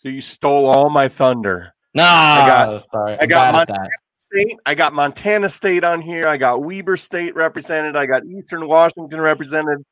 So 0.00 0.08
you 0.08 0.20
stole 0.20 0.66
all 0.66 0.90
my 0.90 1.08
thunder. 1.08 1.74
No, 1.92 2.04
I 2.04 2.46
got, 2.46 2.86
sorry. 2.92 3.18
I 3.18 3.26
got 3.26 3.52
Montana 3.52 3.88
State. 4.32 4.58
I 4.64 4.74
got 4.76 4.92
Montana 4.92 5.48
State 5.48 5.82
on 5.82 6.00
here. 6.00 6.28
I 6.28 6.36
got 6.36 6.62
Weber 6.62 6.96
State 6.96 7.34
represented. 7.34 7.96
I 7.96 8.06
got 8.06 8.24
Eastern 8.24 8.68
Washington 8.68 9.20
represented. 9.20 9.84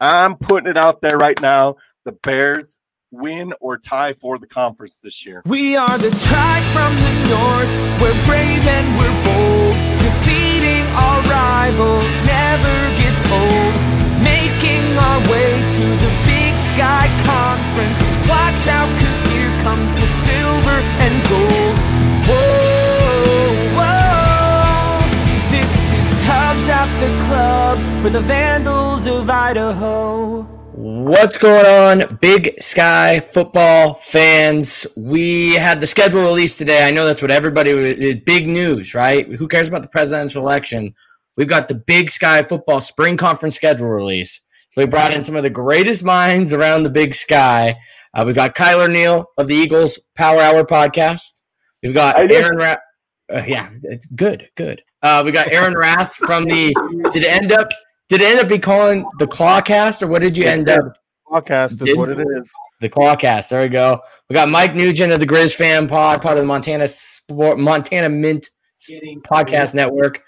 I'm 0.00 0.36
putting 0.36 0.68
it 0.68 0.76
out 0.76 1.00
there 1.00 1.18
right 1.18 1.40
now. 1.40 1.76
The 2.04 2.12
Bears 2.12 2.76
win 3.12 3.54
or 3.60 3.78
tie 3.78 4.14
for 4.14 4.38
the 4.38 4.46
conference 4.48 4.98
this 5.00 5.24
year. 5.24 5.42
We 5.46 5.76
are 5.76 5.98
the 5.98 6.10
tide 6.10 6.64
from 6.74 6.96
the 6.96 7.12
north. 7.30 7.70
We're 8.02 8.26
brave 8.26 8.66
and 8.66 8.98
we're 8.98 9.24
bold. 9.24 9.76
Defeating 10.00 10.84
our 10.96 11.22
rivals 11.30 12.22
never 12.26 12.74
gets 12.98 13.22
old. 13.30 13.74
Making 14.20 14.98
our 14.98 15.20
way 15.30 15.52
to 15.76 15.86
the 16.02 16.22
Big 16.26 16.58
Sky 16.58 17.06
Conference. 17.22 18.13
Watch 18.28 18.66
out, 18.68 18.88
cause 18.98 19.26
here 19.26 19.50
comes 19.62 19.94
the 20.00 20.06
silver 20.24 20.80
and 21.04 21.28
gold. 21.28 21.78
Whoa, 22.26 23.74
whoa. 23.76 25.00
This 25.50 25.70
is 25.92 26.24
Tubbs 26.24 26.66
at 26.68 26.88
the 27.00 27.26
club 27.26 28.02
for 28.02 28.08
the 28.08 28.20
Vandals 28.20 29.06
of 29.06 29.28
Idaho. 29.28 30.42
What's 30.72 31.36
going 31.36 31.66
on, 31.66 32.16
Big 32.16 32.60
Sky 32.62 33.20
football 33.20 33.92
fans? 33.94 34.86
We 34.96 35.54
had 35.54 35.80
the 35.80 35.86
schedule 35.86 36.22
released 36.22 36.58
today. 36.58 36.88
I 36.88 36.90
know 36.90 37.04
that's 37.04 37.22
what 37.22 37.30
everybody 37.30 37.70
is 37.70 38.16
big 38.24 38.48
news, 38.48 38.94
right? 38.94 39.26
Who 39.26 39.46
cares 39.48 39.68
about 39.68 39.82
the 39.82 39.88
presidential 39.88 40.42
election? 40.42 40.94
We've 41.36 41.46
got 41.46 41.68
the 41.68 41.74
Big 41.74 42.10
Sky 42.10 42.42
football 42.42 42.80
spring 42.80 43.18
conference 43.18 43.54
schedule 43.54 43.88
release. 43.88 44.40
So 44.70 44.80
we 44.80 44.86
brought 44.86 45.14
in 45.14 45.22
some 45.22 45.36
of 45.36 45.44
the 45.44 45.50
greatest 45.50 46.02
minds 46.02 46.52
around 46.52 46.82
the 46.82 46.90
Big 46.90 47.14
Sky. 47.14 47.76
Uh, 48.14 48.22
we've 48.24 48.34
got 48.34 48.54
Kyler 48.54 48.90
Neal 48.90 49.26
of 49.38 49.48
the 49.48 49.54
Eagles 49.54 49.98
Power 50.14 50.40
Hour 50.40 50.64
podcast. 50.64 51.42
We've 51.82 51.94
got 51.94 52.16
Aaron 52.32 52.56
Rath. 52.56 52.78
Uh, 53.32 53.42
yeah, 53.46 53.70
it's 53.82 54.06
good, 54.06 54.48
good. 54.56 54.82
Uh, 55.02 55.22
we 55.24 55.32
got 55.32 55.52
Aaron 55.52 55.74
Rath 55.76 56.14
from 56.14 56.44
the. 56.44 56.74
Did 57.12 57.24
it 57.24 57.30
end 57.30 57.52
up 57.52 57.70
did 58.08 58.20
it 58.20 58.26
end 58.26 58.40
up 58.40 58.48
be 58.48 58.58
calling 58.58 59.08
the 59.18 59.26
Clawcast, 59.26 60.02
or 60.02 60.06
what 60.08 60.22
did 60.22 60.36
you 60.36 60.44
end 60.44 60.68
up? 60.68 60.96
Clawcast 61.26 61.70
is 61.70 61.76
did, 61.76 61.98
what 61.98 62.10
it 62.10 62.20
is. 62.20 62.52
The 62.80 62.88
Clawcast. 62.88 63.48
There 63.48 63.62
we 63.62 63.68
go. 63.68 64.00
We 64.28 64.34
got 64.34 64.48
Mike 64.48 64.74
Nugent 64.74 65.12
of 65.12 65.20
the 65.20 65.26
Grizz 65.26 65.56
Fan 65.56 65.88
Pod, 65.88 66.20
part 66.20 66.36
of 66.36 66.42
the 66.42 66.46
Montana 66.46 66.86
Sport, 66.86 67.58
Montana 67.58 68.08
Mint 68.08 68.48
Podcast 69.26 69.74
Network, 69.74 70.22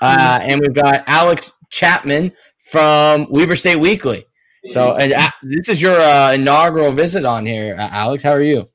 uh, 0.00 0.38
and 0.42 0.60
we've 0.60 0.74
got 0.74 1.04
Alex 1.06 1.52
Chapman 1.70 2.32
from 2.56 3.26
Weber 3.30 3.56
State 3.56 3.78
Weekly. 3.78 4.24
So, 4.68 4.96
and 4.96 5.12
uh, 5.12 5.30
this 5.42 5.68
is 5.68 5.80
your 5.80 5.98
uh, 5.98 6.32
inaugural 6.32 6.92
visit 6.92 7.24
on 7.24 7.46
here, 7.46 7.74
uh, 7.78 7.88
Alex. 7.90 8.22
How 8.22 8.32
are 8.32 8.42
you? 8.42 8.68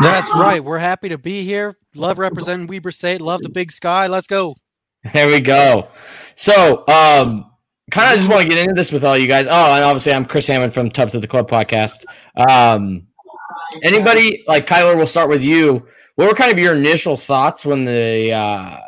That's 0.00 0.32
right. 0.34 0.62
We're 0.62 0.78
happy 0.78 1.08
to 1.08 1.18
be 1.18 1.44
here. 1.44 1.76
Love 1.94 2.18
representing 2.18 2.66
Weber 2.66 2.90
State. 2.90 3.20
Love 3.20 3.40
the 3.42 3.48
Big 3.48 3.70
Sky. 3.70 4.06
Let's 4.08 4.26
go. 4.26 4.56
There 5.12 5.28
we 5.28 5.40
go. 5.40 5.88
So, 6.34 6.84
um, 6.88 7.50
kind 7.90 8.12
of 8.12 8.18
just 8.18 8.28
want 8.28 8.42
to 8.42 8.48
get 8.48 8.58
into 8.58 8.74
this 8.74 8.92
with 8.92 9.04
all 9.04 9.16
you 9.16 9.28
guys. 9.28 9.46
Oh, 9.46 9.74
and 9.74 9.84
obviously 9.84 10.12
I'm 10.12 10.24
Chris 10.24 10.46
Hammond 10.46 10.74
from 10.74 10.90
Tubbs 10.90 11.14
of 11.14 11.22
the 11.22 11.28
Club 11.28 11.48
podcast. 11.48 12.04
Um, 12.48 13.06
anybody 13.82 14.44
like 14.48 14.66
Kyler? 14.66 14.96
We'll 14.96 15.06
start 15.06 15.28
with 15.28 15.42
you. 15.42 15.86
What 16.16 16.28
were 16.28 16.34
kind 16.34 16.52
of 16.52 16.58
your 16.58 16.74
initial 16.74 17.16
thoughts 17.16 17.64
when 17.64 17.84
the 17.84 18.32
uh, 18.32 18.80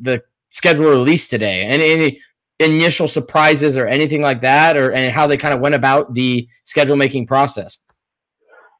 the 0.00 0.22
schedule 0.48 0.88
released 0.88 1.30
today? 1.30 1.62
Any, 1.62 1.90
any 1.90 2.20
initial 2.60 3.08
surprises 3.08 3.78
or 3.78 3.86
anything 3.86 4.22
like 4.22 4.40
that, 4.40 4.76
or 4.76 4.92
and 4.92 5.12
how 5.12 5.26
they 5.26 5.36
kind 5.36 5.54
of 5.54 5.60
went 5.60 5.74
about 5.74 6.14
the 6.14 6.48
schedule 6.64 6.96
making 6.96 7.26
process? 7.26 7.78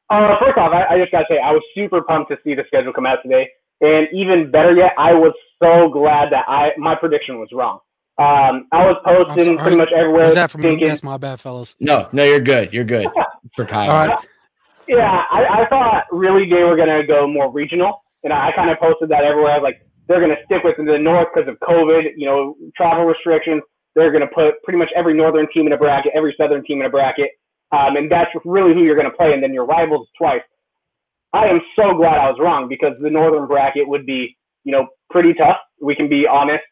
Uh, 0.09 0.35
first 0.39 0.57
off, 0.57 0.73
I, 0.73 0.95
I 0.95 0.99
just 0.99 1.11
gotta 1.11 1.25
say 1.29 1.37
I 1.37 1.51
was 1.51 1.61
super 1.75 2.01
pumped 2.01 2.31
to 2.31 2.37
see 2.43 2.55
the 2.55 2.63
schedule 2.67 2.93
come 2.93 3.05
out 3.05 3.19
today, 3.23 3.47
and 3.81 4.07
even 4.13 4.51
better 4.51 4.73
yet, 4.75 4.91
I 4.97 5.13
was 5.13 5.33
so 5.61 5.89
glad 5.89 6.31
that 6.31 6.45
I 6.47 6.71
my 6.77 6.95
prediction 6.95 7.39
was 7.39 7.49
wrong. 7.53 7.79
Um, 8.17 8.67
I 8.73 8.85
was 8.85 8.97
posting 9.05 9.57
pretty 9.57 9.77
much 9.77 9.89
everywhere. 9.95 10.25
Is 10.25 10.33
that 10.33 10.51
from 10.51 10.61
thinking. 10.61 10.89
That's 10.89 11.03
my 11.03 11.15
bad, 11.15 11.39
fellas. 11.39 11.75
No, 11.79 12.09
no, 12.11 12.23
you're 12.25 12.41
good. 12.41 12.73
You're 12.73 12.83
good 12.83 13.07
for 13.55 13.65
Kyle. 13.65 13.89
All 13.89 14.07
right. 14.07 14.25
Yeah, 14.89 15.23
I, 15.31 15.61
I 15.61 15.67
thought 15.69 16.03
really 16.11 16.49
they 16.49 16.63
were 16.63 16.75
going 16.75 16.89
to 16.89 17.07
go 17.07 17.27
more 17.27 17.49
regional, 17.49 18.03
and 18.23 18.33
I, 18.33 18.49
I 18.49 18.51
kind 18.55 18.71
of 18.71 18.77
posted 18.79 19.07
that 19.09 19.23
everywhere. 19.23 19.53
I 19.53 19.57
was 19.59 19.63
like, 19.63 19.87
they're 20.09 20.19
going 20.19 20.35
to 20.35 20.43
stick 20.43 20.63
with 20.65 20.75
the 20.75 20.97
north 20.97 21.27
because 21.33 21.47
of 21.47 21.55
COVID, 21.61 22.17
you 22.17 22.25
know, 22.25 22.57
travel 22.75 23.05
restrictions. 23.05 23.61
They're 23.95 24.11
going 24.11 24.25
to 24.25 24.33
put 24.33 24.61
pretty 24.63 24.79
much 24.79 24.89
every 24.95 25.13
northern 25.13 25.47
team 25.53 25.67
in 25.67 25.73
a 25.73 25.77
bracket, 25.77 26.11
every 26.15 26.35
southern 26.35 26.65
team 26.65 26.81
in 26.81 26.87
a 26.87 26.89
bracket, 26.89 27.29
um, 27.71 27.95
and 27.95 28.11
that's 28.11 28.31
really 28.43 28.73
who 28.73 28.83
you're 28.83 28.95
going 28.95 29.09
to 29.09 29.15
play, 29.15 29.33
and 29.33 29.41
then 29.41 29.53
your 29.53 29.65
rivals 29.65 30.07
twice. 30.17 30.41
I 31.31 31.45
am 31.45 31.61
so 31.75 31.93
glad 31.95 32.17
I 32.17 32.29
was 32.29 32.39
wrong 32.41 32.67
because 32.67 32.93
the 32.99 33.09
northern 33.09 33.47
bracket 33.47 33.87
would 33.87 34.05
be, 34.05 34.35
you 34.63 34.71
know, 34.71 34.87
pretty 35.11 35.33
tough. 35.33 35.57
We 35.79 35.95
can 35.95 36.09
be 36.09 36.25
honest. 36.27 36.65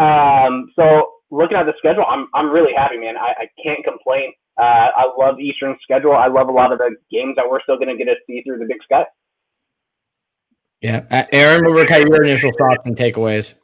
Um, 0.00 0.70
so 0.76 1.12
looking 1.30 1.56
at 1.56 1.64
the 1.64 1.72
schedule, 1.78 2.04
I'm 2.08 2.28
I'm 2.34 2.50
really 2.50 2.72
happy, 2.76 2.98
man. 2.98 3.16
I, 3.16 3.44
I 3.44 3.46
can't 3.62 3.82
complain. 3.84 4.32
Uh, 4.60 4.92
I 4.92 5.04
love 5.18 5.40
Eastern 5.40 5.76
schedule. 5.82 6.12
I 6.12 6.28
love 6.28 6.48
a 6.48 6.52
lot 6.52 6.72
of 6.72 6.78
the 6.78 6.94
games 7.10 7.36
that 7.36 7.48
we're 7.48 7.62
still 7.62 7.76
going 7.76 7.88
to 7.88 7.96
get 7.96 8.04
to 8.04 8.16
see 8.26 8.42
through 8.44 8.58
the 8.58 8.66
Big 8.66 8.82
Sky. 8.84 9.04
Yeah, 10.82 11.04
uh, 11.10 11.24
Aaron, 11.32 11.64
what 11.64 11.74
were 11.74 11.84
kind 11.84 12.02
of 12.02 12.08
your 12.08 12.24
initial 12.24 12.50
thoughts 12.52 12.86
and 12.86 12.96
takeaways? 12.96 13.54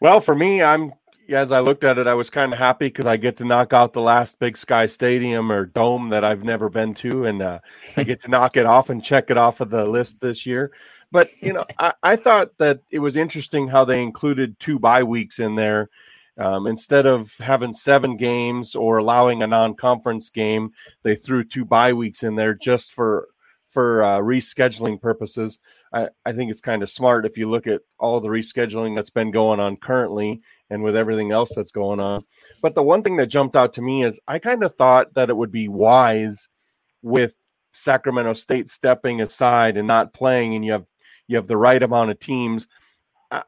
Well, 0.00 0.20
for 0.20 0.34
me, 0.34 0.62
I'm 0.62 0.92
as 1.28 1.50
I 1.50 1.58
looked 1.58 1.82
at 1.82 1.98
it, 1.98 2.06
I 2.06 2.14
was 2.14 2.30
kind 2.30 2.52
of 2.52 2.58
happy 2.58 2.86
because 2.86 3.06
I 3.06 3.16
get 3.16 3.36
to 3.38 3.44
knock 3.44 3.72
out 3.72 3.92
the 3.92 4.00
last 4.00 4.38
Big 4.38 4.56
Sky 4.56 4.86
Stadium 4.86 5.50
or 5.50 5.66
dome 5.66 6.10
that 6.10 6.24
I've 6.24 6.44
never 6.44 6.68
been 6.68 6.94
to, 6.94 7.26
and 7.26 7.42
uh, 7.42 7.58
I 7.96 8.04
get 8.04 8.20
to 8.20 8.30
knock 8.30 8.56
it 8.56 8.64
off 8.64 8.90
and 8.90 9.02
check 9.02 9.30
it 9.30 9.36
off 9.36 9.60
of 9.60 9.70
the 9.70 9.84
list 9.84 10.20
this 10.20 10.46
year. 10.46 10.72
But 11.10 11.28
you 11.40 11.52
know, 11.52 11.64
I, 11.78 11.94
I, 12.02 12.16
thought 12.16 12.56
that 12.58 12.80
it 12.90 12.98
was 12.98 13.16
interesting 13.16 13.68
how 13.68 13.84
they 13.84 14.02
included 14.02 14.58
two 14.60 14.78
bye 14.78 15.02
weeks 15.02 15.38
in 15.38 15.54
there. 15.54 15.88
Um, 16.38 16.66
instead 16.66 17.06
of 17.06 17.34
having 17.38 17.72
seven 17.72 18.16
games 18.16 18.74
or 18.74 18.98
allowing 18.98 19.42
a 19.42 19.46
non-conference 19.46 20.28
game, 20.28 20.72
they 21.02 21.16
threw 21.16 21.42
two 21.42 21.64
bye 21.64 21.92
weeks 21.92 22.22
in 22.22 22.34
there 22.34 22.54
just 22.54 22.92
for 22.92 23.28
for 23.66 24.02
uh, 24.02 24.18
rescheduling 24.18 25.00
purposes. 25.00 25.58
I, 25.92 26.08
I 26.24 26.32
think 26.32 26.50
it's 26.50 26.60
kind 26.60 26.82
of 26.82 26.90
smart 26.90 27.26
if 27.26 27.38
you 27.38 27.48
look 27.48 27.66
at 27.66 27.82
all 27.98 28.20
the 28.20 28.28
rescheduling 28.28 28.96
that's 28.96 29.10
been 29.10 29.30
going 29.30 29.60
on 29.60 29.76
currently 29.76 30.42
and 30.70 30.82
with 30.82 30.96
everything 30.96 31.32
else 31.32 31.54
that's 31.54 31.70
going 31.70 32.00
on. 32.00 32.22
But 32.62 32.74
the 32.74 32.82
one 32.82 33.02
thing 33.02 33.16
that 33.16 33.26
jumped 33.26 33.56
out 33.56 33.72
to 33.74 33.82
me 33.82 34.04
is 34.04 34.20
I 34.26 34.38
kind 34.38 34.64
of 34.64 34.74
thought 34.74 35.14
that 35.14 35.30
it 35.30 35.36
would 35.36 35.52
be 35.52 35.68
wise 35.68 36.48
with 37.02 37.34
Sacramento 37.72 38.32
State 38.32 38.68
stepping 38.68 39.20
aside 39.20 39.76
and 39.76 39.86
not 39.86 40.12
playing, 40.12 40.54
and 40.54 40.64
you 40.64 40.72
have 40.72 40.86
you 41.28 41.36
have 41.36 41.46
the 41.46 41.56
right 41.56 41.82
amount 41.82 42.10
of 42.10 42.18
teams. 42.18 42.66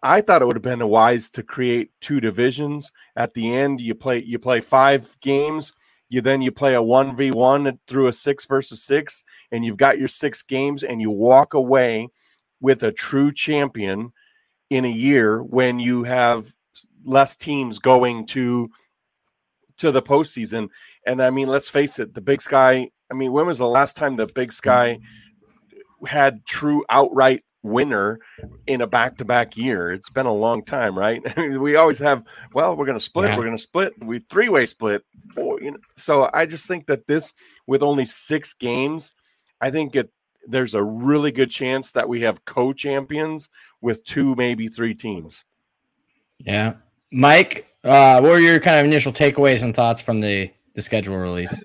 I 0.03 0.21
thought 0.21 0.43
it 0.43 0.45
would 0.45 0.57
have 0.57 0.63
been 0.63 0.87
wise 0.89 1.31
to 1.31 1.43
create 1.43 1.93
two 2.01 2.21
divisions. 2.21 2.91
At 3.17 3.35
the 3.35 3.55
end, 3.55 3.81
you 3.81 3.95
play 3.95 4.19
you 4.19 4.39
play 4.39 4.61
five 4.61 5.17
games. 5.21 5.75
You 6.11 6.21
then 6.21 6.43
you 6.43 6.51
play 6.51 6.75
a 6.75 6.83
one 6.83 7.17
v 7.17 7.31
one 7.31 7.79
through 7.87 8.09
a 8.09 8.13
six 8.13 8.45
versus 8.45 8.83
six, 8.83 9.25
and 9.53 9.65
you've 9.65 9.77
got 9.77 9.99
your 9.99 10.09
six 10.09 10.43
games, 10.43 10.83
and 10.83 11.01
you 11.01 11.11
walk 11.11 11.55
away 11.55 12.09
with 12.61 12.83
a 12.83 12.93
true 12.93 13.33
champion 13.33 14.13
in 14.71 14.85
a 14.85 14.91
year 14.91 15.43
when 15.43 15.79
you 15.79 16.05
have 16.05 16.53
less 17.05 17.37
teams 17.37 17.79
going 17.79 18.27
to 18.27 18.71
to 19.79 19.93
the 19.93 20.03
postseason. 20.03 20.69
And 21.07 21.23
I 21.23 21.31
mean, 21.31 21.49
let's 21.49 21.69
face 21.69 21.99
it, 21.99 22.15
the 22.15 22.21
Big 22.21 22.43
Sky. 22.43 22.91
I 23.11 23.15
mean, 23.15 23.33
when 23.33 23.47
was 23.47 23.59
the 23.59 23.67
last 23.67 23.97
time 23.97 24.17
the 24.17 24.27
Big 24.27 24.53
Sky 24.53 24.99
had 26.07 26.45
true 26.45 26.85
outright 26.91 27.45
winner 27.63 28.21
in 28.67 28.81
a 28.81 28.87
back-to-back 28.87 29.57
year. 29.57 29.93
It's 29.93 30.11
been 30.11 30.27
a 30.27 30.33
long 30.33 30.65
time, 30.65 30.99
right? 30.99 31.23
we 31.59 31.77
always 31.77 31.99
have. 31.99 32.25
Well, 32.55 32.77
we're 32.77 32.87
going 32.87 32.99
to 32.99 33.05
split. 33.05 33.31
Yeah. 33.31 33.37
We're 33.37 33.45
going 33.45 33.57
to 33.57 33.63
split. 33.63 33.95
We 34.03 34.21
three-way 34.21 34.67
split. 34.67 35.05
Four, 35.35 35.61
you 35.61 35.73
know, 35.73 35.79
so 35.97 36.31
I 36.33 36.47
just 36.47 36.67
think 36.67 36.87
that 36.87 37.07
this, 37.07 37.33
with 37.67 37.83
only 37.83 38.07
six 38.07 38.53
games, 38.53 39.13
I 39.61 39.71
think 39.71 39.97
it. 39.97 40.11
There's 40.49 40.75
a 40.75 40.83
really 40.83 41.31
good 41.31 41.51
chance 41.51 41.93
that 41.93 42.09
we 42.09 42.21
have 42.23 42.45
co-champions 42.45 43.49
with 43.81 44.05
two, 44.05 44.35
maybe 44.35 44.69
three 44.69 44.95
teams. 44.95 45.45
Yeah, 46.39 46.75
Mike. 47.13 47.67
Uh, 47.85 48.21
what 48.21 48.31
were 48.31 48.39
your 48.39 48.59
kind 48.61 48.81
of 48.81 48.87
initial 48.87 49.13
takeaways 49.13 49.63
and 49.63 49.75
thoughts 49.75 50.03
from 50.03 50.21
the 50.21 50.51
the 50.75 50.83
schedule 50.83 51.17
release? 51.17 51.61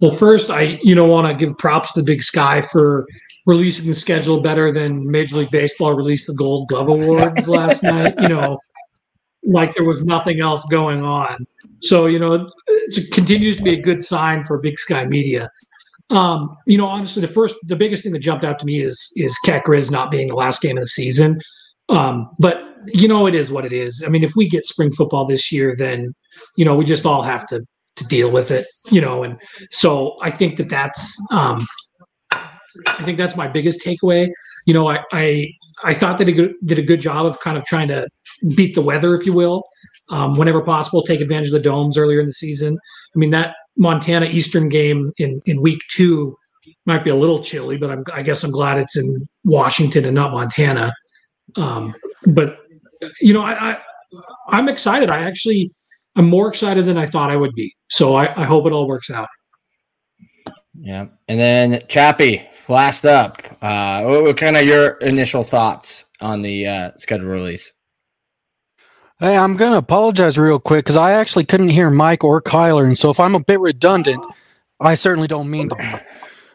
Well, 0.00 0.12
first, 0.12 0.50
I 0.50 0.78
you 0.82 0.94
know 0.94 1.04
want 1.04 1.26
to 1.28 1.34
give 1.34 1.56
props 1.58 1.92
to 1.92 2.02
Big 2.02 2.22
Sky 2.22 2.60
for 2.60 3.06
releasing 3.46 3.88
the 3.88 3.94
schedule 3.94 4.40
better 4.40 4.72
than 4.72 5.08
Major 5.10 5.36
League 5.36 5.50
Baseball 5.50 5.94
released 5.94 6.26
the 6.26 6.34
Gold 6.34 6.68
Glove 6.68 6.88
Awards 6.88 7.48
last 7.48 7.82
night. 7.82 8.14
You 8.20 8.28
know, 8.28 8.58
like 9.44 9.74
there 9.74 9.84
was 9.84 10.04
nothing 10.04 10.40
else 10.40 10.64
going 10.66 11.04
on. 11.04 11.46
So 11.80 12.06
you 12.06 12.18
know, 12.18 12.48
it 12.66 13.12
continues 13.12 13.56
to 13.56 13.62
be 13.62 13.74
a 13.74 13.80
good 13.80 14.04
sign 14.04 14.44
for 14.44 14.58
Big 14.58 14.78
Sky 14.78 15.04
Media. 15.04 15.50
Um, 16.10 16.56
you 16.66 16.76
know, 16.76 16.86
honestly, 16.86 17.22
the 17.22 17.28
first, 17.28 17.56
the 17.66 17.76
biggest 17.76 18.02
thing 18.02 18.12
that 18.12 18.18
jumped 18.18 18.44
out 18.44 18.58
to 18.58 18.66
me 18.66 18.80
is 18.80 19.10
is 19.16 19.38
Cat 19.38 19.62
not 19.90 20.10
being 20.10 20.28
the 20.28 20.34
last 20.34 20.60
game 20.60 20.76
of 20.76 20.82
the 20.82 20.88
season. 20.88 21.40
Um, 21.88 22.30
but 22.38 22.62
you 22.92 23.08
know, 23.08 23.26
it 23.26 23.34
is 23.34 23.50
what 23.50 23.64
it 23.64 23.72
is. 23.72 24.02
I 24.04 24.10
mean, 24.10 24.22
if 24.22 24.32
we 24.36 24.48
get 24.48 24.66
spring 24.66 24.90
football 24.90 25.26
this 25.26 25.50
year, 25.50 25.74
then 25.76 26.14
you 26.56 26.64
know 26.64 26.74
we 26.74 26.84
just 26.84 27.06
all 27.06 27.22
have 27.22 27.46
to 27.48 27.64
to 27.96 28.04
deal 28.04 28.30
with 28.30 28.50
it. 28.50 28.66
You 28.90 29.00
know, 29.00 29.22
and 29.22 29.40
so 29.70 30.16
I 30.20 30.30
think 30.30 30.56
that 30.58 30.68
that's 30.68 31.18
um, 31.32 31.66
I 32.32 33.02
think 33.02 33.18
that's 33.18 33.36
my 33.36 33.48
biggest 33.48 33.84
takeaway. 33.84 34.28
You 34.66 34.74
know, 34.74 34.88
I 34.90 35.00
I, 35.12 35.50
I 35.84 35.94
thought 35.94 36.18
that 36.18 36.28
he 36.28 36.34
did 36.64 36.78
a 36.78 36.82
good 36.82 37.00
job 37.00 37.26
of 37.26 37.40
kind 37.40 37.56
of 37.56 37.64
trying 37.64 37.88
to 37.88 38.08
beat 38.56 38.74
the 38.74 38.82
weather, 38.82 39.14
if 39.14 39.24
you 39.26 39.32
will, 39.32 39.64
um, 40.10 40.34
whenever 40.34 40.60
possible, 40.62 41.02
take 41.02 41.20
advantage 41.20 41.48
of 41.48 41.52
the 41.52 41.60
domes 41.60 41.96
earlier 41.96 42.20
in 42.20 42.26
the 42.26 42.32
season. 42.32 42.76
I 43.14 43.18
mean, 43.18 43.30
that 43.30 43.54
Montana 43.76 44.26
Eastern 44.26 44.68
game 44.68 45.12
in 45.18 45.40
in 45.46 45.60
week 45.60 45.80
two 45.90 46.36
might 46.86 47.04
be 47.04 47.10
a 47.10 47.14
little 47.14 47.42
chilly, 47.42 47.76
but 47.76 47.90
I'm, 47.90 48.04
I 48.12 48.22
guess 48.22 48.44
I'm 48.44 48.50
glad 48.50 48.78
it's 48.78 48.96
in 48.96 49.26
Washington 49.44 50.04
and 50.04 50.14
not 50.14 50.32
Montana. 50.32 50.92
Um, 51.56 51.94
but 52.28 52.58
you 53.20 53.32
know, 53.32 53.42
I, 53.42 53.72
I 53.72 53.78
I'm 54.48 54.68
excited. 54.68 55.10
I 55.10 55.22
actually 55.22 55.70
I'm 56.16 56.28
more 56.28 56.48
excited 56.48 56.84
than 56.84 56.96
I 56.96 57.06
thought 57.06 57.30
I 57.30 57.36
would 57.36 57.54
be. 57.54 57.74
So 57.88 58.14
I, 58.14 58.24
I 58.40 58.44
hope 58.44 58.66
it 58.66 58.72
all 58.72 58.86
works 58.86 59.10
out. 59.10 59.28
Yeah. 60.80 61.06
And 61.28 61.38
then 61.38 61.80
Chappie, 61.88 62.46
last 62.68 63.04
up, 63.04 63.42
uh, 63.62 64.02
what 64.04 64.36
kind 64.36 64.56
of 64.56 64.66
your 64.66 64.92
initial 64.98 65.42
thoughts 65.42 66.04
on 66.20 66.42
the 66.42 66.66
uh, 66.66 66.90
schedule 66.96 67.28
release? 67.28 67.72
Hey, 69.20 69.36
I'm 69.36 69.56
going 69.56 69.70
to 69.70 69.78
apologize 69.78 70.36
real 70.36 70.58
quick 70.58 70.84
because 70.84 70.96
I 70.96 71.12
actually 71.12 71.44
couldn't 71.44 71.68
hear 71.68 71.88
Mike 71.88 72.24
or 72.24 72.42
Kyler. 72.42 72.84
And 72.84 72.98
so 72.98 73.10
if 73.10 73.20
I'm 73.20 73.36
a 73.36 73.40
bit 73.40 73.60
redundant, 73.60 74.24
I 74.80 74.96
certainly 74.96 75.28
don't 75.28 75.48
mean 75.48 75.68
to. 75.68 76.02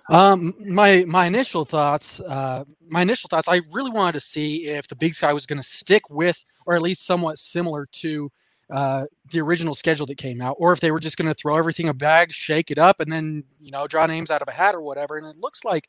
Um, 0.10 0.54
my 0.68 1.06
my 1.08 1.28
initial 1.28 1.66
thoughts, 1.66 2.20
uh, 2.20 2.66
my 2.90 3.04
initial 3.04 3.30
thoughts, 3.30 3.48
I 3.48 3.62
really 3.72 3.92
wanted 3.92 4.14
to 4.14 4.20
see 4.20 4.66
if 4.68 4.88
the 4.88 4.96
Big 4.96 5.16
Sky 5.16 5.32
was 5.32 5.46
going 5.46 5.62
to 5.62 5.68
stick 5.68 6.10
with, 6.10 6.44
or 6.66 6.76
at 6.76 6.82
least 6.82 7.06
somewhat 7.06 7.40
similar 7.40 7.86
to, 7.86 8.32
uh, 8.72 9.06
the 9.32 9.40
original 9.40 9.74
schedule 9.76 10.06
that 10.08 10.18
came 10.18 10.42
out, 10.42 10.56
or 10.60 10.74
if 10.74 10.80
they 10.80 10.92
were 10.92 11.00
just 11.00 11.16
going 11.16 11.28
to 11.28 11.34
throw 11.34 11.58
everything 11.58 11.88
a 11.88 11.94
bag, 11.94 12.34
shake 12.34 12.72
it 12.72 12.78
up, 12.78 13.00
and 13.00 13.12
then 13.12 13.44
you 13.62 13.72
know 13.72 13.88
draw 13.88 14.06
names 14.06 14.32
out 14.32 14.42
of 14.42 14.48
a 14.48 14.52
hat 14.52 14.76
or 14.76 14.82
whatever. 14.82 15.16
And 15.18 15.28
it 15.28 15.38
looks 15.38 15.64
like, 15.64 15.88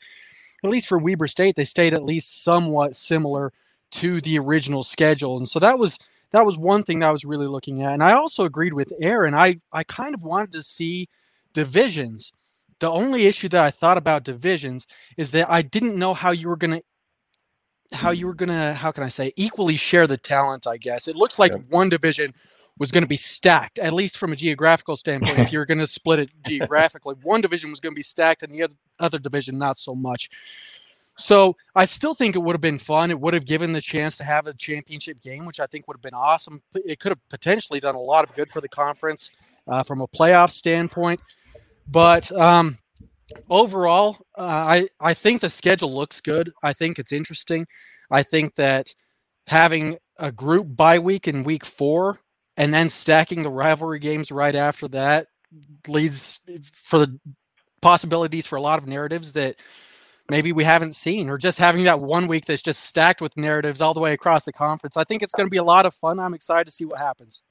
at 0.62 0.70
least 0.70 0.86
for 0.86 0.98
Weber 0.98 1.26
State, 1.26 1.56
they 1.56 1.64
stayed 1.64 1.94
at 1.94 2.04
least 2.04 2.44
somewhat 2.44 2.94
similar 2.94 3.52
to 3.92 4.20
the 4.20 4.38
original 4.38 4.82
schedule, 4.82 5.36
and 5.36 5.48
so 5.48 5.58
that 5.58 5.78
was 5.78 5.98
that 6.32 6.46
was 6.46 6.56
one 6.56 6.82
thing 6.82 7.00
that 7.00 7.08
I 7.08 7.12
was 7.12 7.24
really 7.24 7.46
looking 7.46 7.82
at. 7.82 7.92
And 7.92 8.02
I 8.02 8.12
also 8.12 8.44
agreed 8.44 8.72
with 8.72 8.92
Aaron. 9.00 9.34
I 9.34 9.60
I 9.72 9.84
kind 9.84 10.14
of 10.14 10.22
wanted 10.22 10.52
to 10.52 10.62
see 10.62 11.08
divisions. 11.52 12.32
The 12.78 12.90
only 12.90 13.26
issue 13.26 13.48
that 13.50 13.62
I 13.62 13.70
thought 13.70 13.98
about 13.98 14.24
divisions 14.24 14.86
is 15.16 15.32
that 15.32 15.50
I 15.50 15.62
didn't 15.62 15.98
know 15.98 16.14
how 16.14 16.30
you 16.30 16.48
were 16.48 16.56
going 16.56 16.80
to 16.80 16.82
how 17.96 18.10
you 18.10 18.26
were 18.26 18.34
going 18.34 18.48
to 18.48 18.74
how 18.74 18.92
can 18.92 19.02
I 19.04 19.08
say 19.08 19.32
equally 19.36 19.76
share 19.76 20.06
the 20.06 20.16
talent, 20.16 20.66
I 20.66 20.76
guess. 20.76 21.08
It 21.08 21.16
looks 21.16 21.38
like 21.38 21.52
one 21.68 21.88
division 21.88 22.34
was 22.78 22.90
going 22.90 23.04
to 23.04 23.08
be 23.08 23.16
stacked, 23.16 23.78
at 23.78 23.92
least 23.92 24.16
from 24.16 24.32
a 24.32 24.36
geographical 24.36 24.96
standpoint. 24.96 25.38
if 25.38 25.52
you're 25.52 25.66
going 25.66 25.78
to 25.78 25.86
split 25.86 26.20
it 26.20 26.30
geographically, 26.46 27.14
one 27.22 27.40
division 27.40 27.70
was 27.70 27.80
going 27.80 27.92
to 27.92 27.98
be 27.98 28.02
stacked, 28.02 28.42
and 28.42 28.52
the 28.52 28.62
other, 28.62 28.74
other 28.98 29.18
division 29.18 29.58
not 29.58 29.76
so 29.76 29.94
much. 29.94 30.30
So 31.20 31.56
I 31.74 31.84
still 31.84 32.14
think 32.14 32.34
it 32.34 32.38
would 32.38 32.54
have 32.54 32.62
been 32.62 32.78
fun. 32.78 33.10
It 33.10 33.20
would 33.20 33.34
have 33.34 33.44
given 33.44 33.72
the 33.72 33.80
chance 33.82 34.16
to 34.16 34.24
have 34.24 34.46
a 34.46 34.54
championship 34.54 35.20
game, 35.20 35.44
which 35.44 35.60
I 35.60 35.66
think 35.66 35.86
would 35.86 35.96
have 35.96 36.02
been 36.02 36.14
awesome. 36.14 36.62
It 36.74 36.98
could 36.98 37.12
have 37.12 37.28
potentially 37.28 37.78
done 37.78 37.94
a 37.94 38.00
lot 38.00 38.24
of 38.24 38.34
good 38.34 38.50
for 38.50 38.62
the 38.62 38.68
conference 38.70 39.30
uh, 39.68 39.82
from 39.82 40.00
a 40.00 40.08
playoff 40.08 40.50
standpoint. 40.50 41.20
But 41.86 42.32
um, 42.32 42.78
overall, 43.50 44.16
uh, 44.38 44.42
I 44.44 44.88
I 44.98 45.12
think 45.12 45.42
the 45.42 45.50
schedule 45.50 45.94
looks 45.94 46.22
good. 46.22 46.52
I 46.62 46.72
think 46.72 46.98
it's 46.98 47.12
interesting. 47.12 47.66
I 48.10 48.22
think 48.22 48.54
that 48.54 48.94
having 49.46 49.98
a 50.18 50.32
group 50.32 50.74
bye 50.74 51.00
week 51.00 51.28
in 51.28 51.44
week 51.44 51.66
four 51.66 52.18
and 52.56 52.72
then 52.72 52.88
stacking 52.88 53.42
the 53.42 53.50
rivalry 53.50 53.98
games 53.98 54.32
right 54.32 54.54
after 54.54 54.88
that 54.88 55.26
leads 55.86 56.40
for 56.62 56.98
the 56.98 57.20
possibilities 57.82 58.46
for 58.46 58.56
a 58.56 58.62
lot 58.62 58.78
of 58.78 58.86
narratives 58.86 59.32
that 59.32 59.56
maybe 60.30 60.52
we 60.52 60.64
haven't 60.64 60.94
seen 60.94 61.28
or 61.28 61.38
just 61.38 61.58
having 61.58 61.84
that 61.84 62.00
one 62.00 62.26
week 62.28 62.46
that's 62.46 62.62
just 62.62 62.84
stacked 62.84 63.20
with 63.20 63.36
narratives 63.36 63.82
all 63.82 63.94
the 63.94 64.00
way 64.00 64.12
across 64.12 64.44
the 64.44 64.52
conference 64.52 64.96
i 64.96 65.04
think 65.04 65.22
it's 65.22 65.34
going 65.34 65.46
to 65.46 65.50
be 65.50 65.58
a 65.58 65.64
lot 65.64 65.86
of 65.86 65.94
fun 65.94 66.18
i'm 66.20 66.34
excited 66.34 66.66
to 66.66 66.72
see 66.72 66.84
what 66.84 66.98
happens 66.98 67.42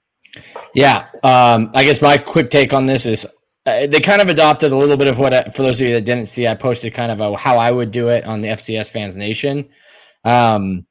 yeah 0.73 1.07
um, 1.23 1.71
i 1.75 1.83
guess 1.83 2.01
my 2.01 2.17
quick 2.17 2.49
take 2.49 2.73
on 2.73 2.85
this 2.85 3.05
is 3.05 3.25
uh, 3.65 3.87
they 3.87 3.99
kind 3.99 4.21
of 4.21 4.29
adopted 4.29 4.71
a 4.71 4.75
little 4.75 4.97
bit 4.97 5.07
of 5.07 5.19
what 5.19 5.33
I, 5.33 5.43
for 5.45 5.63
those 5.63 5.81
of 5.81 5.87
you 5.87 5.93
that 5.93 6.05
didn't 6.05 6.27
see 6.27 6.47
i 6.47 6.55
posted 6.55 6.93
kind 6.93 7.11
of 7.11 7.21
a, 7.21 7.37
how 7.37 7.57
i 7.57 7.71
would 7.71 7.91
do 7.91 8.09
it 8.09 8.25
on 8.25 8.41
the 8.41 8.49
fcs 8.49 8.91
fans 8.91 9.17
nation 9.17 9.69
um, 10.25 10.85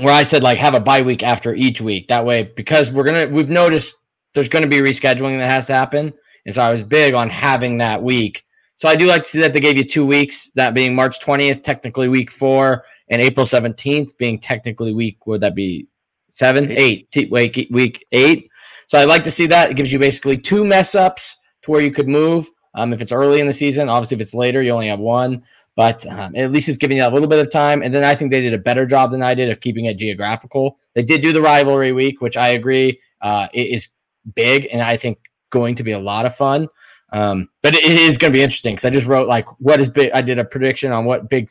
where 0.00 0.12
I 0.12 0.22
said 0.22 0.42
like 0.42 0.58
have 0.58 0.74
a 0.74 0.80
bye 0.80 1.02
week 1.02 1.22
after 1.22 1.54
each 1.54 1.80
week. 1.80 2.08
That 2.08 2.24
way, 2.24 2.44
because 2.44 2.92
we're 2.92 3.04
gonna 3.04 3.28
we've 3.28 3.50
noticed 3.50 3.96
there's 4.34 4.48
gonna 4.48 4.66
be 4.66 4.78
rescheduling 4.78 5.38
that 5.38 5.50
has 5.50 5.66
to 5.66 5.74
happen. 5.74 6.12
And 6.46 6.54
so 6.54 6.62
I 6.62 6.70
was 6.70 6.82
big 6.82 7.14
on 7.14 7.28
having 7.28 7.78
that 7.78 8.02
week. 8.02 8.41
So 8.82 8.88
I 8.88 8.96
do 8.96 9.06
like 9.06 9.22
to 9.22 9.28
see 9.28 9.38
that 9.38 9.52
they 9.52 9.60
gave 9.60 9.76
you 9.76 9.84
two 9.84 10.04
weeks, 10.04 10.50
that 10.56 10.74
being 10.74 10.92
March 10.92 11.20
20th, 11.20 11.62
technically 11.62 12.08
week 12.08 12.32
four, 12.32 12.84
and 13.10 13.22
April 13.22 13.46
17th 13.46 14.16
being 14.18 14.40
technically 14.40 14.92
week, 14.92 15.24
would 15.24 15.40
that 15.42 15.54
be 15.54 15.86
seven, 16.26 16.68
eight, 16.72 17.06
week, 17.30 17.68
week 17.70 18.04
eight. 18.10 18.50
So 18.88 18.98
I'd 18.98 19.04
like 19.04 19.22
to 19.22 19.30
see 19.30 19.46
that. 19.46 19.70
It 19.70 19.74
gives 19.74 19.92
you 19.92 20.00
basically 20.00 20.36
two 20.36 20.64
mess 20.64 20.96
ups 20.96 21.36
to 21.62 21.70
where 21.70 21.80
you 21.80 21.92
could 21.92 22.08
move. 22.08 22.50
Um, 22.74 22.92
if 22.92 23.00
it's 23.00 23.12
early 23.12 23.38
in 23.38 23.46
the 23.46 23.52
season, 23.52 23.88
obviously 23.88 24.16
if 24.16 24.20
it's 24.20 24.34
later, 24.34 24.62
you 24.62 24.72
only 24.72 24.88
have 24.88 24.98
one 24.98 25.44
but 25.76 26.04
um, 26.08 26.34
at 26.36 26.50
least 26.50 26.68
it's 26.68 26.76
giving 26.76 26.98
you 26.98 27.06
a 27.06 27.08
little 27.08 27.28
bit 27.28 27.38
of 27.38 27.50
time. 27.50 27.82
And 27.82 27.94
then 27.94 28.04
I 28.04 28.14
think 28.14 28.30
they 28.30 28.42
did 28.42 28.52
a 28.52 28.58
better 28.58 28.84
job 28.84 29.10
than 29.10 29.22
I 29.22 29.32
did 29.32 29.48
of 29.48 29.60
keeping 29.60 29.86
it 29.86 29.96
geographical. 29.96 30.76
They 30.94 31.02
did 31.02 31.22
do 31.22 31.32
the 31.32 31.40
rivalry 31.40 31.92
week, 31.92 32.20
which 32.20 32.36
I 32.36 32.48
agree 32.48 33.00
uh, 33.22 33.48
is 33.54 33.88
big 34.34 34.68
and 34.70 34.82
I 34.82 34.98
think 34.98 35.18
going 35.48 35.76
to 35.76 35.82
be 35.82 35.92
a 35.92 35.98
lot 35.98 36.26
of 36.26 36.34
fun. 36.34 36.68
Um, 37.12 37.48
but 37.62 37.74
it 37.74 37.84
is 37.84 38.16
going 38.16 38.32
to 38.32 38.36
be 38.36 38.42
interesting 38.42 38.74
because 38.74 38.86
I 38.86 38.90
just 38.90 39.06
wrote 39.06 39.28
like 39.28 39.46
what 39.60 39.80
is 39.80 39.90
big. 39.90 40.10
I 40.12 40.22
did 40.22 40.38
a 40.38 40.44
prediction 40.44 40.92
on 40.92 41.04
what 41.04 41.28
big 41.28 41.50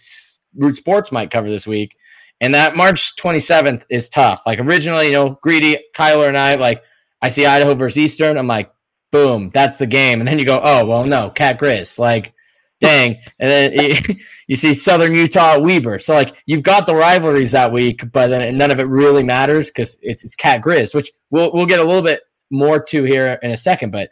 root 0.55 0.75
sports 0.75 1.11
might 1.11 1.31
cover 1.31 1.49
this 1.49 1.67
week, 1.67 1.95
and 2.41 2.53
that 2.55 2.75
March 2.75 3.15
27th 3.15 3.85
is 3.89 4.09
tough. 4.09 4.41
Like 4.45 4.59
originally, 4.59 5.07
you 5.07 5.13
know, 5.13 5.39
greedy 5.41 5.77
Kyler 5.95 6.27
and 6.27 6.37
I 6.37 6.55
like 6.55 6.83
I 7.21 7.29
see 7.29 7.45
Idaho 7.45 7.75
versus 7.75 7.99
Eastern. 7.99 8.37
I'm 8.37 8.47
like, 8.47 8.71
boom, 9.11 9.49
that's 9.51 9.77
the 9.77 9.85
game. 9.85 10.19
And 10.19 10.27
then 10.27 10.39
you 10.39 10.45
go, 10.45 10.59
oh 10.63 10.85
well, 10.85 11.05
no, 11.05 11.29
Cat 11.29 11.59
Grizz. 11.59 11.99
Like 11.99 12.33
dang. 12.81 13.17
And 13.39 13.49
then 13.49 14.05
you 14.47 14.55
see 14.55 14.73
Southern 14.73 15.13
Utah 15.13 15.59
Weber. 15.59 15.99
So 15.99 16.13
like 16.13 16.35
you've 16.47 16.63
got 16.63 16.85
the 16.85 16.95
rivalries 16.95 17.51
that 17.51 17.71
week, 17.71 18.11
but 18.11 18.27
then 18.27 18.57
none 18.57 18.71
of 18.71 18.79
it 18.79 18.87
really 18.87 19.23
matters 19.23 19.69
because 19.69 19.97
it's 20.01 20.25
it's 20.25 20.35
Cat 20.35 20.61
Grizz, 20.61 20.93
which 20.93 21.11
we'll 21.29 21.51
we'll 21.53 21.65
get 21.65 21.79
a 21.79 21.83
little 21.83 22.01
bit 22.01 22.21
more 22.49 22.81
to 22.83 23.03
here 23.03 23.39
in 23.43 23.51
a 23.51 23.57
second. 23.57 23.91
But 23.91 24.09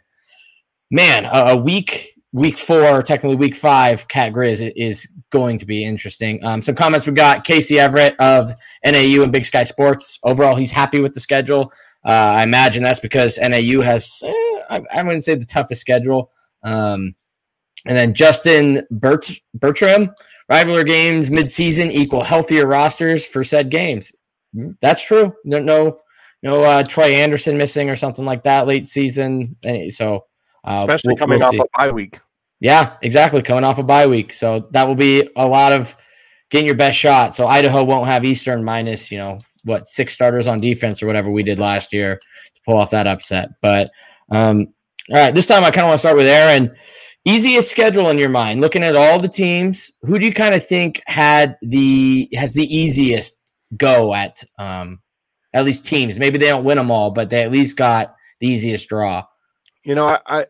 man, 0.92 1.30
a, 1.32 1.56
week 1.56 2.14
week 2.32 2.58
four, 2.58 3.02
technically 3.02 3.36
week 3.36 3.56
five, 3.56 4.08
Cat 4.08 4.34
Grizz 4.34 4.72
is 4.76 5.08
going 5.32 5.58
to 5.60 5.66
be 5.66 5.84
interesting. 5.84 6.44
Um, 6.44 6.62
some 6.62 6.76
comments 6.76 7.08
we 7.08 7.14
got 7.14 7.44
Casey 7.44 7.80
Everett 7.80 8.16
of 8.20 8.54
NAU 8.86 9.24
and 9.24 9.32
Big 9.32 9.46
Sky 9.46 9.64
Sports. 9.64 10.20
Overall, 10.24 10.56
he's 10.56 10.72
happy 10.72 11.02
with 11.02 11.14
the 11.14 11.20
schedule. 11.20 11.72
Uh, 12.06 12.38
I 12.38 12.44
imagine 12.44 12.84
that's 12.84 13.00
because 13.00 13.40
NAU 13.40 13.82
has, 13.82 14.22
eh, 14.24 14.62
I, 14.70 14.82
I, 14.92 15.04
wouldn't 15.04 15.24
say 15.24 15.36
the 15.36 15.46
toughest 15.46 15.82
schedule. 15.82 16.32
Um, 16.64 17.16
and 17.86 17.98
then 17.98 18.14
Justin 18.14 18.86
Bert- 18.90 19.40
Bertram, 19.54 20.10
rivalry 20.50 20.86
games 20.86 21.30
midseason 21.30 21.92
equal 21.92 22.24
healthier 22.24 22.68
rosters 22.68 23.26
for 23.26 23.44
said 23.44 23.70
games. 23.70 24.12
Hmm, 24.54 24.72
that's 24.82 25.06
true. 25.06 25.34
No, 25.44 25.60
no, 25.60 26.00
no 26.42 26.64
uh, 26.64 26.84
Troy 26.84 27.16
Anderson 27.16 27.58
missing 27.58 27.90
or 27.90 27.96
something 27.96 28.26
like 28.26 28.44
that 28.44 28.68
late 28.68 28.88
season. 28.88 29.56
So, 29.90 30.26
uh, 30.64 30.86
especially 30.88 31.14
we'll, 31.14 31.18
coming 31.18 31.40
we'll 31.40 31.62
off 31.62 31.68
a 31.68 31.78
bye 31.78 31.92
week. 31.92 32.20
Yeah, 32.60 32.98
exactly. 33.02 33.42
Coming 33.42 33.64
off 33.64 33.80
a 33.80 33.84
bye 33.84 34.08
week. 34.08 34.34
So 34.34 34.68
that 34.72 34.88
will 34.88 34.96
be 34.96 35.30
a 35.36 35.48
lot 35.48 35.72
of 35.72 35.96
getting 36.50 36.66
your 36.66 36.76
best 36.76 36.98
shot. 36.98 37.34
So 37.34 37.48
Idaho 37.48 37.84
won't 37.84 38.08
have 38.08 38.26
Eastern 38.26 38.64
minus, 38.64 39.12
you 39.12 39.18
know, 39.18 39.38
what, 39.64 39.86
six 39.86 40.14
starters 40.14 40.48
on 40.48 40.60
defense 40.60 41.02
or 41.02 41.08
whatever 41.08 41.30
we 41.30 41.44
did 41.44 41.60
last 41.60 41.94
year 41.94 42.16
to 42.16 42.62
pull 42.66 42.78
off 42.78 42.92
that 42.92 43.08
upset. 43.08 43.50
But 43.62 43.92
um, 44.32 44.68
all 45.10 45.18
right, 45.18 45.34
this 45.34 45.48
time 45.48 45.64
I 45.64 45.72
kind 45.72 45.86
of 45.86 45.90
want 45.90 45.96
to 45.96 46.00
start 46.00 46.18
with 46.18 46.28
Aaron. 46.28 46.76
Easiest 47.26 47.70
schedule 47.70 48.10
in 48.10 48.18
your 48.18 48.30
mind, 48.30 48.62
looking 48.62 48.84
at 48.84 48.96
all 48.96 49.20
the 49.20 49.28
teams, 49.28 49.92
who 50.04 50.18
do 50.18 50.26
you 50.26 50.34
kind 50.34 50.56
of 50.56 50.66
think 50.66 51.02
had 51.06 51.58
the 51.62 52.30
has 52.34 52.54
the 52.54 52.64
easiest 52.76 53.54
go 53.78 54.14
at 54.14 54.42
um 54.58 55.00
at 55.54 55.66
least 55.66 55.86
teams? 55.86 56.18
Maybe 56.18 56.38
they 56.38 56.48
don't 56.48 56.64
win 56.64 56.78
them 56.78 56.92
all, 56.92 57.12
but 57.12 57.30
they 57.30 57.44
at 57.44 57.52
least 57.52 57.76
got 57.76 58.16
the 58.40 58.48
easiest 58.48 58.88
draw. 58.88 59.26
You 59.84 59.96
know, 59.96 60.08
I 60.08 60.20
I, 60.26 60.46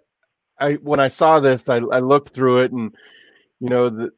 I 0.59 0.73
when 0.75 0.99
I 0.99 1.07
saw 1.07 1.39
this, 1.39 1.67
I, 1.69 1.77
I 1.77 1.99
looked 1.99 2.33
through 2.33 2.63
it, 2.63 2.71
and 2.71 2.95
you 3.59 3.69
know, 3.69 3.89
the, 3.89 4.11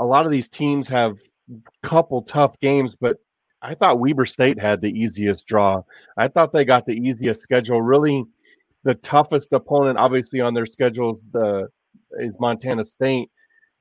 a 0.00 0.04
lot 0.04 0.26
of 0.26 0.32
these 0.32 0.48
teams 0.48 0.88
have 0.88 1.18
couple 1.82 2.22
tough 2.22 2.58
games, 2.60 2.94
but 3.00 3.18
I 3.62 3.74
thought 3.74 4.00
Weber 4.00 4.26
State 4.26 4.60
had 4.60 4.80
the 4.80 4.90
easiest 4.90 5.46
draw. 5.46 5.82
I 6.16 6.28
thought 6.28 6.52
they 6.52 6.64
got 6.64 6.86
the 6.86 6.96
easiest 6.96 7.40
schedule. 7.40 7.80
Really, 7.82 8.24
the 8.84 8.94
toughest 8.96 9.52
opponent, 9.52 9.98
obviously, 9.98 10.40
on 10.40 10.54
their 10.54 10.66
schedule 10.66 11.16
is 11.16 11.28
the 11.32 11.68
is 12.18 12.34
Montana 12.38 12.84
State. 12.84 13.30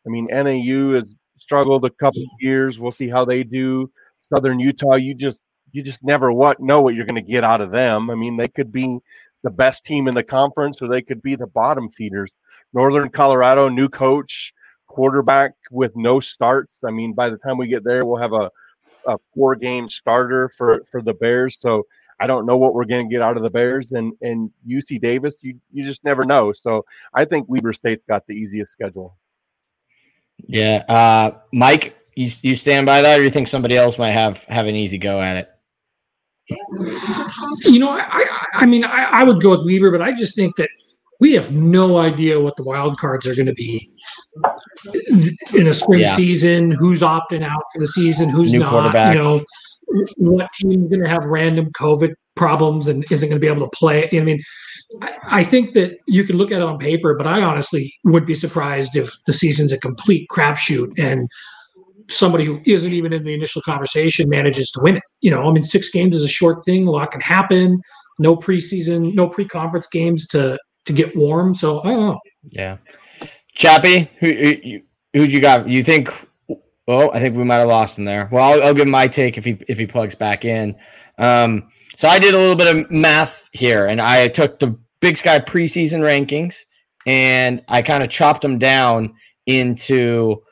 I 0.05 0.09
mean, 0.09 0.27
NAU 0.31 0.93
has 0.93 1.15
struggled 1.37 1.85
a 1.85 1.89
couple 1.89 2.23
years. 2.39 2.79
We'll 2.79 2.91
see 2.91 3.09
how 3.09 3.25
they 3.25 3.43
do. 3.43 3.91
Southern 4.21 4.59
Utah, 4.59 4.95
you 4.95 5.13
just 5.13 5.41
you 5.71 5.83
just 5.83 6.03
never 6.03 6.31
what 6.31 6.59
know 6.59 6.81
what 6.81 6.95
you're 6.95 7.05
going 7.05 7.23
to 7.23 7.31
get 7.31 7.43
out 7.43 7.61
of 7.61 7.71
them. 7.71 8.09
I 8.09 8.15
mean, 8.15 8.37
they 8.37 8.47
could 8.47 8.71
be 8.71 8.99
the 9.45 9.51
best 9.51 9.85
team 9.85 10.07
in 10.07 10.15
the 10.15 10.23
conference, 10.23 10.81
or 10.81 10.89
they 10.89 11.03
could 11.03 11.21
be 11.21 11.35
the 11.35 11.47
bottom 11.47 11.87
feeders. 11.89 12.31
Northern 12.73 13.09
Colorado, 13.09 13.69
new 13.69 13.87
coach, 13.87 14.53
quarterback 14.87 15.53
with 15.69 15.95
no 15.95 16.19
starts. 16.19 16.79
I 16.83 16.89
mean, 16.89 17.13
by 17.13 17.29
the 17.29 17.37
time 17.37 17.57
we 17.57 17.67
get 17.67 17.83
there, 17.83 18.05
we'll 18.05 18.19
have 18.19 18.33
a, 18.33 18.49
a 19.05 19.17
four 19.35 19.55
game 19.55 19.87
starter 19.87 20.49
for, 20.49 20.83
for 20.89 20.99
the 21.01 21.13
Bears. 21.13 21.57
So 21.59 21.85
I 22.19 22.25
don't 22.25 22.47
know 22.47 22.57
what 22.57 22.73
we're 22.73 22.85
going 22.85 23.07
to 23.07 23.13
get 23.13 23.21
out 23.21 23.37
of 23.37 23.43
the 23.43 23.51
Bears 23.51 23.91
and, 23.91 24.13
and 24.19 24.49
UC 24.67 24.99
Davis. 24.99 25.35
You, 25.41 25.59
you 25.71 25.83
just 25.83 26.03
never 26.03 26.25
know. 26.25 26.51
So 26.51 26.83
I 27.13 27.25
think 27.25 27.47
Weber 27.47 27.71
State's 27.71 28.03
got 28.03 28.25
the 28.25 28.33
easiest 28.33 28.71
schedule. 28.71 29.15
Yeah. 30.39 30.83
Uh, 30.89 31.37
Mike, 31.53 31.95
you, 32.15 32.31
you 32.41 32.55
stand 32.55 32.87
by 32.87 33.03
that 33.03 33.19
or 33.19 33.23
you 33.23 33.29
think 33.29 33.47
somebody 33.47 33.77
else 33.77 33.99
might 33.99 34.11
have, 34.11 34.43
have 34.45 34.65
an 34.65 34.75
easy 34.75 34.97
go 34.97 35.21
at 35.21 35.37
it? 35.37 35.49
You 36.49 37.79
know, 37.79 37.89
I, 37.89 38.25
I 38.53 38.65
mean, 38.65 38.83
I, 38.83 39.03
I 39.05 39.23
would 39.23 39.41
go 39.41 39.51
with 39.51 39.65
Weber, 39.65 39.91
but 39.91 40.01
I 40.01 40.13
just 40.13 40.35
think 40.35 40.55
that 40.57 40.69
we 41.19 41.33
have 41.33 41.51
no 41.53 41.97
idea 41.97 42.39
what 42.39 42.55
the 42.55 42.63
wild 42.63 42.97
cards 42.97 43.25
are 43.27 43.35
going 43.35 43.45
to 43.47 43.53
be 43.53 43.89
in 45.53 45.67
a 45.67 45.73
spring 45.73 46.01
Yeah. 46.01 46.15
season. 46.15 46.71
Who's 46.71 47.01
opting 47.01 47.43
out 47.43 47.63
for 47.73 47.79
the 47.79 47.87
season? 47.87 48.29
Who's 48.29 48.51
New 48.51 48.59
not? 48.59 48.93
You 49.13 49.19
know, 49.19 49.39
what 50.17 50.51
team 50.53 50.83
is 50.83 50.89
going 50.89 51.03
to 51.03 51.09
have 51.09 51.25
random 51.25 51.71
COVID 51.71 52.13
problems 52.35 52.87
and 52.87 53.05
isn't 53.11 53.29
going 53.29 53.39
to 53.39 53.43
be 53.45 53.51
able 53.51 53.65
to 53.65 53.77
play? 53.77 54.09
I 54.11 54.19
mean, 54.19 54.41
I, 55.01 55.13
I 55.23 55.43
think 55.43 55.73
that 55.73 55.97
you 56.07 56.23
can 56.25 56.37
look 56.37 56.51
at 56.51 56.57
it 56.57 56.63
on 56.63 56.77
paper, 56.77 57.15
but 57.15 57.27
I 57.27 57.41
honestly 57.41 57.93
would 58.03 58.25
be 58.25 58.35
surprised 58.35 58.95
if 58.95 59.11
the 59.25 59.33
season's 59.33 59.71
a 59.71 59.79
complete 59.79 60.27
crapshoot 60.29 60.91
and 60.99 61.29
somebody 62.09 62.45
who 62.45 62.61
isn't 62.65 62.91
even 62.91 63.13
in 63.13 63.23
the 63.23 63.33
initial 63.33 63.61
conversation 63.61 64.29
manages 64.29 64.69
to 64.71 64.79
win 64.81 64.97
it. 64.97 65.03
You 65.21 65.31
know, 65.31 65.47
I 65.49 65.51
mean, 65.51 65.63
six 65.63 65.89
games 65.89 66.15
is 66.15 66.23
a 66.23 66.27
short 66.27 66.63
thing. 66.65 66.87
A 66.87 66.91
lot 66.91 67.11
can 67.11 67.21
happen. 67.21 67.81
No 68.19 68.35
preseason, 68.35 69.13
no 69.13 69.27
pre-conference 69.27 69.87
games 69.87 70.27
to 70.27 70.57
to 70.85 70.93
get 70.93 71.15
warm. 71.15 71.53
So 71.53 71.81
I 71.81 71.87
don't 71.87 72.01
know. 72.01 72.19
Yeah. 72.49 72.77
Chappie, 73.53 74.09
who, 74.19 74.31
who 74.31 74.79
who'd 75.13 75.31
you 75.31 75.41
got? 75.41 75.67
You 75.67 75.83
think? 75.83 76.09
Oh, 76.87 77.09
I 77.11 77.19
think 77.19 77.35
we 77.35 77.43
might 77.43 77.55
have 77.55 77.67
lost 77.67 77.97
him 77.97 78.05
there. 78.05 78.29
Well, 78.31 78.43
I'll, 78.43 78.63
I'll 78.67 78.73
give 78.73 78.87
my 78.87 79.07
take 79.07 79.37
if 79.37 79.45
he 79.45 79.57
if 79.67 79.77
he 79.77 79.87
plugs 79.87 80.13
back 80.13 80.45
in. 80.45 80.75
Um, 81.17 81.67
so 81.95 82.07
I 82.07 82.19
did 82.19 82.33
a 82.33 82.37
little 82.37 82.55
bit 82.55 82.75
of 82.75 82.91
math 82.91 83.49
here, 83.53 83.87
and 83.87 84.01
I 84.01 84.27
took 84.27 84.59
the 84.59 84.77
Big 84.99 85.17
Sky 85.17 85.39
preseason 85.39 86.01
rankings, 86.01 86.65
and 87.07 87.63
I 87.69 87.81
kind 87.81 88.03
of 88.03 88.09
chopped 88.09 88.41
them 88.41 88.59
down 88.59 89.13
into 89.45 90.43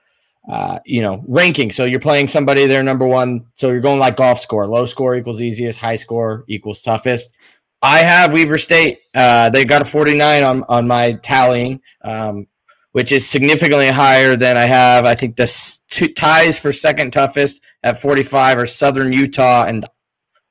uh, 0.49 0.79
you 0.85 1.01
know 1.01 1.23
ranking. 1.27 1.71
So 1.71 1.85
you're 1.85 1.99
playing 1.99 2.27
somebody 2.27 2.65
they're 2.65 2.83
number 2.83 3.07
one. 3.07 3.45
So 3.53 3.69
you're 3.69 3.81
going 3.81 3.99
like 3.99 4.17
golf 4.17 4.39
score. 4.39 4.67
Low 4.67 4.85
score 4.85 5.15
equals 5.15 5.41
easiest. 5.41 5.79
High 5.79 5.95
score 5.95 6.43
equals 6.47 6.81
toughest. 6.81 7.33
I 7.81 7.99
have 7.99 8.31
Weber 8.33 8.57
State. 8.57 8.99
Uh, 9.13 9.49
they 9.49 9.65
got 9.65 9.81
a 9.81 9.85
49 9.85 10.43
on 10.43 10.63
on 10.69 10.87
my 10.87 11.13
tallying, 11.13 11.81
um, 12.01 12.47
which 12.91 13.11
is 13.11 13.29
significantly 13.29 13.89
higher 13.89 14.35
than 14.35 14.57
I 14.57 14.65
have. 14.65 15.05
I 15.05 15.15
think 15.15 15.35
the 15.35 15.79
two 15.89 16.09
ties 16.09 16.59
for 16.59 16.71
second 16.71 17.11
toughest 17.11 17.63
at 17.83 17.97
45 17.97 18.57
are 18.57 18.65
Southern 18.65 19.13
Utah 19.13 19.65
and 19.65 19.85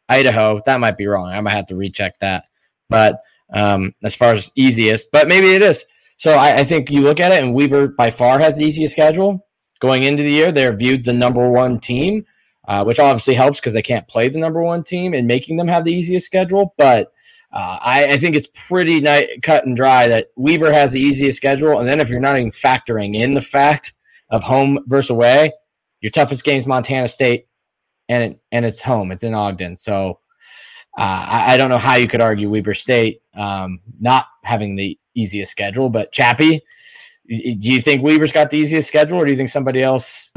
Idaho. 0.09 0.63
That 0.67 0.81
might 0.81 0.99
be 0.99 1.07
wrong. 1.07 1.29
I 1.29 1.41
might 1.41 1.53
have 1.53 1.67
to 1.67 1.77
recheck 1.77 2.19
that. 2.21 2.45
But 2.89 3.21
um, 3.55 3.93
as 4.03 4.17
far 4.17 4.33
as 4.33 4.53
easiest, 4.55 5.11
but 5.11 5.29
maybe 5.29 5.55
it 5.55 5.63
is. 5.63 5.85
So 6.17 6.33
I, 6.33 6.59
I 6.59 6.65
think 6.65 6.91
you 6.91 7.01
look 7.01 7.21
at 7.21 7.33
it, 7.33 7.43
and 7.43 7.55
Weber 7.55 7.89
by 7.89 8.11
far 8.11 8.39
has 8.39 8.57
the 8.57 8.65
easiest 8.65 8.93
schedule 8.93 9.47
going 9.83 10.05
into 10.05 10.23
the 10.23 10.31
year. 10.31 10.53
They're 10.53 10.77
viewed 10.77 11.05
the 11.05 11.13
number 11.13 11.51
one 11.51 11.81
team, 11.81 12.25
uh, 12.69 12.85
which 12.85 13.01
obviously 13.01 13.35
helps 13.35 13.59
because 13.59 13.73
they 13.73 13.83
can't 13.83 14.07
play 14.07 14.29
the 14.29 14.39
number 14.39 14.63
one 14.63 14.85
team 14.85 15.13
and 15.13 15.27
making 15.27 15.57
them 15.57 15.67
have 15.67 15.85
the 15.85 15.93
easiest 15.93 16.25
schedule. 16.25 16.73
But 16.79 17.09
uh, 17.53 17.79
I, 17.83 18.13
I 18.13 18.17
think 18.17 18.37
it's 18.37 18.49
pretty 18.55 19.01
ni- 19.01 19.41
cut 19.43 19.67
and 19.67 19.77
dry 19.77 20.07
that 20.07 20.29
Weber 20.37 20.73
has 20.73 20.93
the 20.93 21.01
easiest 21.01 21.37
schedule, 21.37 21.81
and 21.81 21.89
then 21.89 21.99
if 21.99 22.09
you're 22.09 22.21
not 22.21 22.39
even 22.39 22.53
factoring 22.53 23.17
in 23.17 23.35
the 23.35 23.41
fact 23.41 23.93
of 24.31 24.45
home 24.45 24.79
versus 24.87 25.11
away, 25.11 25.51
your 26.01 26.11
toughest 26.11 26.45
game 26.45 26.59
is 26.59 26.67
Montana 26.67 27.09
State, 27.09 27.49
and 28.09 28.33
it, 28.33 28.41
and 28.53 28.65
it's 28.65 28.83
home. 28.83 29.11
It's 29.11 29.25
in 29.25 29.35
Ogden, 29.35 29.77
so 29.77 30.21
uh, 30.97 31.27
I, 31.29 31.55
I 31.55 31.57
don't 31.57 31.71
know 31.71 31.79
how 31.79 31.97
you 31.97 32.07
could 32.07 32.21
argue 32.21 32.49
Weber 32.49 32.75
State 32.75 33.21
um, 33.35 33.81
not 34.01 34.27
having 34.45 34.77
the 34.77 34.97
easiest 35.15 35.51
schedule. 35.51 35.91
But 35.91 36.13
Chappie, 36.13 36.63
do 37.39 37.73
you 37.73 37.81
think 37.81 38.03
Weber's 38.03 38.33
got 38.33 38.51
the 38.51 38.59
easiest 38.59 38.89
schedule, 38.89 39.19
or 39.19 39.25
do 39.25 39.31
you 39.31 39.37
think 39.37 39.49
somebody 39.49 39.83
else? 39.83 40.33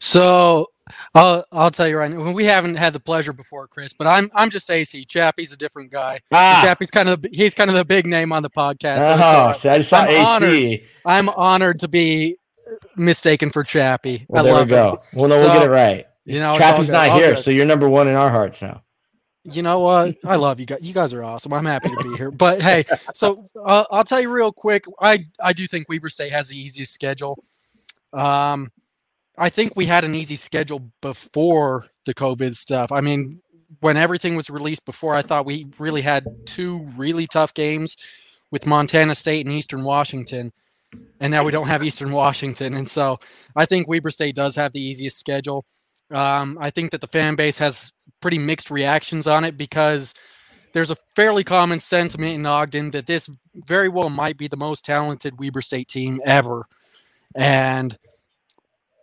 So 0.00 0.70
I'll 1.14 1.44
I'll 1.52 1.70
tell 1.70 1.88
you 1.88 1.98
right 1.98 2.10
now, 2.10 2.32
we 2.32 2.44
haven't 2.44 2.76
had 2.76 2.92
the 2.92 3.00
pleasure 3.00 3.32
before, 3.32 3.68
Chris, 3.68 3.92
but 3.92 4.06
I'm 4.06 4.30
I'm 4.34 4.50
just 4.50 4.70
AC. 4.70 5.04
Chappie's 5.04 5.52
a 5.52 5.56
different 5.56 5.90
guy. 5.90 6.20
Ah, 6.32 6.60
Chappie's 6.62 6.90
kind 6.90 7.08
of 7.08 7.22
the, 7.22 7.30
he's 7.32 7.54
kind 7.54 7.70
of 7.70 7.76
the 7.76 7.84
big 7.84 8.06
name 8.06 8.32
on 8.32 8.42
the 8.42 8.50
podcast. 8.50 8.98
So 8.98 9.16
oh, 9.18 9.52
so 9.52 9.72
I 9.72 9.78
just 9.78 9.90
saw 9.90 10.00
I'm 10.00 10.42
AC. 10.42 10.84
I'm 11.04 11.28
honored 11.30 11.80
to 11.80 11.88
be 11.88 12.36
mistaken 12.96 13.50
for 13.50 13.64
Chappie. 13.64 14.26
Well, 14.28 14.46
I 14.46 14.50
there 14.50 14.64
we 14.64 14.68
go. 14.68 14.94
it. 14.94 15.16
Well, 15.16 15.28
no, 15.28 15.40
we'll 15.40 15.52
get 15.52 15.62
it 15.62 15.70
right. 15.70 16.06
You 16.24 16.40
know, 16.40 16.58
Chappie's 16.58 16.90
not 16.90 17.10
all 17.10 17.18
here, 17.18 17.34
good. 17.34 17.42
so 17.42 17.50
you're 17.50 17.66
number 17.66 17.88
one 17.88 18.08
in 18.08 18.14
our 18.14 18.30
hearts 18.30 18.60
now. 18.60 18.82
You 19.44 19.62
know 19.62 19.80
what? 19.80 20.16
I 20.24 20.36
love 20.36 20.60
you 20.60 20.66
guys. 20.66 20.80
You 20.82 20.94
guys 20.94 21.12
are 21.12 21.24
awesome. 21.24 21.52
I'm 21.52 21.64
happy 21.64 21.88
to 21.88 22.02
be 22.02 22.16
here. 22.16 22.30
But 22.30 22.62
hey, 22.62 22.84
so 23.14 23.48
uh, 23.62 23.84
I'll 23.90 24.04
tell 24.04 24.20
you 24.20 24.30
real 24.30 24.52
quick. 24.52 24.84
I 25.00 25.26
I 25.40 25.52
do 25.52 25.66
think 25.66 25.88
Weber 25.88 26.08
State 26.08 26.32
has 26.32 26.48
the 26.48 26.58
easiest 26.58 26.92
schedule. 26.92 27.42
Um, 28.12 28.72
I 29.36 29.50
think 29.50 29.74
we 29.76 29.86
had 29.86 30.04
an 30.04 30.14
easy 30.14 30.36
schedule 30.36 30.90
before 31.00 31.86
the 32.04 32.14
COVID 32.14 32.56
stuff. 32.56 32.90
I 32.90 33.00
mean, 33.00 33.40
when 33.80 33.96
everything 33.96 34.34
was 34.34 34.50
released 34.50 34.84
before, 34.84 35.14
I 35.14 35.22
thought 35.22 35.46
we 35.46 35.66
really 35.78 36.02
had 36.02 36.26
two 36.46 36.80
really 36.96 37.26
tough 37.26 37.54
games 37.54 37.96
with 38.50 38.66
Montana 38.66 39.14
State 39.14 39.46
and 39.46 39.54
Eastern 39.54 39.84
Washington. 39.84 40.52
And 41.20 41.30
now 41.30 41.44
we 41.44 41.52
don't 41.52 41.68
have 41.68 41.84
Eastern 41.84 42.12
Washington. 42.12 42.74
And 42.74 42.88
so 42.88 43.20
I 43.54 43.66
think 43.66 43.88
Weber 43.88 44.10
State 44.10 44.34
does 44.34 44.56
have 44.56 44.72
the 44.72 44.80
easiest 44.80 45.18
schedule. 45.18 45.66
Um, 46.10 46.56
I 46.60 46.70
think 46.70 46.90
that 46.92 47.00
the 47.00 47.06
fan 47.06 47.36
base 47.36 47.58
has 47.58 47.92
pretty 48.20 48.38
mixed 48.38 48.70
reactions 48.70 49.26
on 49.26 49.44
it 49.44 49.56
because 49.56 50.14
there's 50.72 50.90
a 50.90 50.96
fairly 51.16 51.44
common 51.44 51.80
sentiment 51.80 52.34
in 52.34 52.46
Ogden 52.46 52.90
that 52.92 53.06
this 53.06 53.30
very 53.54 53.88
well 53.88 54.10
might 54.10 54.36
be 54.36 54.48
the 54.48 54.56
most 54.56 54.84
talented 54.84 55.38
Weber 55.38 55.62
State 55.62 55.88
team 55.88 56.20
ever. 56.24 56.66
And 57.34 57.98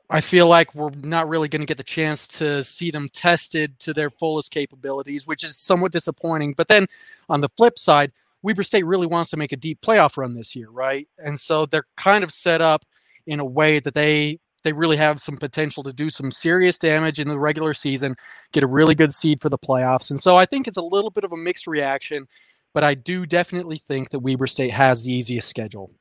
I 0.10 0.22
feel 0.22 0.48
like 0.48 0.76
we're 0.76 0.92
not 0.92 1.28
really 1.28 1.48
going 1.48 1.62
to 1.62 1.66
get 1.66 1.78
the 1.78 1.84
chance 1.84 2.28
to 2.40 2.64
see 2.64 2.92
them 2.92 3.10
tested 3.10 3.80
to 3.80 3.94
their 3.94 4.10
fullest 4.10 4.52
capabilities, 4.52 5.26
which 5.26 5.44
is 5.44 5.58
somewhat 5.58 5.92
disappointing. 5.92 6.54
But 6.54 6.68
then 6.68 6.86
on 7.28 7.42
the 7.42 7.50
flip 7.50 7.80
side, 7.80 8.12
Weber 8.44 8.64
State 8.64 8.86
really 8.86 9.08
wants 9.08 9.32
to 9.32 9.38
make 9.38 9.52
a 9.52 9.58
deep 9.58 9.82
playoff 9.82 10.18
run 10.18 10.36
this 10.36 10.56
year, 10.56 10.70
right? 10.70 11.08
And 11.18 11.40
so 11.40 11.66
they're 11.66 11.88
kind 11.98 12.24
of 12.24 12.32
set 12.32 12.62
up 12.62 12.86
in 13.26 13.40
a 13.40 13.46
way 13.46 13.80
that 13.80 13.96
they 13.96 14.40
they 14.66 14.74
really 14.74 14.98
have 14.98 15.22
some 15.22 15.38
potential 15.38 15.82
to 15.84 15.94
do 15.94 16.10
some 16.10 16.30
serious 16.32 16.78
damage 16.78 17.20
in 17.22 17.30
the 17.30 17.40
regular 17.40 17.74
season, 17.74 18.16
get 18.52 18.64
a 18.64 18.68
really 18.68 18.96
good 18.96 19.14
seed 19.14 19.42
for 19.42 19.48
the 19.48 19.58
playoffs. 19.58 20.10
And 20.10 20.20
so 20.20 20.36
I 20.36 20.46
think 20.46 20.68
it's 20.68 20.78
a 20.78 20.82
little 20.84 21.12
bit 21.12 21.24
of 21.24 21.32
a 21.32 21.38
mixed 21.38 21.68
reaction, 21.68 22.28
but 22.74 22.84
I 22.84 22.96
do 22.96 23.26
definitely 23.26 23.78
think 23.78 24.10
that 24.10 24.20
Weber 24.20 24.48
State 24.48 24.74
has 24.74 25.04
the 25.06 25.14
easiest 25.14 25.48
schedule. 25.48 25.92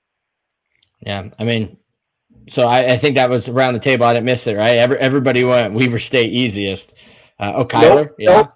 Yeah, 1.06 1.28
I 1.38 1.44
mean, 1.44 1.76
so 2.48 2.66
I, 2.66 2.92
I 2.92 2.96
think 2.96 3.14
that 3.16 3.30
was 3.30 3.48
around 3.48 3.74
the 3.74 3.80
table. 3.80 4.06
I 4.06 4.14
didn't 4.14 4.26
miss 4.26 4.46
it, 4.46 4.56
right? 4.56 4.78
Every, 4.78 4.98
everybody 4.98 5.44
went 5.44 5.74
Weber 5.74 5.98
State 5.98 6.32
easiest. 6.32 6.94
Uh, 7.38 7.52
oh, 7.56 7.64
Kyler, 7.64 8.06
Nope, 8.06 8.14
yeah. 8.18 8.32
nope. 8.36 8.50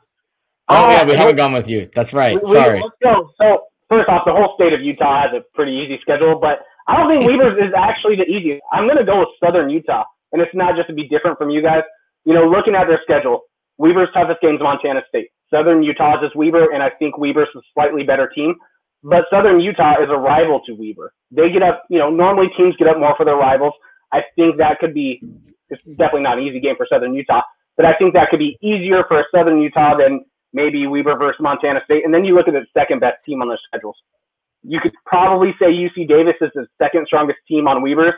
Oh, 0.71 0.87
Uh, 0.87 0.91
yeah, 0.91 1.05
we 1.07 1.15
haven't 1.15 1.37
gone 1.37 1.53
with 1.53 1.69
you. 1.69 1.89
That's 1.95 2.13
right. 2.13 2.35
We- 2.43 2.49
we- 2.49 2.53
Sorry. 2.53 2.81
let's 2.83 2.95
go. 3.03 3.31
So 3.41 3.65
first 3.89 4.09
off, 4.09 4.23
the 4.27 4.33
whole 4.33 4.55
state 4.59 4.73
of 4.73 4.81
Utah 4.83 5.23
has 5.23 5.31
a 5.33 5.43
pretty 5.55 5.73
easy 5.73 5.99
schedule, 6.03 6.39
but 6.39 6.61
I 6.89 6.97
don't 6.97 7.09
think 7.09 7.27
Weber's 7.31 7.57
is 7.59 7.73
actually 7.77 8.17
the 8.17 8.25
easiest. 8.25 8.63
I'm 8.73 8.87
going 8.87 8.99
to 8.99 9.05
go 9.05 9.21
with 9.21 9.29
Southern 9.43 9.71
Utah, 9.71 10.05
and 10.33 10.43
it's 10.43 10.55
not 10.55 10.75
just 10.75 10.89
to 10.89 10.95
be 10.95 11.07
different 11.07 11.39
from 11.39 11.51
you 11.51 11.63
guys. 11.63 11.83
You 12.25 12.35
know, 12.35 12.49
looking 12.49 12.75
at 12.75 12.89
their 12.89 13.01
schedule, 13.05 13.43
Weber's 13.79 14.09
toughest 14.13 14.41
game 14.41 14.57
is 14.57 14.61
Montana 14.61 15.03
State. 15.09 15.29
Southern 15.53 15.83
Utah's 15.83 16.25
is 16.25 16.35
Weber, 16.35 16.73
and 16.73 16.83
I 16.83 16.91
think 16.99 17.17
Weber's 17.17 17.49
a 17.55 17.61
slightly 17.73 18.03
better 18.03 18.29
team. 18.35 18.55
But 19.03 19.25
Southern 19.31 19.61
Utah 19.61 20.03
is 20.03 20.09
a 20.11 20.19
rival 20.19 20.61
to 20.67 20.73
Weber. 20.75 21.13
They 21.31 21.51
get 21.51 21.63
up, 21.63 21.85
you 21.89 21.99
know, 21.99 22.11
normally 22.11 22.49
teams 22.57 22.75
get 22.77 22.89
up 22.89 22.99
more 22.99 23.15
for 23.17 23.25
their 23.25 23.37
rivals. 23.37 23.73
I 24.13 24.23
think 24.35 24.57
that 24.59 24.81
could 24.81 24.93
be, 24.93 25.23
it's 25.69 25.83
definitely 25.97 26.23
not 26.23 26.39
an 26.39 26.45
easy 26.45 26.61
game 26.61 26.75
for 26.77 26.87
Southern 26.91 27.15
Utah, 27.15 27.43
but 27.77 27.87
I 27.87 27.95
think 27.95 28.15
that 28.15 28.29
could 28.31 28.41
be 28.41 28.59
easier 28.61 29.05
for 29.07 29.25
Southern 29.33 29.61
Utah 29.61 29.97
than 29.97 30.25
maybe 30.53 30.87
Weber 30.87 31.17
versus 31.17 31.41
Montana 31.41 31.81
State. 31.85 32.05
And 32.05 32.13
then 32.13 32.25
you 32.25 32.35
look 32.35 32.49
at 32.49 32.55
the 32.55 32.67
second 32.77 33.01
best 33.01 33.19
team 33.25 33.41
on 33.41 33.49
their 33.49 33.61
schedules. 33.69 33.97
You 34.63 34.81
could 34.81 34.93
probably 35.07 35.55
say 35.61 35.67
UC 35.67 36.09
Davis 36.09 36.35
is 36.41 36.51
the 36.55 36.67
second 36.81 37.07
strongest 37.07 37.39
team 37.49 37.69
on 37.69 37.83
Weber's. 37.83 38.15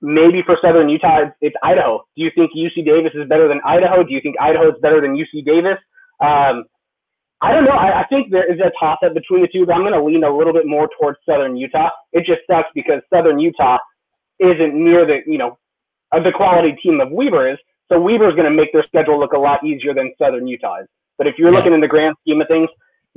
Maybe 0.00 0.42
for 0.46 0.56
Southern 0.62 0.88
Utah, 0.88 1.22
it's, 1.22 1.36
it's 1.40 1.56
Idaho. 1.62 2.04
Do 2.16 2.22
you 2.22 2.30
think 2.34 2.52
UC 2.56 2.84
Davis 2.84 3.12
is 3.14 3.28
better 3.28 3.48
than 3.48 3.60
Idaho? 3.64 4.04
Do 4.04 4.12
you 4.12 4.20
think 4.20 4.36
Idaho 4.40 4.68
is 4.68 4.74
better 4.80 5.00
than 5.00 5.16
UC 5.16 5.44
Davis? 5.44 5.78
Um, 6.20 6.64
I 7.40 7.52
don't 7.52 7.64
know. 7.64 7.72
I, 7.72 8.02
I 8.02 8.06
think 8.06 8.30
there 8.30 8.50
is 8.52 8.58
a 8.60 8.70
toss 8.78 8.98
up 9.04 9.14
between 9.14 9.42
the 9.42 9.48
two, 9.52 9.66
but 9.66 9.74
I'm 9.74 9.82
going 9.82 9.92
to 9.92 10.02
lean 10.02 10.24
a 10.24 10.30
little 10.36 10.52
bit 10.52 10.66
more 10.66 10.88
towards 11.00 11.18
Southern 11.28 11.56
Utah. 11.56 11.90
It 12.12 12.24
just 12.26 12.40
sucks 12.50 12.68
because 12.74 13.00
Southern 13.12 13.38
Utah 13.38 13.78
isn't 14.38 14.74
near 14.74 15.04
the, 15.06 15.20
you 15.26 15.38
know, 15.38 15.58
of 16.12 16.24
the 16.24 16.32
quality 16.32 16.76
team 16.82 17.00
of 17.00 17.10
Weber 17.10 17.50
is. 17.52 17.58
So 17.90 18.00
Weber's 18.00 18.34
going 18.34 18.48
to 18.48 18.54
make 18.54 18.72
their 18.72 18.84
schedule 18.86 19.18
look 19.18 19.32
a 19.32 19.38
lot 19.38 19.64
easier 19.64 19.94
than 19.94 20.12
Southern 20.18 20.46
Utah 20.46 20.82
is. 20.82 20.88
But 21.16 21.26
if 21.26 21.34
you're 21.38 21.50
Yeah. 21.50 21.58
looking 21.58 21.72
in 21.72 21.80
the 21.80 21.88
grand 21.88 22.16
scheme 22.22 22.40
of 22.40 22.48
things, 22.48 22.68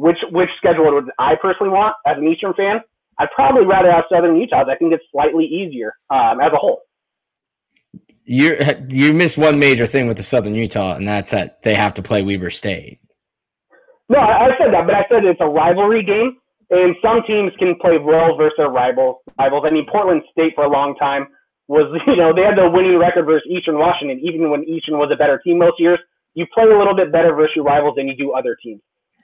which 0.02 0.18
which 0.32 0.50
schedule 0.58 0.92
would 0.96 1.12
I 1.20 1.36
personally 1.40 1.72
want 1.72 1.96
as 2.08 2.18
an 2.18 2.28
Eastern 2.28 2.54
fan? 2.56 2.82
I'd 3.20 3.30
probably 3.36 3.66
rather 3.66 3.92
have 3.92 4.06
Southern 4.12 4.36
Utah. 4.36 4.66
I 4.68 4.76
think 4.76 4.94
it's 4.94 5.04
slightly 5.12 5.46
easier 5.46 5.94
um, 6.10 6.42
as 6.42 6.52
a 6.52 6.58
whole. 6.58 6.82
You 8.26 8.58
you 8.90 9.14
missed 9.14 9.38
one 9.38 9.60
major 9.60 9.86
thing 9.86 10.08
with 10.08 10.18
the 10.18 10.24
Southern 10.24 10.56
Utah, 10.56 10.96
and 10.96 11.08
that's 11.08 11.30
that 11.32 11.62
they 11.62 11.76
have 11.76 11.94
to 11.96 12.02
play 12.02 12.24
Weber 12.24 12.50
State. 12.50 13.00
No, 14.10 14.18
I, 14.18 14.48
I 14.48 14.50
said 14.58 14.74
that, 14.74 14.88
but 14.88 14.96
I 14.96 15.06
said 15.08 15.24
it's 15.24 15.40
a 15.40 15.48
rivalry 15.48 16.04
game, 16.04 16.38
and 16.72 16.96
some 17.02 17.22
teams 17.28 17.52
can 17.60 17.76
play 17.80 18.00
well 18.00 18.36
versus 18.36 18.56
their 18.58 18.70
rivals. 18.70 19.18
Rivals. 19.38 19.64
I 19.68 19.70
mean, 19.70 19.86
Portland 19.86 20.24
State 20.32 20.54
for 20.56 20.64
a 20.64 20.70
long 20.70 20.96
time 20.96 21.28
was, 21.68 21.86
you 22.08 22.16
know, 22.16 22.34
they 22.34 22.42
had 22.42 22.58
the 22.58 22.70
winning 22.70 22.98
record 22.98 23.26
versus 23.26 23.48
Eastern 23.48 23.78
Washington, 23.78 24.20
even 24.24 24.50
when 24.50 24.64
Eastern 24.64 24.98
was 24.98 25.12
a 25.14 25.16
better 25.16 25.40
team 25.46 25.60
most 25.60 25.80
years. 25.80 26.00
You 26.34 26.48
play 26.54 26.64
a 26.64 26.78
little 26.78 26.96
bit 26.96 27.12
better 27.12 27.36
versus 27.36 27.52
your 27.56 27.66
rivals 27.66 27.96
than 27.98 28.08
you 28.08 28.16
do 28.16 28.32
other 28.32 28.58
teams. 28.64 28.82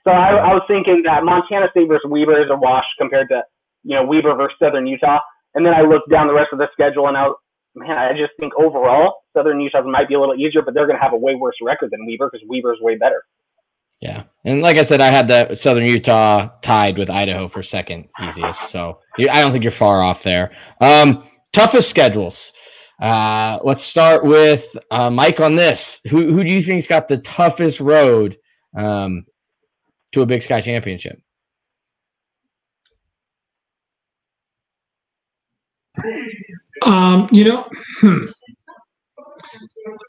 So 0.08 0.14
I, 0.14 0.30
I 0.30 0.54
was 0.54 0.62
thinking 0.66 1.02
that 1.04 1.22
Montana 1.22 1.66
State 1.70 1.86
versus 1.86 2.08
Weber 2.08 2.42
is 2.42 2.48
a 2.50 2.56
wash 2.56 2.86
compared 2.96 3.28
to, 3.28 3.42
you 3.82 3.94
know, 3.94 4.06
Weber 4.06 4.34
versus 4.34 4.56
Southern 4.58 4.86
Utah. 4.86 5.18
And 5.54 5.66
then 5.66 5.74
I 5.74 5.82
looked 5.82 6.08
down 6.10 6.28
the 6.28 6.32
rest 6.32 6.48
of 6.50 6.58
the 6.58 6.66
schedule 6.72 7.08
and 7.08 7.16
I, 7.16 7.28
man, 7.74 7.98
I 7.98 8.12
just 8.12 8.32
think 8.40 8.54
overall 8.58 9.16
Southern 9.36 9.60
Utah 9.60 9.82
might 9.82 10.08
be 10.08 10.14
a 10.14 10.20
little 10.20 10.34
easier, 10.34 10.62
but 10.62 10.72
they're 10.72 10.86
going 10.86 10.96
to 10.96 11.02
have 11.02 11.12
a 11.12 11.18
way 11.18 11.34
worse 11.34 11.56
record 11.60 11.90
than 11.90 12.06
Weber 12.06 12.30
because 12.32 12.46
Weber 12.48 12.72
is 12.72 12.80
way 12.80 12.96
better. 12.96 13.22
Yeah, 14.00 14.22
and 14.46 14.62
like 14.62 14.78
I 14.78 14.82
said, 14.82 15.02
I 15.02 15.08
had 15.08 15.28
the 15.28 15.54
Southern 15.54 15.84
Utah 15.84 16.48
tied 16.62 16.96
with 16.96 17.10
Idaho 17.10 17.46
for 17.46 17.62
second 17.62 18.08
easiest, 18.26 18.68
so 18.68 19.00
I 19.18 19.40
don't 19.42 19.50
think 19.50 19.64
you're 19.64 19.72
far 19.72 20.02
off 20.02 20.22
there. 20.22 20.52
Um, 20.80 21.24
toughest 21.52 21.90
schedules. 21.90 22.52
Uh, 23.02 23.58
let's 23.64 23.82
start 23.82 24.24
with 24.24 24.74
uh, 24.92 25.10
Mike 25.10 25.40
on 25.40 25.56
this. 25.56 26.00
Who 26.08 26.32
who 26.32 26.44
do 26.44 26.50
you 26.50 26.62
think's 26.62 26.86
got 26.86 27.08
the 27.08 27.18
toughest 27.18 27.80
road 27.80 28.38
um, 28.76 29.26
to 30.12 30.22
a 30.22 30.26
Big 30.26 30.42
Sky 30.42 30.60
championship? 30.60 31.20
Um, 36.82 37.28
you 37.32 37.44
know, 37.44 37.68
hmm. 38.00 38.24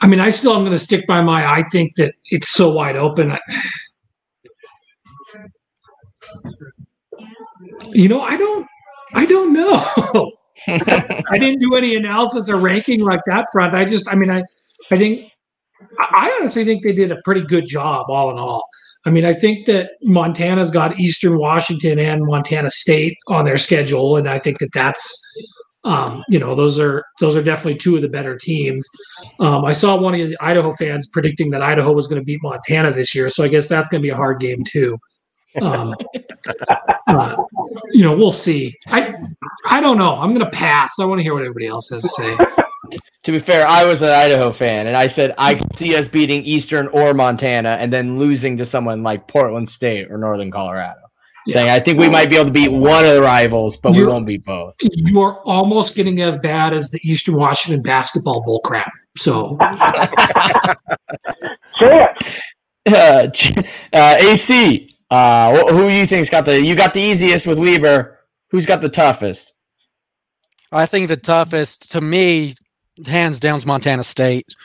I 0.02 0.08
mean, 0.08 0.20
I 0.20 0.30
still 0.30 0.54
am 0.54 0.62
going 0.62 0.72
to 0.72 0.80
stick 0.80 1.08
by 1.08 1.22
my. 1.22 1.52
I 1.52 1.64
think 1.64 1.96
that 1.96 2.14
it's 2.26 2.50
so 2.50 2.72
wide 2.72 2.98
open. 2.98 3.32
I, 3.32 3.40
you 7.92 8.08
know, 8.08 8.22
I 8.22 8.38
don't. 8.38 8.68
I 9.14 9.26
don't 9.26 9.54
know. 9.54 10.32
I 10.68 11.38
didn't 11.40 11.60
do 11.60 11.76
any 11.76 11.96
analysis 11.96 12.50
or 12.50 12.58
ranking 12.58 13.02
like 13.02 13.22
that 13.26 13.48
front. 13.52 13.74
I 13.76 13.86
just, 13.86 14.08
I 14.10 14.16
mean, 14.16 14.30
I, 14.30 14.44
I 14.92 14.98
think, 14.98 15.32
I 15.98 16.38
honestly 16.40 16.66
think 16.66 16.84
they 16.84 16.94
did 16.94 17.12
a 17.12 17.18
pretty 17.24 17.42
good 17.42 17.66
job, 17.66 18.10
all 18.10 18.30
in 18.32 18.38
all. 18.38 18.64
I 19.06 19.10
mean, 19.12 19.26
I 19.26 19.34
think 19.34 19.66
that 19.68 19.92
Montana's 20.04 20.72
got 20.72 21.00
Eastern 21.00 21.38
Washington 21.38 22.00
and 22.00 22.26
Montana 22.26 22.70
State 22.70 23.18
on 23.28 23.46
their 23.46 23.58
schedule, 23.58 24.18
and 24.18 24.28
I 24.28 24.40
think 24.40 24.60
that 24.60 24.74
that's, 24.74 25.18
um, 25.86 26.24
you 26.28 26.38
know, 26.38 26.54
those 26.54 26.80
are 26.80 27.04
those 27.22 27.36
are 27.36 27.42
definitely 27.42 27.78
two 27.78 27.96
of 27.96 28.02
the 28.02 28.10
better 28.10 28.38
teams. 28.38 28.86
Um, 29.40 29.64
I 29.64 29.72
saw 29.72 29.98
one 29.98 30.20
of 30.20 30.28
the 30.28 30.38
Idaho 30.42 30.74
fans 30.74 31.08
predicting 31.08 31.50
that 31.52 31.62
Idaho 31.62 31.94
was 31.94 32.08
going 32.08 32.22
to 32.22 32.26
beat 32.26 32.42
Montana 32.44 32.92
this 32.92 33.16
year, 33.16 33.30
so 33.30 33.44
I 33.44 33.48
guess 33.48 33.70
that's 33.70 33.88
going 33.88 34.02
to 34.02 34.06
be 34.06 34.12
a 34.12 34.16
hard 34.16 34.40
game 34.42 34.64
too. 34.66 34.98
Um, 35.62 35.96
uh, 37.08 37.42
you 37.94 38.04
know, 38.04 38.16
we'll 38.16 38.34
see. 38.34 38.76
I 38.88 39.16
I 39.66 39.80
don't 39.80 39.98
know. 39.98 40.16
I'm 40.16 40.34
going 40.34 40.46
to 40.46 40.52
pass. 40.52 41.00
I 41.00 41.06
want 41.06 41.20
to 41.20 41.24
hear 41.24 41.34
what 41.34 41.44
everybody 41.44 41.68
else 41.68 41.90
has 41.90 42.02
to 42.02 42.10
say. 42.10 42.38
To 43.30 43.40
be 43.40 43.40
fair, 43.40 43.68
I 43.68 43.86
was 43.86 44.02
an 44.02 44.10
Idaho 44.10 44.52
fan, 44.52 44.88
and 44.88 44.98
I 44.98 45.06
said 45.06 45.36
I 45.38 45.54
could 45.54 45.76
see 45.76 45.96
us 45.96 46.08
beating 46.08 46.44
Eastern 46.44 46.88
or 46.88 47.14
Montana, 47.14 47.78
and 47.80 47.94
then 47.94 48.18
losing 48.18 48.58
to 48.58 48.66
someone 48.66 49.04
like 49.04 49.28
Portland 49.28 49.70
State 49.70 50.10
or 50.10 50.18
Northern 50.18 50.50
Colorado. 50.50 51.00
Yeah. 51.46 51.54
Saying 51.54 51.70
I 51.70 51.80
think 51.80 52.00
we 52.00 52.10
might 52.10 52.32
be 52.32 52.38
able 52.38 52.48
to 52.48 52.52
beat 52.52 52.72
one 52.72 53.06
of 53.06 53.14
the 53.14 53.22
rivals, 53.22 53.78
but 53.78 53.94
You're, 53.94 54.08
we 54.08 54.12
won't 54.12 54.26
beat 54.26 54.44
both. 54.44 54.76
You 54.82 55.22
are 55.22 55.44
almost 55.44 55.96
getting 55.96 56.20
as 56.22 56.38
bad 56.38 56.74
as 56.74 56.90
the 56.90 57.00
Eastern 57.04 57.36
Washington 57.36 57.84
basketball 57.84 58.44
bull 58.44 58.62
crap. 58.62 58.92
So, 59.16 59.56
sure. 61.80 62.10
Uh, 62.88 63.28
uh, 63.94 64.16
AC, 64.20 64.90
uh, 65.12 65.68
who 65.68 65.90
do 65.90 65.94
you 65.94 66.08
think's 66.08 66.30
got 66.30 66.46
the? 66.46 66.60
You 66.60 66.76
got 66.76 66.96
the 66.96 67.02
easiest 67.02 67.46
with 67.46 67.60
Weber. 67.60 68.18
Who's 68.50 68.66
got 68.66 68.82
the 68.82 68.90
toughest? 68.90 69.54
I 70.72 70.88
think 70.88 71.08
the 71.08 71.18
toughest 71.18 71.92
to 71.92 72.02
me, 72.02 72.56
hands 73.06 73.40
down, 73.40 73.58
is 73.58 73.66
Montana 73.66 74.04
State. 74.04 74.56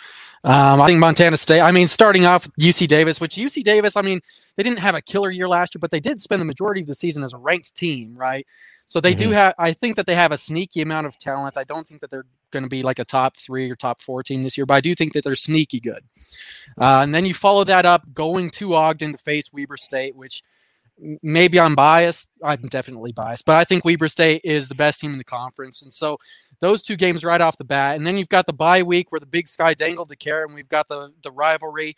Um, 0.44 0.80
I 0.80 0.88
think 0.88 1.00
Montana 1.00 1.36
State. 1.36 1.60
I 1.60 1.72
mean, 1.72 1.88
starting 1.88 2.26
off 2.26 2.46
with 2.46 2.56
UC 2.56 2.86
Davis, 2.86 3.20
which 3.20 3.36
UC 3.36 3.64
Davis, 3.64 3.96
I 3.96 4.02
mean, 4.02 4.20
they 4.56 4.62
didn't 4.62 4.80
have 4.80 4.94
a 4.94 5.00
killer 5.00 5.30
year 5.30 5.48
last 5.48 5.74
year, 5.74 5.80
but 5.80 5.90
they 5.90 6.00
did 6.00 6.20
spend 6.20 6.40
the 6.40 6.44
majority 6.44 6.82
of 6.82 6.86
the 6.86 6.94
season 6.94 7.24
as 7.24 7.32
a 7.32 7.38
ranked 7.38 7.74
team, 7.74 8.14
right? 8.14 8.46
So 8.86 9.00
they 9.00 9.12
mm-hmm. 9.12 9.18
do 9.20 9.30
have. 9.30 9.54
I 9.58 9.72
think 9.72 9.96
that 9.96 10.06
they 10.06 10.14
have 10.14 10.32
a 10.32 10.38
sneaky 10.38 10.82
amount 10.82 11.06
of 11.06 11.18
talent. 11.18 11.56
I 11.56 11.64
don't 11.64 11.88
think 11.88 12.02
that 12.02 12.10
they're 12.10 12.26
going 12.50 12.62
to 12.62 12.68
be 12.68 12.82
like 12.82 12.98
a 12.98 13.04
top 13.04 13.36
three 13.36 13.70
or 13.70 13.76
top 13.76 14.02
four 14.02 14.22
team 14.22 14.42
this 14.42 14.58
year, 14.58 14.66
but 14.66 14.74
I 14.74 14.80
do 14.80 14.94
think 14.94 15.14
that 15.14 15.24
they're 15.24 15.34
sneaky 15.34 15.80
good. 15.80 16.04
Uh, 16.78 17.00
and 17.02 17.14
then 17.14 17.24
you 17.24 17.32
follow 17.32 17.64
that 17.64 17.86
up 17.86 18.12
going 18.12 18.50
to 18.50 18.74
Ogden 18.74 19.12
to 19.12 19.18
face 19.18 19.52
Weber 19.52 19.78
State, 19.78 20.14
which 20.14 20.42
maybe 21.22 21.58
I'm 21.58 21.74
biased. 21.74 22.30
I'm 22.42 22.68
definitely 22.68 23.12
biased, 23.12 23.46
but 23.46 23.56
I 23.56 23.64
think 23.64 23.84
Weber 23.84 24.08
State 24.08 24.42
is 24.44 24.68
the 24.68 24.74
best 24.74 25.00
team 25.00 25.12
in 25.12 25.18
the 25.18 25.24
conference. 25.24 25.82
And 25.82 25.92
so 25.92 26.18
those 26.60 26.82
two 26.82 26.96
games 26.96 27.24
right 27.24 27.40
off 27.40 27.58
the 27.58 27.64
bat. 27.64 27.96
And 27.96 28.06
then 28.06 28.16
you've 28.16 28.28
got 28.28 28.46
the 28.46 28.52
bye 28.52 28.82
week 28.82 29.10
where 29.10 29.20
the 29.20 29.26
big 29.26 29.48
sky 29.48 29.74
dangled 29.74 30.08
the 30.08 30.16
carrot, 30.16 30.48
and 30.48 30.54
we've 30.54 30.68
got 30.68 30.88
the, 30.88 31.12
the 31.22 31.30
rivalry. 31.30 31.96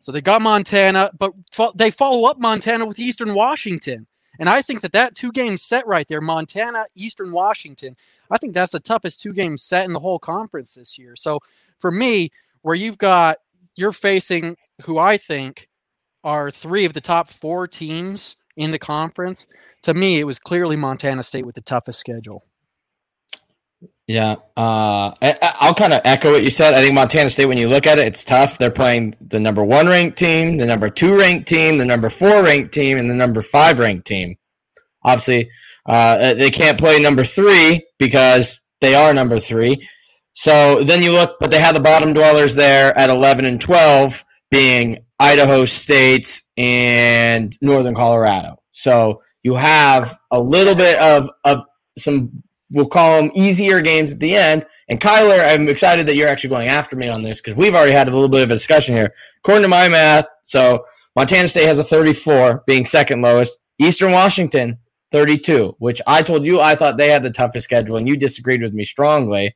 So 0.00 0.12
they 0.12 0.20
got 0.20 0.42
Montana, 0.42 1.10
but 1.18 1.32
fo- 1.50 1.72
they 1.74 1.90
follow 1.90 2.28
up 2.28 2.38
Montana 2.38 2.86
with 2.86 2.98
Eastern 2.98 3.34
Washington. 3.34 4.06
And 4.38 4.48
I 4.48 4.62
think 4.62 4.82
that 4.82 4.92
that 4.92 5.16
two 5.16 5.32
game 5.32 5.56
set 5.56 5.86
right 5.86 6.06
there, 6.06 6.20
Montana, 6.20 6.86
Eastern 6.94 7.32
Washington, 7.32 7.96
I 8.30 8.38
think 8.38 8.54
that's 8.54 8.72
the 8.72 8.80
toughest 8.80 9.20
two 9.20 9.32
game 9.32 9.56
set 9.56 9.84
in 9.84 9.92
the 9.92 9.98
whole 9.98 10.20
conference 10.20 10.74
this 10.74 10.98
year. 10.98 11.16
So 11.16 11.40
for 11.78 11.90
me, 11.90 12.30
where 12.62 12.76
you've 12.76 12.98
got, 12.98 13.38
you're 13.74 13.92
facing 13.92 14.56
who 14.84 14.98
I 14.98 15.16
think 15.16 15.68
are 16.22 16.50
three 16.50 16.84
of 16.84 16.92
the 16.92 17.00
top 17.00 17.28
four 17.28 17.66
teams 17.66 18.36
in 18.56 18.70
the 18.70 18.78
conference. 18.78 19.48
To 19.82 19.94
me, 19.94 20.18
it 20.18 20.24
was 20.24 20.38
clearly 20.38 20.76
Montana 20.76 21.22
State 21.22 21.46
with 21.46 21.54
the 21.54 21.60
toughest 21.60 21.98
schedule. 21.98 22.44
Yeah, 24.08 24.36
uh, 24.56 25.12
I, 25.20 25.56
will 25.66 25.74
kind 25.74 25.92
of 25.92 26.00
echo 26.02 26.32
what 26.32 26.42
you 26.42 26.48
said. 26.48 26.72
I 26.72 26.80
think 26.80 26.94
Montana 26.94 27.28
State, 27.28 27.44
when 27.44 27.58
you 27.58 27.68
look 27.68 27.86
at 27.86 27.98
it, 27.98 28.06
it's 28.06 28.24
tough. 28.24 28.56
They're 28.56 28.70
playing 28.70 29.14
the 29.20 29.38
number 29.38 29.62
one 29.62 29.86
ranked 29.86 30.18
team, 30.18 30.56
the 30.56 30.64
number 30.64 30.88
two 30.88 31.18
ranked 31.18 31.46
team, 31.46 31.76
the 31.76 31.84
number 31.84 32.08
four 32.08 32.42
ranked 32.42 32.72
team, 32.72 32.96
and 32.96 33.10
the 33.10 33.14
number 33.14 33.42
five 33.42 33.78
ranked 33.78 34.06
team. 34.06 34.36
Obviously, 35.04 35.50
uh, 35.84 36.32
they 36.32 36.50
can't 36.50 36.78
play 36.78 36.98
number 36.98 37.22
three 37.22 37.84
because 37.98 38.62
they 38.80 38.94
are 38.94 39.12
number 39.12 39.38
three. 39.38 39.86
So 40.32 40.82
then 40.84 41.02
you 41.02 41.12
look, 41.12 41.36
but 41.38 41.50
they 41.50 41.60
have 41.60 41.74
the 41.74 41.80
bottom 41.80 42.14
dwellers 42.14 42.54
there 42.54 42.96
at 42.96 43.10
11 43.10 43.44
and 43.44 43.60
12, 43.60 44.24
being 44.50 45.04
Idaho 45.20 45.66
State 45.66 46.40
and 46.56 47.54
Northern 47.60 47.94
Colorado. 47.94 48.56
So 48.72 49.20
you 49.42 49.56
have 49.56 50.18
a 50.30 50.40
little 50.40 50.74
bit 50.74 50.98
of, 50.98 51.28
of 51.44 51.62
some 51.98 52.42
we'll 52.70 52.86
call 52.86 53.20
them 53.20 53.30
easier 53.34 53.80
games 53.80 54.12
at 54.12 54.20
the 54.20 54.34
end. 54.34 54.66
And 54.88 55.00
Kyler, 55.00 55.46
I'm 55.46 55.68
excited 55.68 56.06
that 56.06 56.16
you're 56.16 56.28
actually 56.28 56.50
going 56.50 56.68
after 56.68 56.96
me 56.96 57.08
on 57.08 57.22
this 57.22 57.40
because 57.40 57.56
we've 57.56 57.74
already 57.74 57.92
had 57.92 58.08
a 58.08 58.12
little 58.12 58.28
bit 58.28 58.42
of 58.42 58.50
a 58.50 58.54
discussion 58.54 58.94
here. 58.94 59.12
According 59.38 59.62
to 59.62 59.68
my 59.68 59.88
math, 59.88 60.26
so 60.42 60.84
Montana 61.16 61.48
State 61.48 61.66
has 61.66 61.78
a 61.78 61.84
34, 61.84 62.64
being 62.66 62.86
second 62.86 63.22
lowest. 63.22 63.58
Eastern 63.78 64.12
Washington, 64.12 64.78
32, 65.10 65.76
which 65.78 66.00
I 66.06 66.22
told 66.22 66.44
you 66.44 66.60
I 66.60 66.74
thought 66.74 66.96
they 66.96 67.08
had 67.08 67.22
the 67.22 67.30
toughest 67.30 67.64
schedule, 67.64 67.96
and 67.96 68.08
you 68.08 68.16
disagreed 68.16 68.62
with 68.62 68.72
me 68.72 68.84
strongly. 68.84 69.54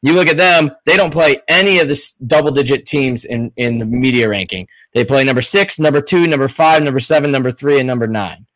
You 0.00 0.12
look 0.12 0.28
at 0.28 0.36
them, 0.36 0.70
they 0.86 0.96
don't 0.96 1.12
play 1.12 1.40
any 1.48 1.80
of 1.80 1.88
the 1.88 2.12
double 2.26 2.52
digit 2.52 2.86
teams 2.86 3.24
in, 3.24 3.52
in 3.56 3.78
the 3.78 3.84
media 3.84 4.28
ranking. 4.28 4.68
They 4.94 5.04
play 5.04 5.24
number 5.24 5.42
six, 5.42 5.80
number 5.80 6.00
two, 6.00 6.26
number 6.28 6.46
five, 6.46 6.82
number 6.84 7.00
seven, 7.00 7.32
number 7.32 7.50
three, 7.50 7.78
and 7.78 7.86
number 7.86 8.06
nine. 8.06 8.46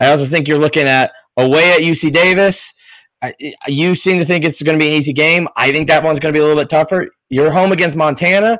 I 0.00 0.08
also 0.08 0.24
think 0.24 0.48
you're 0.48 0.58
looking 0.58 0.86
at 0.86 1.12
away 1.36 1.72
at 1.72 1.80
UC 1.80 2.12
Davis 2.12 2.74
you 3.66 3.94
seem 3.94 4.18
to 4.18 4.24
think 4.24 4.44
it's 4.44 4.62
going 4.62 4.78
to 4.78 4.82
be 4.82 4.88
an 4.88 4.94
easy 4.94 5.12
game. 5.12 5.48
I 5.56 5.72
think 5.72 5.88
that 5.88 6.04
one's 6.04 6.20
going 6.20 6.32
to 6.32 6.36
be 6.36 6.40
a 6.40 6.46
little 6.46 6.60
bit 6.60 6.68
tougher. 6.68 7.10
You're 7.28 7.50
home 7.50 7.72
against 7.72 7.96
Montana. 7.96 8.58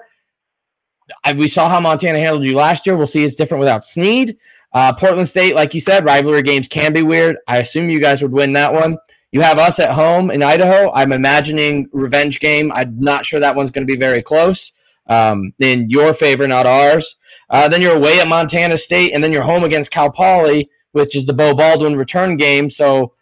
I, 1.25 1.33
we 1.33 1.49
saw 1.49 1.69
how 1.69 1.81
Montana 1.81 2.19
handled 2.19 2.45
you 2.45 2.57
last 2.57 2.87
year. 2.87 2.97
We'll 2.97 3.07
see 3.07 3.25
it's 3.25 3.35
different 3.35 3.61
without 3.61 3.85
Sneed. 3.85 4.37
Uh, 4.73 4.93
Portland 4.93 5.29
State, 5.29 5.55
like 5.55 5.75
you 5.75 5.81
said, 5.81 6.05
rivalry 6.05 6.43
games 6.43 6.69
can 6.69 6.93
be 6.93 7.03
weird. 7.03 7.37
I 7.47 7.59
assume 7.59 7.89
you 7.89 8.01
guys 8.01 8.21
would 8.21 8.33
win 8.33 8.53
that 8.55 8.73
one. 8.73 8.99
You 9.33 9.41
have 9.43 9.59
us 9.59 9.79
at 9.79 9.93
home 9.93 10.31
in 10.31 10.43
Idaho. 10.43 10.91
I'm 10.93 11.13
imagining 11.13 11.89
revenge 11.93 12.41
game. 12.41 12.73
I'm 12.73 12.99
not 12.99 13.27
sure 13.27 13.41
that 13.41 13.55
one's 13.55 13.71
going 13.71 13.87
to 13.87 13.93
be 13.93 13.99
very 13.99 14.23
close. 14.23 14.73
Um, 15.07 15.55
in 15.59 15.89
your 15.89 16.13
favor, 16.13 16.47
not 16.47 16.67
ours. 16.67 17.17
Uh, 17.49 17.69
then 17.69 17.81
you're 17.81 17.97
away 17.97 18.21
at 18.21 18.29
Montana 18.29 18.77
State, 18.77 19.15
and 19.15 19.25
then 19.25 19.33
you're 19.33 19.43
home 19.43 19.65
against 19.65 19.91
Cal 19.91 20.11
Poly, 20.11 20.69
which 20.93 21.17
is 21.17 21.25
the 21.25 21.33
Beau 21.33 21.55
Baldwin 21.55 21.97
return 21.97 22.37
game. 22.37 22.69
So 22.69 23.15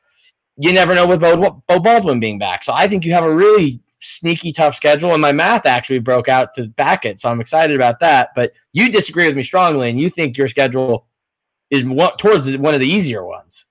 you 0.59 0.73
never 0.73 0.95
know 0.95 1.07
with 1.07 1.21
Beau, 1.21 1.81
Baldwin 1.81 2.21
being 2.21 2.39
back. 2.39 2.65
So 2.65 2.73
I 2.75 2.89
think 2.89 3.05
you 3.05 3.13
have 3.13 3.25
a 3.25 3.35
really 3.35 3.81
sneaky 4.01 4.53
tough 4.53 4.75
schedule, 4.75 5.13
and 5.13 5.21
my 5.21 5.33
math 5.33 5.67
actually 5.67 5.99
broke 5.99 6.29
out 6.29 6.55
to 6.55 6.69
back 6.69 7.05
it. 7.05 7.21
So 7.21 7.29
I'm 7.29 7.41
excited 7.41 7.77
about 7.77 8.01
that. 8.01 8.31
But 8.35 8.53
you 8.73 8.91
disagree 8.91 9.27
with 9.27 9.37
me 9.37 9.43
strongly, 9.43 9.91
and 9.91 10.01
you 10.01 10.09
think 10.09 10.37
your 10.37 10.49
schedule 10.49 11.07
is 11.71 11.83
towards 12.19 12.57
one 12.57 12.75
of 12.75 12.81
the 12.81 12.89
easier 12.89 13.25
ones. 13.25 13.67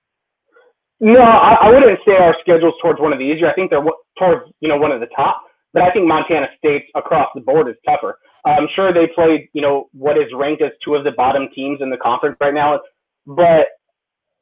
No, 1.00 1.20
I, 1.20 1.58
I 1.62 1.70
wouldn't 1.70 2.00
say 2.06 2.16
our 2.16 2.36
schedule's 2.42 2.76
towards 2.82 3.00
one 3.00 3.14
of 3.14 3.20
the 3.20 3.26
easier. 3.26 3.50
I 3.50 3.54
think 3.54 3.70
they're 3.70 3.84
towards 4.18 4.52
you 4.60 4.70
know 4.70 4.78
one 4.78 4.92
of 4.92 5.00
the 5.00 5.08
top, 5.08 5.42
but 5.74 5.84
I 5.84 5.92
think 5.92 6.08
Montana 6.08 6.48
State 6.58 6.86
across 6.96 7.30
the 7.36 7.42
board 7.42 7.68
is 7.68 7.76
tougher. 7.86 8.20
I'm 8.46 8.68
sure 8.76 8.94
they 8.94 9.08
played 9.14 9.50
you 9.54 9.62
know 9.62 9.90
what 9.92 10.18
is 10.18 10.28
ranked 10.34 10.62
as 10.62 10.72
two 10.84 10.96
of 10.96 11.04
the 11.04 11.12
bottom 11.12 11.48
teams 11.54 11.80
in 11.82 11.90
the 11.90 11.98
conference 11.98 12.38
right 12.40 12.54
now, 12.54 12.80
but 13.26 13.68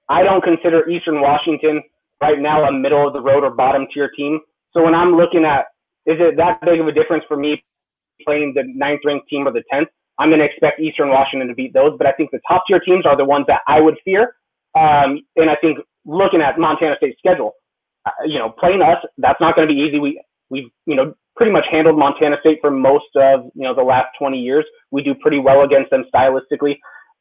I 0.10 0.24
don't 0.24 0.44
consider 0.44 0.88
Eastern 0.90 1.22
Washington 1.22 1.82
right 2.24 2.40
now 2.40 2.64
a 2.64 2.72
middle 2.72 3.06
of 3.06 3.12
the 3.12 3.22
road 3.22 3.44
or 3.44 3.52
bottom 3.52 3.86
tier 3.94 4.10
team. 4.16 4.40
So 4.72 4.82
when 4.82 4.96
I'm 4.96 5.16
looking 5.16 5.44
at 5.44 5.66
is 6.06 6.18
it 6.20 6.36
that 6.38 6.60
big 6.64 6.80
of 6.80 6.88
a 6.88 6.92
difference 6.92 7.24
for 7.28 7.38
me 7.38 7.64
playing 8.26 8.54
the 8.56 8.64
ninth 8.76 9.02
ranked 9.06 9.28
team 9.30 9.48
or 9.48 9.52
the 9.52 9.64
tenth? 9.72 9.90
I'm 10.20 10.30
going 10.30 10.40
to 10.40 10.46
expect 10.46 10.80
Eastern 10.80 11.10
Washington 11.10 11.48
to 11.48 11.56
beat 11.56 11.74
those, 11.74 11.98
but 11.98 12.08
I 12.08 12.12
think 12.14 12.32
the 12.32 12.40
top 12.48 12.64
tier 12.68 12.80
teams 12.80 13.06
are 13.06 13.18
the 13.18 13.26
ones 13.26 13.46
that 13.48 13.62
I 13.68 13.82
would 13.82 13.98
fear. 14.06 14.36
Um, 14.76 15.22
and 15.36 15.50
I 15.50 15.56
think 15.60 15.80
looking 16.06 16.42
at 16.42 16.60
Montana 16.60 16.96
State's 16.98 17.18
schedule, 17.20 17.54
uh, 18.06 18.12
you 18.26 18.40
know, 18.40 18.54
playing 18.60 18.82
us, 18.82 18.98
that's 19.18 19.40
not 19.42 19.56
going 19.56 19.68
to 19.68 19.74
be 19.74 19.80
easy. 19.80 20.00
We 20.00 20.22
we've 20.50 20.70
you 20.86 20.96
know 20.96 21.14
pretty 21.36 21.52
much 21.52 21.66
handled 21.72 21.98
Montana 21.98 22.38
State 22.42 22.60
for 22.62 22.72
most 22.72 23.12
of 23.16 23.46
you 23.56 23.64
know 23.64 23.74
the 23.76 23.84
last 23.84 24.08
20 24.20 24.38
years. 24.38 24.66
We 24.92 25.02
do 25.02 25.16
pretty 25.16 25.40
well 25.40 25.62
against 25.64 25.90
them 25.90 26.04
stylistically. 26.14 26.76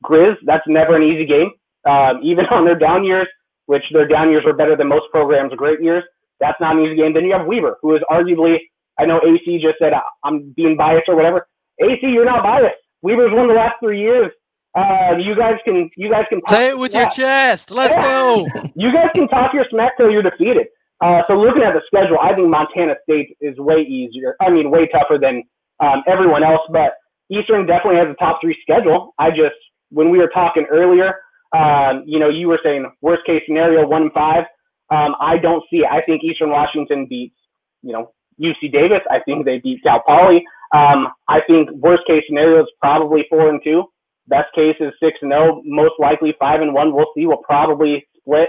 Grizz, 0.04 0.34
that's 0.44 0.64
never 0.66 0.96
an 0.96 1.02
easy 1.02 1.26
game. 1.26 1.50
Um, 1.88 2.20
even 2.22 2.44
on 2.50 2.64
their 2.64 2.78
down 2.78 3.04
years, 3.04 3.28
which 3.66 3.82
their 3.92 4.06
down 4.06 4.30
years 4.30 4.44
are 4.46 4.52
better 4.52 4.76
than 4.76 4.88
most 4.88 5.06
programs' 5.10 5.54
great 5.54 5.80
years, 5.80 6.04
that's 6.40 6.60
not 6.60 6.76
an 6.76 6.84
easy 6.84 6.96
game. 6.96 7.14
Then 7.14 7.24
you 7.24 7.32
have 7.32 7.46
Weber, 7.46 7.78
who 7.82 7.94
is 7.94 8.02
arguably, 8.10 8.58
I 8.98 9.06
know 9.06 9.20
AC 9.24 9.60
just 9.62 9.78
said 9.78 9.92
I'm 10.24 10.52
being 10.56 10.76
biased 10.76 11.08
or 11.08 11.16
whatever. 11.16 11.46
AC, 11.80 12.00
you're 12.02 12.24
not 12.24 12.42
biased. 12.42 12.76
Weber's 13.02 13.32
won 13.32 13.48
the 13.48 13.54
last 13.54 13.76
three 13.80 14.00
years. 14.00 14.30
Uh, 14.74 15.16
you 15.18 15.36
guys 15.36 15.56
can, 15.64 15.90
you 15.96 16.10
guys 16.10 16.24
can 16.28 16.40
say 16.48 16.70
it 16.70 16.78
with 16.78 16.94
your 16.94 17.08
chest. 17.10 17.70
Let's 17.70 17.96
go. 17.96 18.46
you 18.74 18.92
guys 18.92 19.08
can 19.14 19.28
talk 19.28 19.52
your 19.52 19.66
smack 19.70 19.96
till 19.96 20.10
you're 20.10 20.22
defeated. 20.22 20.66
Uh, 21.02 21.20
so 21.26 21.34
looking 21.34 21.62
at 21.62 21.74
the 21.74 21.82
schedule, 21.86 22.18
I 22.20 22.34
think 22.34 22.48
Montana 22.48 22.94
State 23.02 23.36
is 23.40 23.58
way 23.58 23.80
easier. 23.82 24.36
I 24.40 24.50
mean, 24.50 24.70
way 24.70 24.86
tougher 24.88 25.18
than 25.20 25.42
um, 25.80 26.02
everyone 26.06 26.44
else. 26.44 26.60
But 26.70 26.94
Eastern 27.30 27.66
definitely 27.66 27.98
has 27.98 28.08
a 28.08 28.14
top 28.14 28.40
three 28.40 28.56
schedule. 28.62 29.14
I 29.18 29.30
just, 29.30 29.56
when 29.90 30.10
we 30.10 30.18
were 30.18 30.30
talking 30.32 30.64
earlier, 30.70 31.14
um, 31.52 32.04
you 32.06 32.18
know, 32.18 32.28
you 32.28 32.48
were 32.48 32.60
saying 32.64 32.90
worst 33.00 33.24
case 33.26 33.42
scenario 33.46 33.86
one 33.86 34.02
and 34.02 34.12
five. 34.12 34.44
Um, 34.90 35.14
I 35.20 35.38
don't 35.38 35.62
see 35.70 35.78
it. 35.78 35.88
I 35.90 36.00
think 36.00 36.22
Eastern 36.22 36.50
Washington 36.50 37.06
beats, 37.08 37.36
you 37.82 37.92
know, 37.92 38.12
UC 38.40 38.72
Davis. 38.72 39.00
I 39.10 39.20
think 39.20 39.44
they 39.44 39.58
beat 39.58 39.82
Cal 39.82 40.02
Poly. 40.06 40.44
Um, 40.74 41.08
I 41.28 41.40
think 41.46 41.70
worst 41.72 42.02
case 42.06 42.24
scenario 42.26 42.62
is 42.62 42.68
probably 42.80 43.26
four 43.28 43.48
and 43.48 43.60
two. 43.62 43.84
Best 44.28 44.54
case 44.54 44.76
is 44.80 44.92
six 45.02 45.18
and 45.22 45.32
zero. 45.32 45.56
Oh. 45.56 45.62
Most 45.64 45.94
likely 45.98 46.34
five 46.38 46.60
and 46.60 46.72
one. 46.72 46.94
We'll 46.94 47.12
see. 47.14 47.26
We'll 47.26 47.38
probably 47.38 48.06
split 48.18 48.48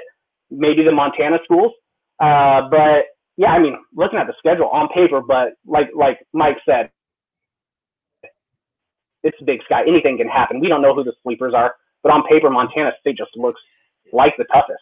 maybe 0.50 0.84
the 0.84 0.92
Montana 0.92 1.40
schools. 1.44 1.74
Uh, 2.20 2.70
but 2.70 3.06
yeah, 3.38 3.50
I 3.50 3.60
mean, 3.60 3.76
looking 3.96 4.20
at 4.20 4.28
the 4.28 4.34
schedule 4.38 4.68
on 4.68 4.88
paper, 4.90 5.22
but 5.22 5.54
like 5.66 5.90
like 5.96 6.20
Mike 6.34 6.58
said, 6.66 6.92
it's 9.24 9.38
Big 9.46 9.64
Sky. 9.66 9.82
Anything 9.88 10.18
can 10.18 10.28
happen. 10.28 10.60
We 10.60 10.68
don't 10.68 10.82
know 10.82 10.94
who 10.94 11.04
the 11.04 11.14
sleepers 11.24 11.54
are, 11.56 11.74
but 12.04 12.12
on 12.12 12.24
paper, 12.28 12.50
Montana 12.50 12.92
State 13.00 13.18
just 13.18 13.32
looks 13.36 13.62
like 14.12 14.34
the 14.38 14.46
toughest. 14.46 14.80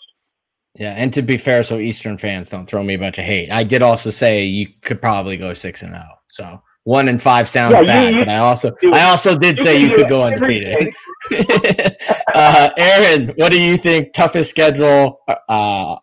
Yeah, 0.75 0.93
and 0.93 1.11
to 1.13 1.21
be 1.21 1.37
fair, 1.37 1.63
so 1.63 1.77
Eastern 1.77 2.17
fans 2.17 2.49
don't 2.49 2.65
throw 2.65 2.81
me 2.81 2.93
a 2.93 2.99
bunch 2.99 3.17
of 3.17 3.25
hate. 3.25 3.51
I 3.51 3.63
did 3.63 3.81
also 3.81 4.09
say 4.09 4.43
you 4.45 4.67
could 4.81 5.01
probably 5.01 5.35
go 5.35 5.53
six 5.53 5.81
and 5.81 5.91
zero. 5.91 6.03
Oh, 6.09 6.15
so 6.29 6.61
one 6.85 7.09
and 7.09 7.21
five 7.21 7.49
sounds 7.49 7.73
yeah, 7.73 7.83
bad, 7.83 8.13
you, 8.13 8.19
you, 8.19 8.25
but 8.25 8.29
I 8.29 8.37
also 8.37 8.71
I 8.93 9.09
also 9.09 9.37
did 9.37 9.59
say 9.59 9.81
you 9.81 9.91
could 9.91 10.07
go 10.07 10.23
undefeated. 10.23 10.93
uh, 12.33 12.69
Aaron, 12.77 13.33
what 13.35 13.51
do 13.51 13.61
you 13.61 13.75
think? 13.75 14.13
Toughest 14.13 14.49
schedule? 14.49 15.19
Uh, 15.49 15.97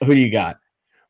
who 0.00 0.14
do 0.14 0.20
you 0.20 0.30
got? 0.30 0.58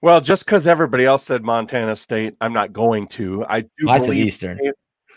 Well, 0.02 0.20
just 0.20 0.46
because 0.46 0.66
everybody 0.66 1.04
else 1.04 1.24
said 1.24 1.42
Montana 1.42 1.96
State, 1.96 2.36
I'm 2.40 2.52
not 2.52 2.72
going 2.72 3.08
to. 3.08 3.44
I 3.46 3.62
do. 3.62 3.88
I 3.88 3.98
said 3.98 4.14
Eastern. 4.14 4.58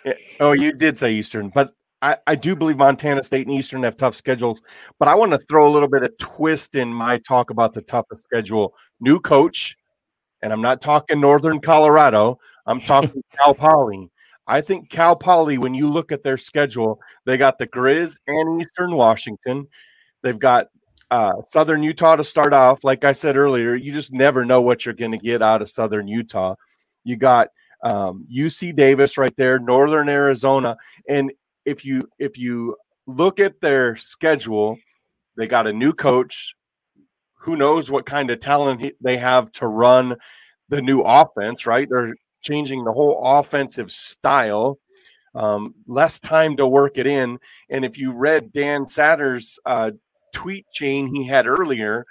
It, 0.03 0.17
oh, 0.39 0.51
you 0.51 0.73
did 0.73 0.97
say 0.97 1.13
Eastern, 1.13 1.49
but 1.49 1.73
I, 2.03 2.17
I 2.27 2.35
do 2.35 2.53
believe 2.53 2.75
Montana 2.75 3.23
State 3.23 3.47
and 3.47 3.55
Eastern 3.55 3.83
have 3.83 3.95
tough 3.95 4.17
schedules. 4.17 4.61
But 4.99 5.07
I 5.07 5.15
want 5.15 5.31
to 5.31 5.37
throw 5.37 5.65
a 5.65 5.71
little 5.71 5.87
bit 5.87 6.03
of 6.03 6.15
twist 6.17 6.75
in 6.75 6.93
my 6.93 7.17
talk 7.19 7.49
about 7.49 7.73
the 7.73 7.81
toughest 7.81 8.23
schedule. 8.23 8.73
New 8.99 9.21
coach, 9.21 9.77
and 10.41 10.51
I'm 10.51 10.61
not 10.61 10.81
talking 10.81 11.21
Northern 11.21 11.61
Colorado. 11.61 12.39
I'm 12.65 12.79
talking 12.81 13.23
Cal 13.33 13.55
Poly. 13.55 14.11
I 14.45 14.59
think 14.59 14.89
Cal 14.89 15.15
Poly, 15.15 15.57
when 15.57 15.73
you 15.73 15.89
look 15.89 16.11
at 16.11 16.23
their 16.23 16.37
schedule, 16.37 16.99
they 17.25 17.37
got 17.37 17.57
the 17.57 17.67
Grizz 17.67 18.17
and 18.27 18.61
Eastern 18.61 18.95
Washington. 18.95 19.65
They've 20.23 20.37
got 20.37 20.67
uh, 21.09 21.41
Southern 21.45 21.83
Utah 21.83 22.17
to 22.17 22.23
start 22.25 22.51
off. 22.51 22.83
Like 22.83 23.05
I 23.05 23.13
said 23.13 23.37
earlier, 23.37 23.75
you 23.75 23.93
just 23.93 24.11
never 24.11 24.43
know 24.43 24.59
what 24.59 24.83
you're 24.83 24.93
going 24.93 25.11
to 25.11 25.17
get 25.17 25.41
out 25.41 25.61
of 25.61 25.69
Southern 25.69 26.09
Utah. 26.09 26.55
You 27.05 27.15
got 27.15 27.47
um, 27.81 28.27
UC 28.29 28.75
Davis 28.75 29.17
right 29.17 29.35
there, 29.37 29.57
Northern 29.57 30.09
Arizona, 30.09 30.75
and 31.07 31.31
if 31.65 31.85
you 31.85 32.07
if 32.19 32.37
you 32.37 32.75
look 33.07 33.39
at 33.39 33.59
their 33.61 33.95
schedule, 33.95 34.77
they 35.37 35.47
got 35.47 35.67
a 35.67 35.73
new 35.73 35.93
coach. 35.93 36.53
Who 37.41 37.55
knows 37.55 37.91
what 37.91 38.05
kind 38.05 38.29
of 38.31 38.39
talent 38.39 38.93
they 39.01 39.17
have 39.17 39.51
to 39.53 39.67
run 39.67 40.15
the 40.69 40.81
new 40.81 41.01
offense? 41.01 41.65
Right, 41.65 41.87
they're 41.89 42.15
changing 42.41 42.83
the 42.83 42.91
whole 42.91 43.21
offensive 43.23 43.91
style. 43.91 44.79
Um, 45.35 45.73
less 45.87 46.19
time 46.19 46.57
to 46.57 46.67
work 46.67 46.99
it 46.99 47.07
in. 47.07 47.39
And 47.69 47.83
if 47.83 47.97
you 47.97 48.11
read 48.11 48.51
Dan 48.51 48.85
Satter's 48.85 49.57
uh, 49.65 49.91
tweet 50.31 50.67
chain 50.71 51.13
he 51.13 51.25
had 51.25 51.47
earlier, 51.47 52.05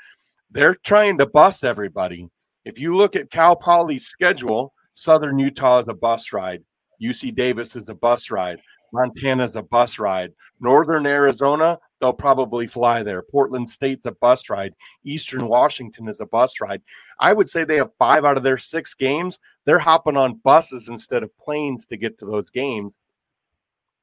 they're 0.51 0.75
trying 0.75 1.19
to 1.19 1.27
bus 1.27 1.62
everybody. 1.62 2.29
If 2.65 2.81
you 2.81 2.97
look 2.97 3.15
at 3.15 3.31
Cal 3.31 3.55
Poly's 3.55 4.07
schedule, 4.07 4.73
Southern 4.95 5.38
Utah 5.38 5.79
is 5.79 5.88
a 5.88 5.95
bus 5.95 6.33
ride. 6.33 6.62
UC 7.03 7.35
Davis 7.35 7.75
is 7.75 7.88
a 7.88 7.95
bus 7.95 8.31
ride. 8.31 8.61
Montana 8.93 9.45
is 9.45 9.57
a 9.57 9.63
bus 9.63 9.99
ride. 9.99 10.33
Northern 10.61 11.07
Arizona, 11.07 11.79
they'll 12.01 12.13
probably 12.13 12.67
fly 12.67 13.03
there. 13.03 13.23
Portland 13.23 13.69
State's 13.71 14.07
a 14.07 14.13
bus 14.13 14.51
ride. 14.51 14.75
Eastern 15.05 15.49
Washington 15.49 16.09
is 16.09 16.21
a 16.21 16.27
bus 16.27 16.61
ride. 16.61 16.83
I 17.19 17.33
would 17.33 17.49
say 17.49 17.65
they 17.65 17.77
have 17.77 17.91
five 17.99 18.25
out 18.25 18.37
of 18.37 18.43
their 18.43 18.59
six 18.59 18.95
games. 18.95 19.39
They're 19.65 19.79
hopping 19.79 20.17
on 20.17 20.41
buses 20.45 20.89
instead 20.89 21.23
of 21.23 21.37
planes 21.39 21.87
to 21.87 21.97
get 21.97 22.19
to 22.19 22.27
those 22.27 22.51
games. 22.51 22.97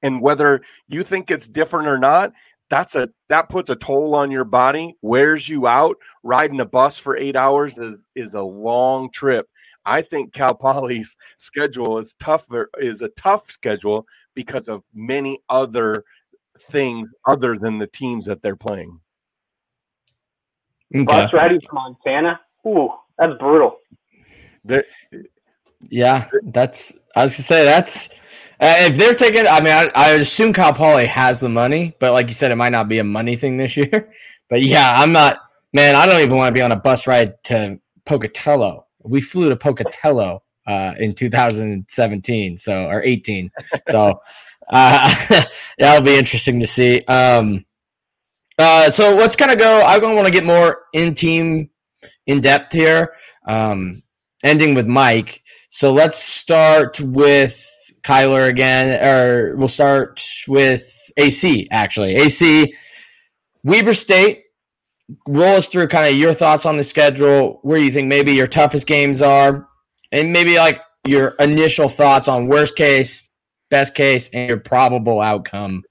And 0.02 0.22
whether 0.22 0.62
you 0.88 1.04
think 1.04 1.30
it's 1.30 1.48
different 1.48 1.88
or 1.88 2.00
not, 2.00 2.34
that's 2.70 2.96
a 2.96 3.10
that 3.30 3.50
puts 3.50 3.70
a 3.70 3.76
toll 3.76 4.16
on 4.16 4.32
your 4.32 4.44
body, 4.46 4.96
wears 5.02 5.50
you 5.50 5.68
out. 5.68 5.98
Riding 6.24 6.60
a 6.60 6.66
bus 6.66 6.98
for 6.98 7.18
eight 7.18 7.36
hours 7.36 7.78
is 7.78 8.08
is 8.16 8.36
a 8.36 8.44
long 8.44 9.10
trip. 9.12 9.50
I 9.90 10.02
think 10.02 10.34
Cal 10.34 10.54
Poly's 10.54 11.18
schedule 11.38 11.98
is 11.98 12.14
tougher 12.16 12.70
is 12.80 13.02
a 13.02 13.10
tough 13.10 13.50
schedule 13.50 14.06
because 14.36 14.68
of 14.68 14.84
many 14.94 15.40
other 15.50 16.04
things 16.60 17.10
other 17.28 17.58
than 17.58 17.80
the 17.80 17.88
teams 17.88 18.26
that 18.26 18.42
they're 18.42 18.56
playing. 18.56 19.00
Okay. 20.96 21.06
Bus 21.06 21.34
riding 21.34 21.60
to 21.60 21.68
Montana, 21.74 22.40
ooh, 22.68 22.90
that's 23.18 23.34
brutal. 23.40 23.78
There, 24.64 24.84
yeah, 25.90 26.28
that's 26.44 26.94
I 27.16 27.24
was 27.24 27.36
gonna 27.36 27.44
say 27.44 27.66
that's 27.66 28.10
uh, 28.62 28.76
if 28.80 28.98
they're 28.98 29.16
taking, 29.16 29.48
I 29.48 29.62
mean, 29.62 29.72
I, 29.72 29.90
I 29.96 30.10
assume 30.12 30.52
Cal 30.52 30.74
Poly 30.74 31.06
has 31.06 31.40
the 31.40 31.48
money, 31.48 31.96
but 32.00 32.12
like 32.12 32.28
you 32.28 32.34
said, 32.34 32.52
it 32.52 32.58
might 32.58 32.72
not 32.72 32.90
be 32.90 33.00
a 33.00 33.04
money 33.06 33.38
thing 33.38 33.58
this 33.58 33.78
year. 33.78 34.12
But 34.50 34.62
yeah, 34.62 35.02
I'm 35.02 35.14
not, 35.14 35.40
man. 35.74 35.96
I 35.96 36.06
don't 36.06 36.22
even 36.22 36.36
want 36.36 36.50
to 36.50 36.54
be 36.54 36.62
on 36.62 36.72
a 36.72 36.76
bus 36.76 37.08
ride 37.08 37.42
to 37.46 37.80
Pocatello. 38.06 38.86
We 39.04 39.22
flew 39.22 39.50
to 39.50 39.56
Pocatello 39.56 40.44
uh, 40.68 40.94
in 41.00 41.14
2017, 41.14 42.58
so 42.58 42.86
or 42.86 43.04
18. 43.04 43.52
So 43.88 44.20
uh, 44.70 45.44
that'll 45.78 46.06
be 46.06 46.18
interesting 46.18 46.60
to 46.60 46.68
see. 46.68 47.02
Um, 47.08 47.66
uh, 48.58 48.90
so 48.90 49.16
let's 49.16 49.36
kind 49.36 49.52
of 49.52 49.58
go. 49.58 49.82
I'm 49.82 50.02
to 50.02 50.16
want 50.16 50.28
to 50.28 50.34
get 50.34 50.44
more 50.44 50.84
in 50.94 51.14
team, 51.14 51.70
in 52.28 52.42
depth 52.42 52.74
here. 52.74 53.14
Um, 53.48 54.04
ending 54.44 54.76
with 54.76 54.88
Mike. 54.88 55.42
So 55.70 55.94
let's 55.94 56.18
start 56.18 57.00
with 57.00 57.66
Kyler 58.04 58.50
again, 58.50 59.04
or 59.04 59.56
we'll 59.56 59.68
start 59.68 60.24
with 60.48 61.12
AC 61.18 61.68
actually. 61.72 62.16
AC, 62.16 62.74
Weber 63.64 63.94
State. 63.94 64.44
Roll 65.28 65.56
us 65.56 65.68
through 65.68 65.88
kind 65.88 66.08
of 66.08 66.20
your 66.20 66.34
thoughts 66.34 66.66
on 66.66 66.78
the 66.78 66.84
schedule, 66.84 67.60
where 67.64 67.80
you 67.80 67.92
think 67.92 68.08
maybe 68.08 68.34
your 68.34 68.48
toughest 68.48 68.88
games 68.88 69.22
are, 69.22 69.68
and 70.12 70.32
maybe 70.32 70.58
like 70.58 70.82
your 71.08 71.30
initial 71.40 71.88
thoughts 71.88 72.28
on 72.28 72.48
worst 72.48 72.76
case, 72.76 73.30
best 73.70 73.96
case, 73.96 74.30
and 74.30 74.50
your 74.50 74.60
probable 74.60 75.20
outcome 75.20 75.84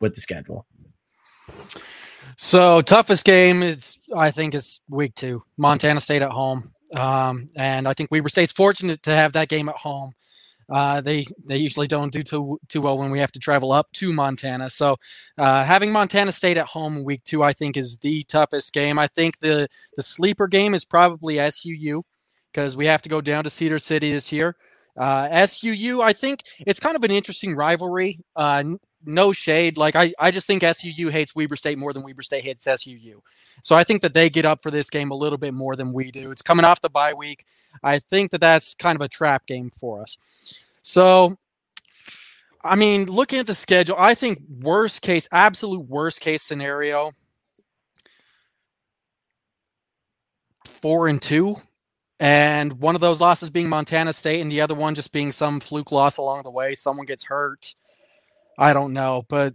with 0.00 0.14
the 0.14 0.20
schedule. 0.20 0.66
So 2.36 2.80
toughest 2.80 3.24
game 3.24 3.62
is 3.62 3.98
I 4.16 4.30
think 4.30 4.54
is 4.54 4.80
week 4.88 5.14
two, 5.14 5.42
Montana 5.56 6.00
State 6.00 6.22
at 6.22 6.30
home, 6.30 6.72
um, 6.96 7.48
and 7.56 7.86
I 7.86 7.92
think 7.92 8.10
Weber 8.10 8.28
State's 8.28 8.52
fortunate 8.52 9.02
to 9.04 9.10
have 9.10 9.32
that 9.32 9.48
game 9.48 9.68
at 9.68 9.76
home. 9.76 10.12
Uh, 10.70 11.00
they 11.00 11.24
they 11.46 11.56
usually 11.56 11.86
don't 11.86 12.12
do 12.12 12.22
too 12.22 12.58
too 12.68 12.80
well 12.80 12.98
when 12.98 13.10
we 13.10 13.18
have 13.18 13.32
to 13.32 13.38
travel 13.38 13.72
up 13.72 13.90
to 13.92 14.12
Montana. 14.12 14.70
So 14.70 14.96
uh, 15.38 15.64
having 15.64 15.92
Montana 15.92 16.32
State 16.32 16.56
at 16.56 16.66
home 16.66 17.04
week 17.04 17.22
two, 17.24 17.42
I 17.42 17.52
think, 17.52 17.76
is 17.76 17.98
the 17.98 18.24
toughest 18.24 18.72
game. 18.72 18.98
I 18.98 19.06
think 19.08 19.38
the 19.40 19.68
the 19.96 20.02
sleeper 20.02 20.46
game 20.46 20.74
is 20.74 20.84
probably 20.84 21.36
SUU 21.36 22.02
because 22.52 22.76
we 22.76 22.86
have 22.86 23.02
to 23.02 23.08
go 23.08 23.20
down 23.20 23.44
to 23.44 23.50
Cedar 23.50 23.78
City 23.78 24.12
this 24.12 24.32
year. 24.32 24.56
Uh, 24.96 25.28
SUU, 25.28 26.02
I 26.02 26.12
think 26.12 26.42
it's 26.60 26.78
kind 26.80 26.96
of 26.96 27.02
an 27.02 27.10
interesting 27.10 27.56
rivalry. 27.56 28.20
No 29.06 29.32
shade. 29.32 29.76
Like 29.76 29.96
I, 29.96 30.12
I 30.18 30.30
just 30.30 30.46
think 30.46 30.62
SUU 30.62 31.10
hates 31.10 31.34
Weber 31.34 31.56
State 31.56 31.78
more 31.78 31.92
than 31.92 32.02
Weber 32.02 32.22
State 32.22 32.44
hates 32.44 32.66
SUU. 32.66 33.20
So 33.62 33.76
I 33.76 33.84
think 33.84 34.02
that 34.02 34.14
they 34.14 34.30
get 34.30 34.44
up 34.44 34.62
for 34.62 34.70
this 34.70 34.90
game 34.90 35.10
a 35.10 35.16
little 35.16 35.38
bit 35.38 35.54
more 35.54 35.76
than 35.76 35.92
we 35.92 36.10
do. 36.10 36.30
It's 36.30 36.42
coming 36.42 36.64
off 36.64 36.80
the 36.80 36.90
bye 36.90 37.14
week. 37.14 37.44
I 37.82 37.98
think 37.98 38.30
that 38.30 38.40
that's 38.40 38.74
kind 38.74 38.96
of 38.96 39.02
a 39.02 39.08
trap 39.08 39.46
game 39.46 39.70
for 39.70 40.02
us. 40.02 40.54
So, 40.82 41.36
I 42.62 42.76
mean, 42.76 43.06
looking 43.06 43.38
at 43.38 43.46
the 43.46 43.54
schedule, 43.54 43.96
I 43.98 44.14
think 44.14 44.40
worst 44.60 45.02
case, 45.02 45.28
absolute 45.32 45.88
worst 45.88 46.20
case 46.20 46.42
scenario, 46.42 47.12
four 50.66 51.08
and 51.08 51.20
two, 51.20 51.56
and 52.20 52.80
one 52.80 52.94
of 52.94 53.00
those 53.00 53.20
losses 53.20 53.50
being 53.50 53.68
Montana 53.68 54.12
State, 54.12 54.40
and 54.40 54.50
the 54.50 54.60
other 54.60 54.74
one 54.74 54.94
just 54.94 55.12
being 55.12 55.32
some 55.32 55.60
fluke 55.60 55.92
loss 55.92 56.16
along 56.18 56.42
the 56.42 56.50
way. 56.50 56.74
Someone 56.74 57.06
gets 57.06 57.24
hurt 57.24 57.74
I 58.58 58.72
don't 58.72 58.92
know, 58.92 59.24
but 59.28 59.54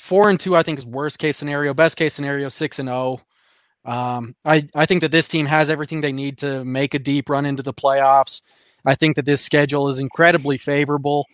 four 0.00 0.28
and 0.28 0.38
two, 0.38 0.56
I 0.56 0.62
think 0.62 0.78
is 0.78 0.86
worst 0.86 1.18
case 1.18 1.36
scenario. 1.36 1.74
Best 1.74 1.96
case 1.96 2.14
scenario, 2.14 2.48
six 2.48 2.78
and 2.78 2.88
zero. 2.88 3.18
Oh. 3.18 3.20
Um, 3.90 4.34
I 4.44 4.66
I 4.74 4.86
think 4.86 5.02
that 5.02 5.12
this 5.12 5.28
team 5.28 5.46
has 5.46 5.70
everything 5.70 6.00
they 6.00 6.12
need 6.12 6.38
to 6.38 6.64
make 6.64 6.94
a 6.94 6.98
deep 6.98 7.30
run 7.30 7.46
into 7.46 7.62
the 7.62 7.74
playoffs. 7.74 8.42
I 8.84 8.96
think 8.96 9.16
that 9.16 9.24
this 9.24 9.40
schedule 9.42 9.88
is 9.88 9.98
incredibly 9.98 10.58
favorable. 10.58 11.26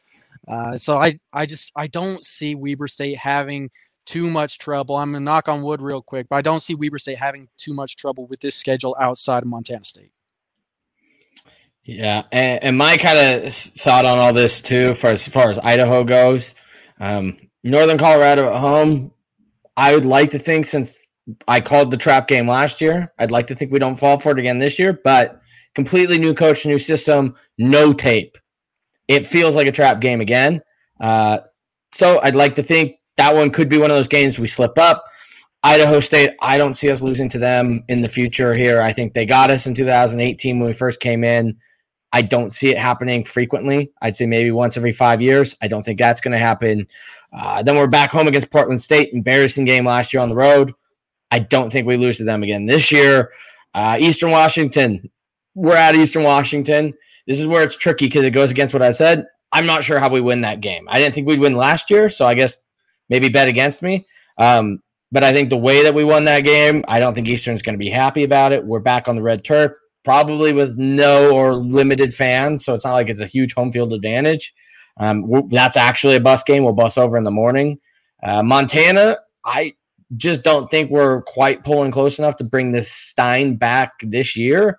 Uh, 0.47 0.77
so 0.77 0.99
I 0.99 1.19
I 1.33 1.47
just 1.47 1.73
I 1.77 1.87
don't 1.87 2.23
see 2.25 2.55
Weber 2.55 2.89
State 2.89 3.17
having 3.17 3.71
too 4.05 4.29
much 4.29 4.59
trouble. 4.59 4.97
I'm 4.97 5.13
gonna 5.13 5.25
knock 5.25 5.49
on 5.49 5.63
wood 5.63 5.81
real 5.81 6.03
quick, 6.03 6.27
but 6.29 6.37
I 6.37 6.43
don't 6.43 6.61
see 6.61 6.75
Weber 6.75 6.99
State 6.99 7.19
having 7.19 7.49
too 7.57 7.73
much 7.73 7.97
trouble 7.97 8.27
with 8.27 8.41
this 8.41 8.55
schedule 8.55 8.97
outside 9.01 9.43
of 9.43 9.49
Montana 9.49 9.85
State. 9.85 10.13
Yeah, 11.85 12.25
and, 12.31 12.63
and 12.63 12.79
my 12.79 12.97
kind 12.97 13.19
of 13.19 13.55
thought 13.55 14.05
on 14.05 14.19
all 14.19 14.33
this 14.33 14.61
too, 14.61 14.95
for 14.95 15.09
as 15.09 15.27
far 15.27 15.51
as 15.51 15.59
Idaho 15.59 16.05
goes, 16.05 16.55
um, 17.03 17.37
Northern 17.65 17.99
Colorado 17.99 18.55
at 18.55 18.61
home. 18.61 19.13
I 19.77 19.93
would 19.93 20.05
like 20.05 20.31
to 20.31 20.39
think 20.39 20.67
since 20.67 21.07
I 21.49 21.61
called 21.61 21.91
the 21.91 21.97
trap 21.97 22.29
game 22.29 22.49
last 22.49 22.81
year, 22.81 23.13
I'd 23.19 23.31
like 23.31 23.49
to 23.49 23.55
think 23.55 23.73
we 23.73 23.79
don't 23.79 23.99
fall 23.99 24.19
for 24.19 24.33
it 24.33 24.39
again 24.39 24.59
this 24.59 24.79
year. 24.79 24.99
But 25.05 25.41
completely 25.75 26.19
new 26.19 26.33
coach, 26.33 26.65
new 26.65 26.79
system, 26.79 27.35
no 27.59 27.93
tape. 27.93 28.39
It 29.09 29.27
feels 29.27 29.57
like 29.57 29.67
a 29.67 29.73
trap 29.73 30.01
game 30.01 30.21
again. 30.21 30.61
Uh, 31.01 31.39
so 31.93 32.21
I'd 32.23 32.37
like 32.37 32.55
to 32.55 32.63
think 32.63 32.97
that 33.17 33.35
one 33.35 33.51
could 33.51 33.69
be 33.69 33.79
one 33.79 33.91
of 33.91 33.97
those 33.97 34.09
games 34.09 34.39
we 34.39 34.47
slip 34.47 34.79
up. 34.79 35.05
Idaho 35.65 36.01
State, 36.01 36.31
I 36.41 36.57
don't 36.57 36.75
see 36.75 36.91
us 36.91 37.03
losing 37.03 37.29
to 37.31 37.39
them 37.39 37.85
in 37.89 38.01
the 38.01 38.09
future 38.09 38.55
here. 38.55 38.81
I 38.81 38.93
think 38.93 39.15
they 39.15 39.27
got 39.27 39.51
us 39.51 39.67
in 39.67 39.75
2018 39.75 40.59
when 40.59 40.69
we 40.69 40.73
first 40.73 41.01
came 41.01 41.25
in. 41.25 41.57
I 42.13 42.23
don't 42.23 42.53
see 42.53 42.69
it 42.69 42.79
happening 42.79 43.25
frequently. 43.25 43.91
I'd 44.03 44.17
say 44.17 44.27
maybe 44.27 44.51
once 44.51 44.77
every 44.77 44.93
five 44.93 45.23
years. 45.23 45.57
I 45.63 45.69
don't 45.69 45.83
think 45.83 45.99
that's 45.99 46.21
going 46.21 46.33
to 46.33 46.39
happen. 46.39 46.87
Uh, 47.33 47.63
then 47.63 47.77
we're 47.77 47.87
back 47.87 48.11
home 48.11 48.29
against 48.29 48.51
Portland 48.51 48.83
State. 48.83 49.11
Embarrassing 49.13 49.65
game 49.65 49.87
last 49.87 50.13
year 50.13 50.23
on 50.23 50.29
the 50.29 50.37
road. 50.37 50.73
I 51.31 51.39
don't 51.39 51.71
think 51.71 51.87
we 51.87 51.97
lose 51.97 52.19
to 52.19 52.25
them 52.25 52.43
again 52.43 52.67
this 52.67 52.93
year. 52.93 53.31
Uh, 53.75 53.97
Eastern 53.99 54.31
Washington. 54.31 55.11
We're 55.55 55.77
at 55.77 55.95
Eastern 55.95 56.25
Washington. 56.25 56.93
This 57.27 57.41
is 57.41 57.47
where 57.47 57.63
it's 57.63 57.77
tricky 57.77 58.07
because 58.07 58.25
it 58.25 58.33
goes 58.33 58.51
against 58.51 58.75
what 58.75 58.83
I 58.83 58.91
said. 58.91 59.25
I'm 59.53 59.67
not 59.67 59.85
sure 59.85 59.99
how 59.99 60.11
we 60.11 60.21
win 60.21 60.43
that 60.43 60.61
game. 60.61 60.87
I 60.91 60.99
didn't 60.99 61.15
think 61.15 61.27
we'd 61.27 61.41
win 61.41 61.57
last 61.57 61.91
year, 61.91 62.11
so 62.11 62.27
I 62.27 62.35
guess 62.35 62.59
maybe 63.09 63.29
bet 63.29 63.49
against 63.49 63.83
me. 63.83 64.07
Um, 64.39 64.83
but 65.11 65.25
I 65.25 65.33
think 65.33 65.51
the 65.51 65.59
way 65.59 65.83
that 65.83 65.95
we 65.95 66.05
won 66.05 66.25
that 66.25 66.41
game, 66.41 66.85
I 66.89 67.01
don't 67.01 67.15
think 67.15 67.29
Eastern's 67.29 67.63
going 67.63 67.75
to 67.75 67.79
be 67.79 67.91
happy 67.91 68.25
about 68.25 68.53
it. 68.53 68.65
We're 68.65 68.81
back 68.81 69.09
on 69.09 69.17
the 69.17 69.23
red 69.23 69.45
turf 69.45 69.73
probably 70.05 70.53
with 70.53 70.77
no 70.77 71.33
or 71.33 71.55
limited 71.55 72.13
fans, 72.15 72.65
so 72.65 72.75
it's 72.75 72.85
not 72.85 72.93
like 72.93 73.09
it's 73.09 73.21
a 73.21 73.27
huge 73.27 73.55
home 73.55 73.73
field 73.73 73.93
advantage. 73.93 74.53
Um, 74.99 75.49
that's 75.49 75.77
actually 75.77 76.17
a 76.17 76.21
bus 76.21 76.43
game. 76.43 76.65
We'll 76.65 76.75
bus 76.75 76.99
over 76.99 77.17
in 77.17 77.25
the 77.25 77.31
morning. 77.31 77.79
Uh, 78.23 78.43
Montana, 78.43 79.19
I 79.45 79.75
just 80.17 80.43
don't 80.43 80.71
think 80.71 80.91
we're 80.91 81.23
quite 81.23 81.65
pulling 81.65 81.91
close 81.91 82.19
enough 82.19 82.37
to 82.37 82.45
bring 82.45 82.73
this 82.73 82.91
Stein 82.91 83.57
back 83.57 83.93
this 84.03 84.37
year. 84.37 84.79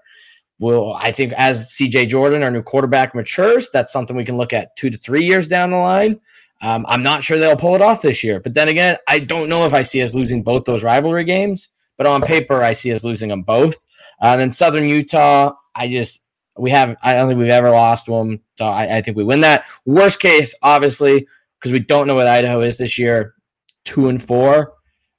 Well, 0.59 0.93
I 0.93 1.11
think 1.11 1.33
as 1.33 1.69
CJ 1.71 2.09
Jordan, 2.09 2.43
our 2.43 2.51
new 2.51 2.61
quarterback, 2.61 3.15
matures, 3.15 3.69
that's 3.71 3.91
something 3.91 4.15
we 4.15 4.23
can 4.23 4.37
look 4.37 4.53
at 4.53 4.75
two 4.75 4.89
to 4.89 4.97
three 4.97 5.23
years 5.23 5.47
down 5.47 5.71
the 5.71 5.77
line. 5.77 6.19
Um, 6.61 6.85
I'm 6.87 7.03
not 7.03 7.23
sure 7.23 7.37
they'll 7.37 7.57
pull 7.57 7.75
it 7.75 7.81
off 7.81 8.01
this 8.01 8.23
year. 8.23 8.39
But 8.39 8.53
then 8.53 8.69
again, 8.69 8.97
I 9.07 9.19
don't 9.19 9.49
know 9.49 9.65
if 9.65 9.73
I 9.73 9.81
see 9.81 10.01
us 10.01 10.15
losing 10.15 10.43
both 10.43 10.63
those 10.63 10.83
rivalry 10.83 11.25
games. 11.25 11.69
But 11.97 12.07
on 12.07 12.21
paper, 12.21 12.63
I 12.63 12.73
see 12.73 12.93
us 12.93 13.03
losing 13.03 13.29
them 13.29 13.43
both. 13.43 13.77
Uh, 14.23 14.37
then 14.37 14.49
Southern 14.49 14.85
Utah, 14.85 15.53
I 15.75 15.89
just 15.89 16.21
we 16.57 16.71
have 16.71 16.95
I 17.03 17.13
don't 17.13 17.27
think 17.27 17.39
we've 17.39 17.49
ever 17.49 17.69
lost 17.69 18.07
one, 18.07 18.39
so 18.57 18.65
I, 18.65 18.97
I 18.97 19.01
think 19.01 19.17
we 19.17 19.23
win 19.25 19.41
that. 19.41 19.65
Worst 19.85 20.21
case, 20.21 20.55
obviously, 20.63 21.27
because 21.59 21.73
we 21.73 21.79
don't 21.79 22.07
know 22.07 22.15
what 22.15 22.27
Idaho 22.27 22.61
is 22.61 22.77
this 22.77 22.97
year, 22.97 23.35
two 23.83 24.07
and 24.07 24.23
four. 24.23 24.75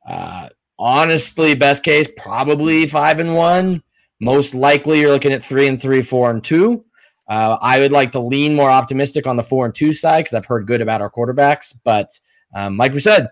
Uh, 0.08 0.48
honestly, 0.78 1.54
best 1.54 1.82
case 1.84 2.08
probably 2.16 2.86
five 2.86 3.20
and 3.20 3.34
one. 3.34 3.82
Most 4.22 4.54
likely, 4.54 5.00
you're 5.00 5.10
looking 5.10 5.32
at 5.34 5.44
three 5.44 5.68
and 5.68 5.80
three, 5.80 6.00
four 6.00 6.30
and 6.30 6.42
two. 6.42 6.82
Uh, 7.28 7.58
I 7.60 7.80
would 7.80 7.92
like 7.92 8.12
to 8.12 8.20
lean 8.20 8.54
more 8.54 8.70
optimistic 8.70 9.26
on 9.26 9.36
the 9.36 9.42
four 9.42 9.66
and 9.66 9.74
two 9.74 9.92
side 9.92 10.24
because 10.24 10.34
I've 10.34 10.46
heard 10.46 10.66
good 10.66 10.80
about 10.80 11.02
our 11.02 11.10
quarterbacks. 11.10 11.74
But 11.84 12.08
um, 12.54 12.78
like 12.78 12.94
we 12.94 13.00
said, 13.00 13.28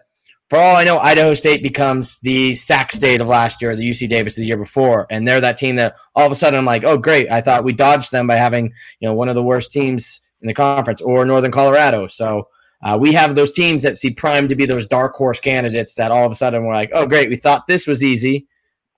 for 0.52 0.58
all 0.58 0.76
I 0.76 0.84
know, 0.84 0.98
Idaho 0.98 1.32
State 1.32 1.62
becomes 1.62 2.18
the 2.18 2.54
Sac 2.54 2.92
State 2.92 3.22
of 3.22 3.26
last 3.26 3.62
year, 3.62 3.74
the 3.74 3.88
UC 3.88 4.06
Davis 4.10 4.36
of 4.36 4.42
the 4.42 4.46
year 4.46 4.58
before, 4.58 5.06
and 5.08 5.26
they're 5.26 5.40
that 5.40 5.56
team 5.56 5.76
that 5.76 5.96
all 6.14 6.26
of 6.26 6.30
a 6.30 6.34
sudden 6.34 6.58
I'm 6.58 6.66
like, 6.66 6.84
oh 6.84 6.98
great, 6.98 7.30
I 7.30 7.40
thought 7.40 7.64
we 7.64 7.72
dodged 7.72 8.12
them 8.12 8.26
by 8.26 8.36
having 8.36 8.66
you 9.00 9.08
know 9.08 9.14
one 9.14 9.30
of 9.30 9.34
the 9.34 9.42
worst 9.42 9.72
teams 9.72 10.20
in 10.42 10.48
the 10.48 10.52
conference, 10.52 11.00
or 11.00 11.24
Northern 11.24 11.52
Colorado. 11.52 12.06
So 12.06 12.48
uh, 12.82 12.98
we 13.00 13.14
have 13.14 13.34
those 13.34 13.54
teams 13.54 13.82
that 13.82 13.96
see 13.96 14.10
prime 14.10 14.46
to 14.46 14.54
be 14.54 14.66
those 14.66 14.84
dark 14.84 15.14
horse 15.14 15.40
candidates 15.40 15.94
that 15.94 16.10
all 16.10 16.26
of 16.26 16.32
a 16.32 16.34
sudden 16.34 16.66
we're 16.66 16.74
like, 16.74 16.90
oh 16.92 17.06
great, 17.06 17.30
we 17.30 17.36
thought 17.36 17.66
this 17.66 17.86
was 17.86 18.04
easy, 18.04 18.46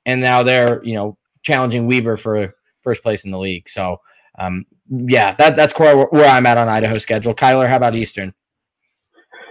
and 0.07 0.21
now 0.21 0.43
they're 0.43 0.83
you 0.83 0.95
know 0.95 1.17
challenging 1.45 1.87
Weber 1.87 2.17
for 2.17 2.53
first 2.81 3.01
place 3.01 3.25
in 3.25 3.31
the 3.31 3.39
league. 3.39 3.69
So 3.69 4.01
um, 4.41 4.65
yeah, 4.89 5.35
that 5.35 5.55
that's 5.55 5.79
where, 5.79 6.05
where 6.07 6.29
I'm 6.29 6.47
at 6.47 6.59
on 6.59 6.69
Idaho 6.69 6.99
schedule. 6.99 7.33
Kyler, 7.33 7.69
how 7.69 7.77
about 7.77 7.95
Eastern? 7.95 8.35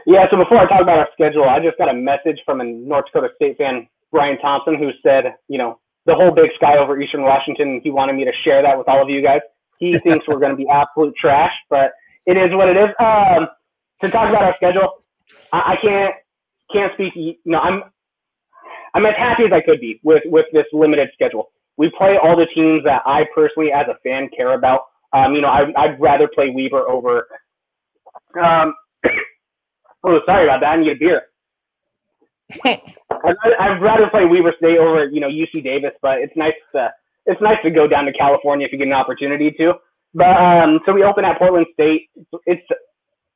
Yeah, 0.06 0.26
so 0.30 0.38
before 0.38 0.60
I 0.60 0.68
talk 0.68 0.82
about 0.82 0.98
our 0.98 1.10
schedule, 1.14 1.46
I 1.46 1.60
just 1.60 1.78
got 1.78 1.90
a 1.90 1.94
message 1.94 2.40
from 2.46 2.62
a 2.62 2.64
North 2.64 3.06
Dakota 3.06 3.30
State 3.36 3.58
fan, 3.58 3.88
Brian 4.12 4.38
Thompson, 4.40 4.76
who 4.78 4.92
said, 5.02 5.36
you 5.48 5.58
know, 5.58 5.80
the 6.06 6.14
whole 6.14 6.32
big 6.32 6.50
sky 6.56 6.78
over 6.78 7.00
Eastern 7.00 7.24
Washington. 7.24 7.80
He 7.84 7.90
wanted 7.90 8.14
me 8.14 8.26
to 8.26 8.32
share 8.44 8.62
that 8.62 8.78
with 8.78 8.88
all 8.90 9.02
of 9.02 9.10
you 9.10 9.22
guys. 9.22 9.40
He 9.80 9.98
thinks 10.04 10.28
we're 10.28 10.40
going 10.40 10.52
to 10.52 10.58
be 10.58 10.68
absolute 10.68 11.16
trash, 11.16 11.54
but 11.70 11.92
it 12.26 12.38
is 12.38 12.54
what 12.54 12.70
it 12.70 12.78
is. 12.78 12.90
Um, 13.00 13.48
to 14.02 14.10
talk 14.10 14.30
about 14.30 14.44
our 14.44 14.54
schedule, 14.56 15.04
I, 15.52 15.74
I 15.74 15.76
can't 15.82 16.16
can't 16.72 16.94
speak. 16.96 17.14
You 17.16 17.36
know, 17.46 17.60
I'm 17.60 17.84
I'm 18.94 19.06
as 19.06 19.16
happy 19.18 19.44
as 19.44 19.52
I 19.54 19.62
could 19.62 19.80
be 19.80 20.00
with 20.04 20.24
with 20.26 20.46
this 20.52 20.66
limited 20.74 21.10
schedule. 21.14 21.52
We 21.78 21.92
play 21.98 22.18
all 22.22 22.36
the 22.36 22.48
teams 22.54 22.84
that 22.84 23.02
I 23.06 23.26
personally, 23.34 23.72
as 23.72 23.88
a 23.88 23.98
fan, 24.04 24.30
care 24.36 24.54
about. 24.54 24.82
Um, 25.14 25.34
you 25.34 25.42
know, 25.42 25.48
I, 25.48 25.66
I'd 25.78 26.00
rather 26.00 26.28
play 26.28 26.50
Weber 26.50 26.88
over 26.90 27.28
um, 28.42 28.74
Oh, 30.04 30.20
sorry 30.26 30.46
about 30.46 30.62
that. 30.62 30.68
I 30.68 30.78
need 30.78 30.92
a 30.92 30.96
beer. 30.96 31.24
I'd 32.66 33.82
rather 33.82 34.10
play 34.10 34.26
Weber 34.26 34.54
State 34.58 34.78
over, 34.78 35.06
you 35.10 35.20
know, 35.20 35.30
UC 35.30 35.64
Davis, 35.64 35.94
but 36.02 36.20
it's 36.20 36.36
nice 36.36 36.54
to 36.76 36.90
it's 37.26 37.42
nice 37.42 37.58
to 37.64 37.72
go 37.72 37.88
down 37.88 38.06
to 38.06 38.14
California 38.14 38.66
if 38.66 38.74
you 38.74 38.78
get 38.78 38.88
an 38.88 38.94
opportunity 38.94 39.52
to. 39.52 39.74
But 40.14 40.36
um, 40.38 40.80
so 40.86 40.94
we 40.94 41.04
open 41.04 41.26
at 41.26 41.38
Portland 41.38 41.68
State. 41.74 42.10
It's 42.46 42.66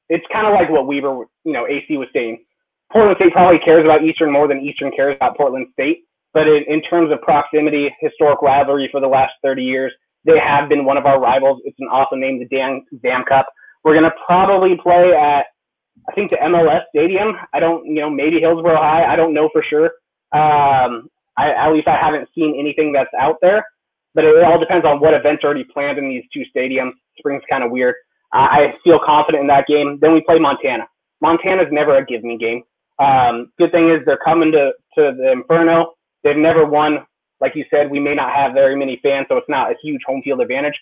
it's 0.09 0.25
kind 0.31 0.47
of 0.47 0.53
like 0.53 0.69
what 0.69 0.87
Weber, 0.87 1.25
you 1.43 1.53
know, 1.53 1.65
AC 1.67 1.97
was 1.97 2.07
saying. 2.13 2.43
Portland 2.91 3.17
State 3.19 3.33
probably 3.33 3.59
cares 3.59 3.83
about 3.83 4.03
Eastern 4.03 4.31
more 4.31 4.47
than 4.47 4.61
Eastern 4.61 4.91
cares 4.95 5.15
about 5.15 5.35
Portland 5.35 5.67
State. 5.73 6.03
But 6.33 6.47
in, 6.47 6.63
in 6.67 6.81
terms 6.83 7.11
of 7.11 7.21
proximity, 7.21 7.89
historic 7.99 8.41
rivalry 8.41 8.89
for 8.91 9.01
the 9.01 9.07
last 9.07 9.33
30 9.43 9.63
years, 9.63 9.91
they 10.25 10.37
have 10.39 10.69
been 10.69 10.85
one 10.85 10.97
of 10.97 11.05
our 11.05 11.19
rivals. 11.19 11.61
It's 11.65 11.79
an 11.79 11.87
awesome 11.87 12.19
name, 12.19 12.39
the 12.39 12.45
Dan 12.55 12.83
Dam 13.01 13.23
Cup. 13.27 13.47
We're 13.83 13.99
to 13.99 14.11
probably 14.25 14.77
play 14.81 15.13
at 15.13 15.45
I 16.09 16.13
think 16.13 16.31
the 16.31 16.37
MLS 16.37 16.81
Stadium. 16.89 17.35
I 17.53 17.59
don't, 17.59 17.85
you 17.85 18.01
know, 18.01 18.09
maybe 18.09 18.39
Hillsboro 18.39 18.77
High. 18.77 19.05
I 19.05 19.15
don't 19.15 19.33
know 19.33 19.49
for 19.51 19.63
sure. 19.63 19.85
Um, 20.33 21.09
I, 21.37 21.51
at 21.51 21.71
least 21.71 21.87
I 21.87 21.97
haven't 21.97 22.29
seen 22.33 22.55
anything 22.59 22.91
that's 22.91 23.13
out 23.19 23.37
there. 23.41 23.65
But 24.13 24.25
it, 24.25 24.43
all 24.43 24.59
depends 24.59 24.85
on 24.85 24.99
what 24.99 25.13
events 25.13 25.43
are 25.43 25.47
already 25.47 25.65
planned 25.65 25.97
in 25.97 26.09
these 26.09 26.23
two 26.33 26.43
stadiums. 26.55 26.93
Spring's 27.17 27.43
kind 27.49 27.63
of 27.63 27.71
weird. 27.71 27.95
I 28.33 28.75
feel 28.83 28.99
confident 29.03 29.41
in 29.41 29.47
that 29.47 29.67
game. 29.67 29.99
Then 30.01 30.13
we 30.13 30.21
play 30.21 30.37
Montana. 30.37 30.87
Montana's 31.21 31.67
never 31.71 31.97
a 31.97 32.05
give 32.05 32.23
me 32.23 32.37
game. 32.37 32.63
Um, 32.99 33.51
good 33.57 33.71
thing 33.71 33.89
is 33.89 33.99
they're 34.05 34.17
coming 34.17 34.51
to, 34.51 34.71
to 34.95 35.13
the 35.17 35.31
Inferno. 35.31 35.93
They've 36.23 36.35
never 36.35 36.65
won. 36.65 37.05
Like 37.39 37.55
you 37.55 37.65
said, 37.69 37.89
we 37.89 37.99
may 37.99 38.15
not 38.15 38.33
have 38.33 38.53
very 38.53 38.75
many 38.75 38.99
fans, 39.03 39.27
so 39.29 39.37
it's 39.37 39.47
not 39.47 39.71
a 39.71 39.75
huge 39.81 40.01
home 40.05 40.21
field 40.23 40.41
advantage. 40.41 40.73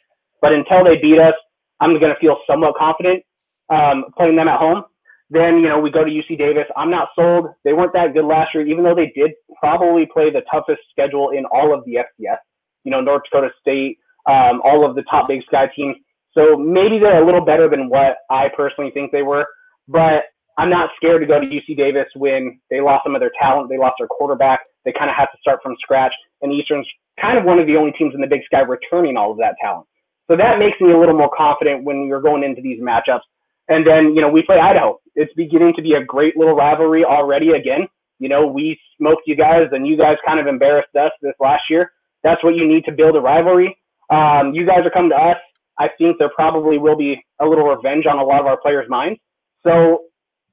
But 0.41 0.54
until 0.54 0.84
they 0.84 0.97
beat 0.97 1.19
us, 1.19 1.34
I'm 1.80 1.99
going 1.99 2.13
to 2.13 2.19
feel 2.19 2.38
somewhat 2.47 2.75
confident 2.75 3.23
um, 3.69 4.06
playing 4.17 4.36
them 4.38 4.47
at 4.47 4.60
home. 4.60 4.86
Then, 5.30 5.58
you 5.58 5.68
know, 5.68 5.80
we 5.80 5.90
go 5.90 6.04
to 6.04 6.10
UC 6.12 6.38
Davis. 6.38 6.66
I'm 6.78 6.92
not 6.92 7.10
sold. 7.16 7.48
They 7.64 7.74
weren't 7.74 7.94
that 7.94 8.14
good 8.14 8.26
last 8.26 8.54
year, 8.54 8.66
even 8.68 8.84
though 8.84 8.96
they 8.96 9.12
did 9.16 9.32
probably 9.60 10.06
play 10.06 10.30
the 10.30 10.42
toughest 10.52 10.82
schedule 10.92 11.32
in 11.32 11.46
all 11.46 11.74
of 11.74 11.84
the 11.86 11.96
FCS. 11.96 12.38
You 12.84 12.92
know, 12.92 13.02
North 13.02 13.24
Dakota 13.24 13.50
State, 13.60 13.98
um, 14.30 14.62
all 14.64 14.88
of 14.88 14.96
the 14.96 15.04
top 15.10 15.28
Big 15.28 15.42
Sky 15.46 15.68
teams. 15.76 15.96
So 16.34 16.58
maybe 16.58 17.00
they're 17.00 17.24
a 17.24 17.26
little 17.26 17.44
better 17.44 17.70
than 17.70 17.90
what 17.90 18.18
I 18.30 18.50
personally 18.56 18.92
think 18.92 19.12
they 19.12 19.24
were. 19.24 19.46
But 19.88 20.26
I'm 20.58 20.70
not 20.70 20.90
scared 20.98 21.22
to 21.22 21.28
go 21.28 21.40
to 21.40 21.46
UC 21.46 21.76
Davis 21.76 22.06
when 22.16 22.60
they 22.70 22.80
lost 22.82 23.04
some 23.04 23.16
of 23.16 23.22
their 23.22 23.32
talent. 23.42 23.70
They 23.70 23.78
lost 23.78 23.96
their 24.00 24.08
quarterback. 24.08 24.60
They 24.84 24.94
kind 24.94 25.10
of 25.10 25.16
have 25.16 25.32
to 25.32 25.38
start 25.42 25.60
from 25.64 25.76
scratch. 25.82 26.14
And 26.42 26.52
Eastern's 26.52 26.88
kind 27.20 27.38
of 27.38 27.46
one 27.46 27.60
of 27.60 27.68
the 27.68 27.76
only 27.76 27.92
teams 27.94 28.14
in 28.14 28.22
the 28.22 28.28
Big 28.28 28.42
Sky 28.46 28.60
returning 28.60 29.18
all 29.18 29.32
of 29.32 29.38
that 29.38 29.56
talent. 29.62 29.88
So 30.30 30.36
that 30.38 30.60
makes 30.60 30.80
me 30.82 30.92
a 30.92 30.98
little 30.98 31.18
more 31.18 31.30
confident 31.36 31.84
when 31.84 32.08
you're 32.08 32.22
going 32.22 32.44
into 32.44 32.62
these 32.62 32.82
matchups. 32.82 33.22
And 33.67 33.86
then, 33.86 34.13
you 34.15 34.21
know, 34.21 34.30
we 34.30 34.43
play 34.43 34.60
Idaho. 34.60 34.99
It's 35.15 35.34
beginning 35.34 35.73
to 35.75 35.82
be 35.82 35.93
a 35.93 36.04
great 36.04 36.38
little 36.38 36.56
rivalry 36.56 37.04
already 37.04 37.51
again. 37.51 37.88
You 38.19 38.30
know, 38.30 38.45
we 38.45 38.80
smoked 38.97 39.23
you 39.25 39.36
guys 39.36 39.67
and 39.71 39.88
you 39.88 39.97
guys 39.97 40.17
kind 40.25 40.39
of 40.39 40.47
embarrassed 40.47 40.95
us 40.95 41.12
this 41.21 41.34
last 41.39 41.63
year. 41.69 41.91
That's 42.23 42.43
what 42.43 42.56
you 42.56 42.67
need 42.67 42.86
to 42.86 42.91
build 42.91 43.15
a 43.15 43.19
rivalry. 43.19 43.78
Um, 44.10 44.54
you 44.54 44.65
guys 44.65 44.86
are 44.86 44.91
coming 44.91 45.12
to 45.12 45.15
us. 45.15 45.38
I 45.78 45.89
think 45.97 46.17
there 46.19 46.30
probably 46.30 46.78
will 46.78 46.95
be 46.95 47.21
a 47.41 47.45
little 47.45 47.65
revenge 47.65 48.06
on 48.06 48.17
a 48.17 48.23
lot 48.23 48.39
of 48.39 48.45
our 48.45 48.58
players' 48.58 48.89
minds. 48.89 49.19
So 49.65 50.06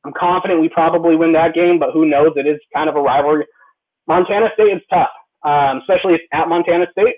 I'm 0.04 0.12
confident 0.18 0.60
we 0.60 0.68
probably 0.68 1.14
win 1.16 1.32
that 1.34 1.54
game, 1.54 1.78
but 1.78 1.90
who 1.92 2.06
knows? 2.06 2.32
It 2.36 2.46
is 2.46 2.58
kind 2.74 2.88
of 2.88 2.96
a 2.96 3.00
rivalry. 3.00 3.46
Montana 4.08 4.48
State 4.54 4.74
is 4.74 4.82
tough, 4.90 5.10
um, 5.44 5.78
especially 5.78 6.18
at 6.32 6.48
Montana 6.48 6.86
State. 6.90 7.14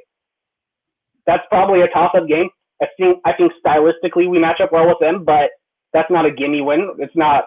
That's 1.27 1.45
probably 1.49 1.81
a 1.81 1.89
toss-up 1.89 2.29
game. 2.29 2.51
I 2.83 2.87
think 2.99 3.19
I 3.25 3.33
think 3.33 3.53
stylistically 3.65 4.29
we 4.29 4.39
match 4.39 4.61
up 4.61 4.73
well 4.73 4.87
with 4.87 4.99
them, 5.01 5.25
but 5.25 5.51
that's 5.95 6.11
not 6.11 6.27
a 6.27 6.31
gimme 6.31 6.61
win. 6.61 6.91
It's 6.99 7.17
not. 7.17 7.45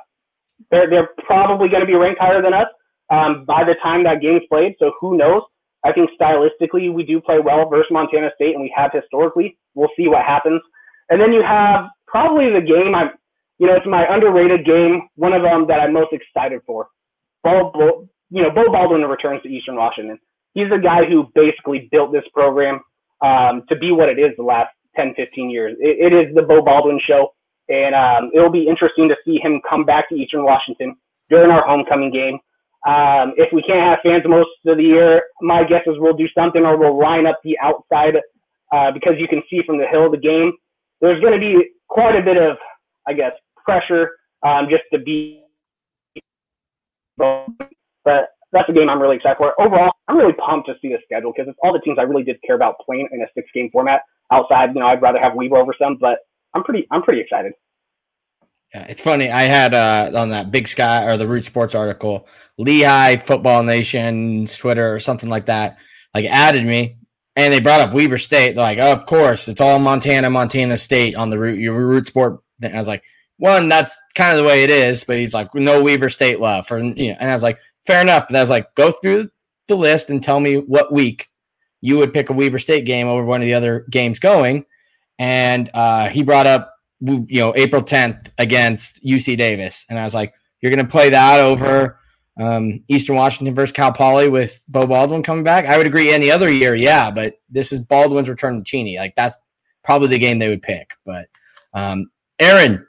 They're 0.72 0.90
they're 0.90 1.10
probably 1.26 1.70
going 1.70 1.82
to 1.82 1.86
be 1.86 1.94
ranked 1.94 2.20
higher 2.20 2.42
than 2.42 2.54
us 2.54 2.68
um, 3.12 3.46
by 3.46 3.64
the 3.64 3.76
time 3.84 4.04
that 4.06 4.22
game's 4.22 4.42
played. 4.50 4.76
So 4.80 4.94
who 5.00 5.18
knows? 5.18 5.44
I 5.86 5.94
think 5.94 6.10
stylistically 6.20 6.92
we 6.92 7.04
do 7.04 7.22
play 7.22 7.40
well 7.40 7.70
versus 7.70 7.92
Montana 7.92 8.32
State, 8.34 8.56
and 8.56 8.62
we 8.62 8.74
have 8.76 8.92
historically. 8.92 9.58
We'll 9.76 9.92
see 9.96 10.08
what 10.08 10.26
happens. 10.26 10.62
And 11.10 11.22
then 11.22 11.32
you 11.32 11.44
have 11.44 11.86
probably 12.08 12.52
the 12.52 12.62
game 12.62 12.96
I'm, 12.96 13.12
you 13.60 13.68
know, 13.68 13.76
it's 13.76 13.86
my 13.86 14.06
underrated 14.10 14.66
game. 14.66 15.08
One 15.16 15.34
of 15.34 15.44
them 15.44 15.68
that 15.68 15.80
I'm 15.80 15.94
most 15.94 16.12
excited 16.12 16.62
for. 16.66 16.88
Beau, 17.44 17.72
Beau 17.74 18.10
you 18.30 18.42
know, 18.44 18.50
Beau 18.50 18.72
Baldwin 18.72 19.02
returns 19.02 19.42
to 19.44 19.50
Eastern 19.50 19.76
Washington. 19.76 20.20
He's 20.54 20.70
the 20.70 20.80
guy 20.80 21.06
who 21.06 21.30
basically 21.36 21.88
built 21.92 22.12
this 22.12 22.26
program 22.34 22.82
um, 23.22 23.64
to 23.70 23.76
be 23.76 23.92
what 23.92 24.10
it 24.10 24.20
is 24.20 24.32
the 24.38 24.44
last 24.44 24.70
10, 24.96 25.14
15 25.16 25.50
years. 25.50 25.78
it, 25.80 26.12
it 26.12 26.14
is 26.14 26.36
the 26.36 26.42
Beau 26.42 26.62
Baldwin 26.62 27.00
show. 27.06 27.34
And 27.70 27.96
um, 27.96 28.32
it'll 28.34 28.52
be 28.52 28.68
interesting 28.68 29.10
to 29.10 29.16
see 29.26 29.40
him 29.42 29.62
come 29.70 29.84
back 29.84 30.10
to 30.10 30.16
Eastern 30.16 30.44
Washington 30.44 30.96
during 31.30 31.52
our 31.52 31.66
homecoming 31.68 32.12
game. 32.12 32.40
Um, 32.88 33.34
if 33.36 33.52
we 33.52 33.62
can't 33.64 33.82
have 33.82 34.00
fans 34.04 34.24
most 34.26 34.50
of 34.66 34.78
the 34.78 34.84
year, 34.84 35.24
my 35.42 35.64
guess 35.64 35.82
is 35.88 35.96
we'll 35.98 36.16
do 36.16 36.28
something 36.34 36.64
or 36.64 36.78
we'll 36.78 36.98
line 36.98 37.26
up 37.26 37.40
the 37.44 37.58
outside 37.60 38.16
uh, 38.72 38.92
because 38.92 39.14
you 39.18 39.28
can 39.28 39.42
see 39.50 39.62
from 39.66 39.78
the 39.78 39.88
hill 39.88 40.06
of 40.06 40.12
the 40.12 40.18
game. 40.18 40.54
There's 41.02 41.20
going 41.20 41.34
to 41.34 41.40
be 41.40 41.72
quite 41.90 42.16
a 42.16 42.22
bit 42.22 42.38
of, 42.38 42.58
I 43.08 43.14
guess, 43.14 43.34
pressure 43.66 44.12
um, 44.44 44.68
just 44.70 44.84
to 44.94 45.00
be. 45.00 45.44
But 47.18 47.48
that's 48.54 48.70
a 48.70 48.74
game 48.74 48.90
I'm 48.90 49.02
really 49.02 49.18
excited 49.18 49.38
for. 49.38 49.60
Overall, 49.60 49.92
I'm 50.08 50.18
really 50.18 50.34
pumped 50.34 50.68
to 50.68 50.76
see 50.82 50.90
the 50.90 51.00
schedule 51.04 51.34
because 51.36 51.50
it's 51.50 51.60
all 51.62 51.74
the 51.74 51.80
teams 51.80 51.98
I 52.00 52.04
really 52.04 52.24
did 52.24 52.42
care 52.46 52.56
about 52.56 52.76
playing 52.86 53.10
in 53.12 53.22
a 53.22 53.26
six 53.36 53.50
game 53.54 53.70
format. 53.72 54.02
Outside, 54.32 54.74
you 54.74 54.80
know, 54.80 54.88
I'd 54.88 55.02
rather 55.02 55.20
have 55.20 55.36
Weber 55.36 55.58
over 55.58 55.74
some, 55.80 55.98
but 56.00 56.20
I'm 56.58 56.64
pretty 56.64 56.88
I'm 56.90 57.04
pretty 57.04 57.22
excited. 57.22 57.54
Yeah, 58.74 58.86
it's 58.90 59.02
funny. 59.02 59.30
I 59.30 59.44
had 59.44 59.74
uh, 59.74 60.12
on 60.16 60.30
that 60.32 60.52
Big 60.52 60.68
Sky 60.68 61.06
or 61.06 61.16
the 61.16 61.28
Root 61.28 61.46
Sports 61.46 61.76
article, 61.76 62.28
Lehigh 62.58 63.16
Football 63.16 63.64
Nation's 63.64 64.58
Twitter 64.58 64.94
or 64.94 65.00
something 65.00 65.30
like 65.30 65.46
that, 65.46 65.78
like 66.16 66.26
added 66.26 66.66
me, 66.66 66.98
and 67.36 67.54
they 67.54 67.62
brought 67.62 67.80
up 67.80 67.94
Weber 67.94 68.18
State. 68.18 68.56
They're 68.56 68.64
like, 68.64 68.80
oh, 68.80 68.92
of 68.92 69.06
course, 69.06 69.48
it's 69.48 69.62
all 69.62 69.78
Montana, 69.78 70.30
Montana 70.30 70.78
State 70.78 71.16
on 71.16 71.30
the 71.30 71.38
root 71.38 71.60
your 71.60 71.76
Root 71.76 72.08
Sport. 72.08 72.40
Thing. 72.60 72.74
I 72.74 72.80
was 72.80 72.88
like, 72.88 73.04
one, 73.38 73.70
that's 73.70 74.02
kind 74.16 74.32
of 74.32 74.44
the 74.44 74.50
way 74.50 74.64
it 74.64 74.72
is, 74.72 75.04
but 75.04 75.18
he's 75.18 75.36
like, 75.36 75.54
no 75.54 75.84
Weber 75.84 76.10
State 76.10 76.40
love 76.40 76.66
for 76.66 76.80
you 76.80 77.12
know, 77.12 77.18
and 77.20 77.30
I 77.30 77.34
was 77.34 77.44
like, 77.44 77.60
fair 77.86 78.02
enough. 78.02 78.26
And 78.28 78.38
I 78.38 78.42
was 78.42 78.50
like, 78.50 78.74
go 78.74 78.90
through 78.90 79.30
the 79.68 79.76
list 79.76 80.10
and 80.10 80.24
tell 80.24 80.40
me 80.40 80.58
what 80.58 80.92
week 80.92 81.30
you 81.82 81.98
would 81.98 82.14
pick 82.14 82.32
a 82.32 82.34
Weber 82.34 82.60
State 82.60 82.86
game 82.86 83.08
over 83.08 83.24
one 83.24 83.42
of 83.42 83.46
the 83.46 83.54
other 83.54 83.86
games 83.92 84.20
going 84.20 84.66
and 85.20 85.70
uh, 85.74 86.10
he 86.10 86.24
brought 86.24 86.48
up 86.48 86.74
you 87.02 87.40
know 87.40 87.54
April 87.56 87.82
10th 87.82 88.30
against 88.38 89.04
UC 89.04 89.38
Davis, 89.38 89.86
and 89.90 90.00
I 90.00 90.04
was 90.04 90.14
like, 90.14 90.34
you're 90.62 90.72
going 90.72 90.86
to 90.86 90.92
play 90.92 91.10
that 91.10 91.40
over 91.40 92.00
um, 92.40 92.84
Eastern 92.88 93.16
Washington 93.16 93.56
versus 93.56 93.74
Cal 93.74 93.92
Poly 93.92 94.30
with 94.30 94.64
Beau 94.68 94.86
Baldwin 94.86 95.24
coming 95.24 95.44
back. 95.44 95.66
I 95.66 95.78
would 95.78 95.88
agree 95.88 96.12
any 96.12 96.30
other 96.30 96.50
year, 96.50 96.76
yeah, 96.76 97.12
but 97.12 97.36
this 97.50 97.72
is 97.72 97.80
Baldwin's 97.80 98.30
return 98.30 98.58
to 98.58 98.64
Cheney. 98.64 98.98
Like 98.98 99.16
that's 99.16 99.38
probably 99.84 100.10
the 100.10 100.20
game 100.20 100.40
they 100.40 100.50
would 100.50 100.62
pick. 100.62 100.92
But 101.06 101.28
um, 101.74 102.10
Aaron, 102.40 102.86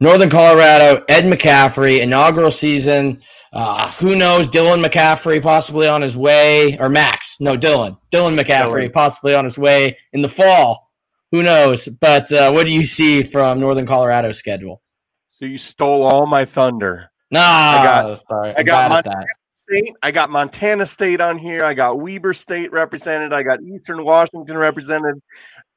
Northern 0.00 0.30
Colorado, 0.30 1.04
Ed 1.08 1.24
McCaffrey, 1.24 2.00
inaugural 2.00 2.50
season. 2.50 3.20
Uh, 3.52 3.90
who 3.92 4.14
knows? 4.14 4.48
Dylan 4.48 4.84
McCaffrey 4.84 5.42
possibly 5.42 5.88
on 5.88 6.02
his 6.02 6.16
way, 6.16 6.78
or 6.78 6.88
Max? 6.88 7.40
No, 7.40 7.56
Dylan. 7.56 7.98
Dylan 8.10 8.38
McCaffrey 8.38 8.88
Dylan. 8.88 8.92
possibly 8.92 9.34
on 9.34 9.44
his 9.44 9.58
way 9.58 9.96
in 10.12 10.22
the 10.22 10.28
fall 10.28 10.87
who 11.30 11.42
knows? 11.42 11.88
But 11.88 12.30
uh, 12.32 12.50
what 12.52 12.66
do 12.66 12.72
you 12.72 12.84
see 12.84 13.22
from 13.22 13.60
Northern 13.60 13.86
Colorado's 13.86 14.38
schedule? 14.38 14.82
So 15.30 15.44
you 15.44 15.58
stole 15.58 16.02
all 16.02 16.26
my 16.26 16.44
thunder. 16.44 17.10
No, 17.30 17.40
I 17.40 17.82
got, 17.84 18.20
sorry. 18.28 18.54
I 18.56 18.62
got 18.62 18.90
Montana 18.90 19.26
State. 19.68 19.96
I 20.02 20.10
got 20.10 20.30
Montana 20.30 20.86
State 20.86 21.20
on 21.20 21.38
here. 21.38 21.64
I 21.64 21.74
got 21.74 22.00
Weber 22.00 22.34
State 22.34 22.72
represented. 22.72 23.32
I 23.32 23.42
got 23.42 23.62
Eastern 23.62 24.04
Washington 24.04 24.56
represented. 24.56 25.20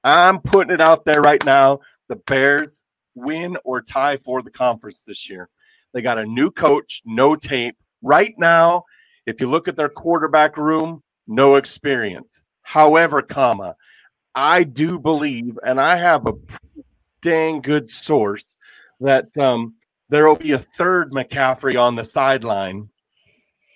I'm 0.04 0.40
putting 0.40 0.74
it 0.74 0.82
out 0.82 1.06
there 1.06 1.22
right 1.22 1.44
now. 1.46 1.80
The 2.08 2.16
Bears 2.16 2.82
win 3.14 3.58
or 3.64 3.82
tie 3.82 4.18
for 4.18 4.42
the 4.42 4.50
conference 4.50 5.04
this 5.06 5.30
year. 5.30 5.50
They 5.94 6.02
got 6.02 6.18
a 6.18 6.26
new 6.26 6.52
coach, 6.52 7.02
no 7.06 7.36
tape. 7.36 7.76
Right 8.02 8.34
now, 8.38 8.86
if 9.26 9.40
you 9.42 9.48
look 9.48 9.68
at 9.68 9.76
their 9.76 9.90
quarterback 9.90 10.58
room, 10.58 11.04
no 11.28 11.56
experience. 11.56 12.44
However, 12.64 13.22
comma, 13.22 13.76
I 14.36 14.63
do 14.63 15.00
believe, 15.00 15.58
and 15.65 15.80
I 15.80 15.98
have 15.98 16.28
a 16.28 16.34
dang 17.22 17.62
good 17.62 17.89
source 17.89 18.56
that 19.00 19.36
um, 19.38 19.76
there 20.10 20.28
will 20.28 20.36
be 20.36 20.52
a 20.52 20.60
third 20.60 21.12
McCaffrey 21.12 21.80
on 21.80 21.96
the 21.96 22.06
sideline 22.06 22.89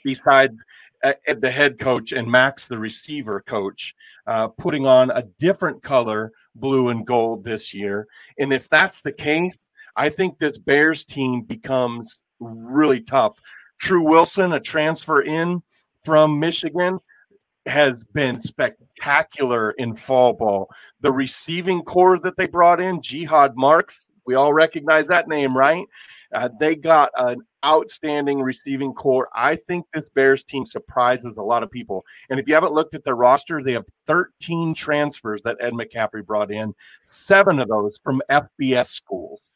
besides 0.03 0.63
uh, 1.03 1.13
the 1.39 1.51
head 1.51 1.79
coach 1.79 2.11
and 2.11 2.29
Max, 2.29 2.67
the 2.67 2.77
receiver 2.77 3.41
coach, 3.41 3.95
uh, 4.27 4.47
putting 4.47 4.85
on 4.85 5.11
a 5.11 5.23
different 5.39 5.83
color, 5.83 6.31
blue 6.55 6.89
and 6.89 7.05
gold 7.05 7.43
this 7.43 7.73
year. 7.73 8.07
And 8.39 8.53
if 8.53 8.69
that's 8.69 9.01
the 9.01 9.11
case, 9.11 9.69
I 9.95 10.09
think 10.09 10.39
this 10.39 10.57
Bears 10.57 11.05
team 11.05 11.41
becomes 11.41 12.21
really 12.39 13.01
tough. 13.01 13.39
True 13.79 14.03
Wilson, 14.03 14.53
a 14.53 14.59
transfer 14.59 15.21
in 15.21 15.61
from 16.03 16.39
Michigan, 16.39 16.99
has 17.65 18.03
been 18.03 18.39
spectacular 18.39 19.71
in 19.71 19.95
fall 19.95 20.33
ball. 20.33 20.69
The 21.01 21.11
receiving 21.11 21.81
core 21.81 22.19
that 22.19 22.37
they 22.37 22.47
brought 22.47 22.79
in, 22.79 23.01
Jihad 23.01 23.55
Marks, 23.55 24.07
we 24.25 24.35
all 24.35 24.53
recognize 24.53 25.07
that 25.07 25.27
name, 25.27 25.55
right? 25.55 25.85
Uh, 26.33 26.49
they 26.59 26.75
got 26.75 27.11
an 27.17 27.41
outstanding 27.65 28.41
receiving 28.41 28.93
core. 28.93 29.29
I 29.33 29.55
think 29.55 29.85
this 29.93 30.09
Bears 30.09 30.43
team 30.43 30.65
surprises 30.65 31.37
a 31.37 31.43
lot 31.43 31.63
of 31.63 31.71
people. 31.71 32.03
And 32.29 32.39
if 32.39 32.47
you 32.47 32.53
haven't 32.53 32.73
looked 32.73 32.95
at 32.95 33.03
their 33.03 33.15
roster, 33.15 33.63
they 33.63 33.73
have 33.73 33.85
13 34.07 34.73
transfers 34.73 35.41
that 35.43 35.57
Ed 35.59 35.73
McCaffrey 35.73 36.25
brought 36.25 36.51
in, 36.51 36.73
seven 37.05 37.59
of 37.59 37.69
those 37.69 37.99
from 38.03 38.21
FBS 38.29 38.87
schools. 38.87 39.49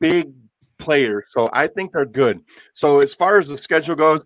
Big 0.00 0.32
players. 0.78 1.24
So 1.30 1.48
I 1.52 1.66
think 1.66 1.92
they're 1.92 2.04
good. 2.04 2.40
So 2.74 3.00
as 3.00 3.14
far 3.14 3.38
as 3.38 3.48
the 3.48 3.58
schedule 3.58 3.96
goes, 3.96 4.24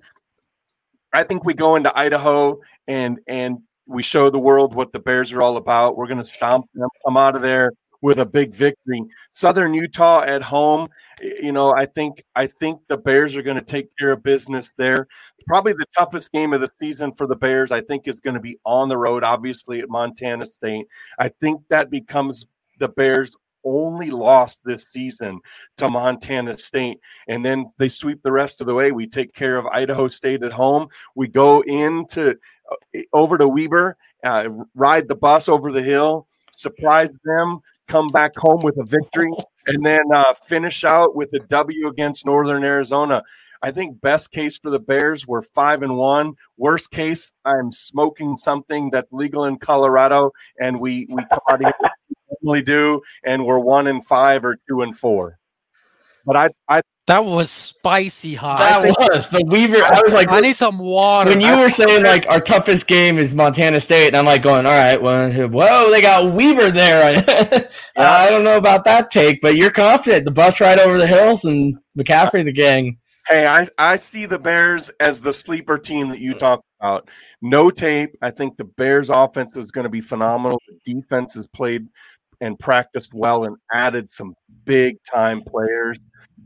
I 1.12 1.24
think 1.24 1.44
we 1.44 1.54
go 1.54 1.76
into 1.76 1.96
Idaho 1.96 2.60
and 2.86 3.20
and 3.26 3.58
we 3.86 4.02
show 4.02 4.30
the 4.30 4.38
world 4.38 4.74
what 4.74 4.92
the 4.92 5.00
Bears 5.00 5.32
are 5.32 5.42
all 5.42 5.56
about. 5.56 5.96
We're 5.96 6.06
going 6.06 6.18
to 6.18 6.24
stomp 6.24 6.66
them, 6.74 6.88
come 7.04 7.16
out 7.16 7.34
of 7.34 7.42
there 7.42 7.72
with 8.02 8.18
a 8.18 8.26
big 8.26 8.54
victory. 8.54 9.02
Southern 9.32 9.74
Utah 9.74 10.22
at 10.22 10.42
home, 10.42 10.88
you 11.20 11.52
know, 11.52 11.74
I 11.74 11.86
think 11.86 12.22
I 12.36 12.46
think 12.46 12.80
the 12.88 12.96
Bears 12.96 13.36
are 13.36 13.42
going 13.42 13.58
to 13.58 13.64
take 13.64 13.88
care 13.98 14.12
of 14.12 14.22
business 14.22 14.72
there. 14.76 15.06
Probably 15.46 15.72
the 15.72 15.86
toughest 15.98 16.32
game 16.32 16.52
of 16.52 16.60
the 16.60 16.70
season 16.78 17.12
for 17.12 17.26
the 17.26 17.36
Bears, 17.36 17.72
I 17.72 17.80
think, 17.80 18.06
is 18.06 18.20
going 18.20 18.34
to 18.34 18.40
be 18.40 18.58
on 18.64 18.88
the 18.88 18.96
road, 18.96 19.24
obviously 19.24 19.80
at 19.80 19.88
Montana 19.88 20.46
State. 20.46 20.86
I 21.18 21.28
think 21.28 21.62
that 21.68 21.90
becomes 21.90 22.46
the 22.78 22.88
Bears' 22.88 23.36
only 23.64 24.10
lost 24.10 24.60
this 24.64 24.88
season 24.88 25.40
to 25.76 25.88
Montana 25.88 26.58
State. 26.58 26.98
And 27.28 27.44
then 27.44 27.72
they 27.78 27.88
sweep 27.88 28.22
the 28.22 28.32
rest 28.32 28.60
of 28.60 28.66
the 28.66 28.74
way. 28.74 28.92
We 28.92 29.06
take 29.06 29.34
care 29.34 29.56
of 29.56 29.66
Idaho 29.66 30.08
State 30.08 30.42
at 30.42 30.52
home. 30.52 30.88
We 31.14 31.28
go 31.28 31.60
into 31.62 32.36
uh, 32.70 33.00
over 33.12 33.38
to 33.38 33.48
Weber, 33.48 33.96
uh, 34.24 34.48
ride 34.74 35.08
the 35.08 35.16
bus 35.16 35.48
over 35.48 35.72
the 35.72 35.82
hill, 35.82 36.26
surprise 36.52 37.10
them, 37.24 37.60
come 37.88 38.08
back 38.08 38.36
home 38.36 38.60
with 38.62 38.78
a 38.78 38.84
victory, 38.84 39.32
and 39.66 39.84
then 39.84 40.00
uh, 40.14 40.34
finish 40.46 40.84
out 40.84 41.16
with 41.16 41.32
a 41.34 41.40
W 41.40 41.88
against 41.88 42.26
Northern 42.26 42.64
Arizona. 42.64 43.22
I 43.62 43.72
think 43.72 44.00
best 44.00 44.30
case 44.30 44.56
for 44.56 44.70
the 44.70 44.78
Bears, 44.78 45.26
we're 45.26 45.42
five 45.42 45.82
and 45.82 45.98
one. 45.98 46.34
Worst 46.56 46.90
case, 46.90 47.30
I'm 47.44 47.72
smoking 47.72 48.38
something 48.38 48.90
that's 48.90 49.12
legal 49.12 49.44
in 49.44 49.58
Colorado, 49.58 50.30
and 50.58 50.80
we 50.80 51.06
we 51.10 51.22
come 51.26 51.40
out 51.50 51.60
here 51.60 51.74
normally 52.42 52.62
do, 52.62 53.02
and 53.24 53.44
we're 53.44 53.58
one 53.58 53.86
and 53.86 54.04
five 54.04 54.44
or 54.44 54.58
two 54.68 54.82
and 54.82 54.96
four. 54.96 55.38
But 56.26 56.36
I 56.36 56.50
I 56.68 56.82
That 57.06 57.24
was 57.24 57.50
spicy 57.50 58.34
hot. 58.34 58.58
That 58.60 58.94
was 58.98 59.28
the 59.28 59.44
Weaver. 59.46 59.82
I 59.82 60.00
was 60.02 60.14
like, 60.14 60.30
I 60.30 60.40
need 60.40 60.56
some 60.56 60.78
water. 60.78 61.30
when 61.30 61.40
you 61.40 61.56
were 61.58 61.70
saying 61.70 62.04
like 62.04 62.26
our 62.28 62.40
toughest 62.40 62.86
game 62.86 63.18
is 63.18 63.34
Montana 63.34 63.80
State, 63.80 64.08
and 64.08 64.16
I'm 64.16 64.26
like 64.26 64.42
going, 64.42 64.66
all 64.66 64.72
right, 64.72 65.00
well, 65.00 65.30
whoa, 65.48 65.90
they 65.90 66.02
got 66.02 66.34
Weber 66.34 66.70
there. 66.70 67.24
I 67.96 68.30
don't 68.30 68.44
know 68.44 68.56
about 68.56 68.84
that 68.84 69.10
take, 69.10 69.40
but 69.40 69.56
you're 69.56 69.70
confident. 69.70 70.24
The 70.24 70.30
bus 70.30 70.60
ride 70.60 70.78
over 70.78 70.98
the 70.98 71.06
hills 71.06 71.44
and 71.44 71.76
McCaffrey, 71.98 72.44
the 72.44 72.52
gang. 72.52 72.98
Hey, 73.28 73.46
I, 73.46 73.66
I 73.78 73.96
see 73.96 74.26
the 74.26 74.38
Bears 74.38 74.88
as 74.98 75.20
the 75.20 75.32
sleeper 75.32 75.78
team 75.78 76.08
that 76.08 76.18
you 76.18 76.34
talked 76.34 76.64
about. 76.80 77.08
No 77.40 77.70
tape. 77.70 78.16
I 78.22 78.30
think 78.30 78.56
the 78.56 78.64
Bears 78.64 79.08
offense 79.08 79.56
is 79.56 79.70
going 79.70 79.84
to 79.84 79.90
be 79.90 80.00
phenomenal. 80.00 80.60
The 80.84 80.94
defense 80.94 81.34
has 81.34 81.46
played 81.46 81.86
and 82.40 82.58
practiced 82.58 83.12
well 83.14 83.44
and 83.44 83.56
added 83.72 84.08
some 84.10 84.34
big 84.64 84.96
time 85.02 85.42
players. 85.42 85.98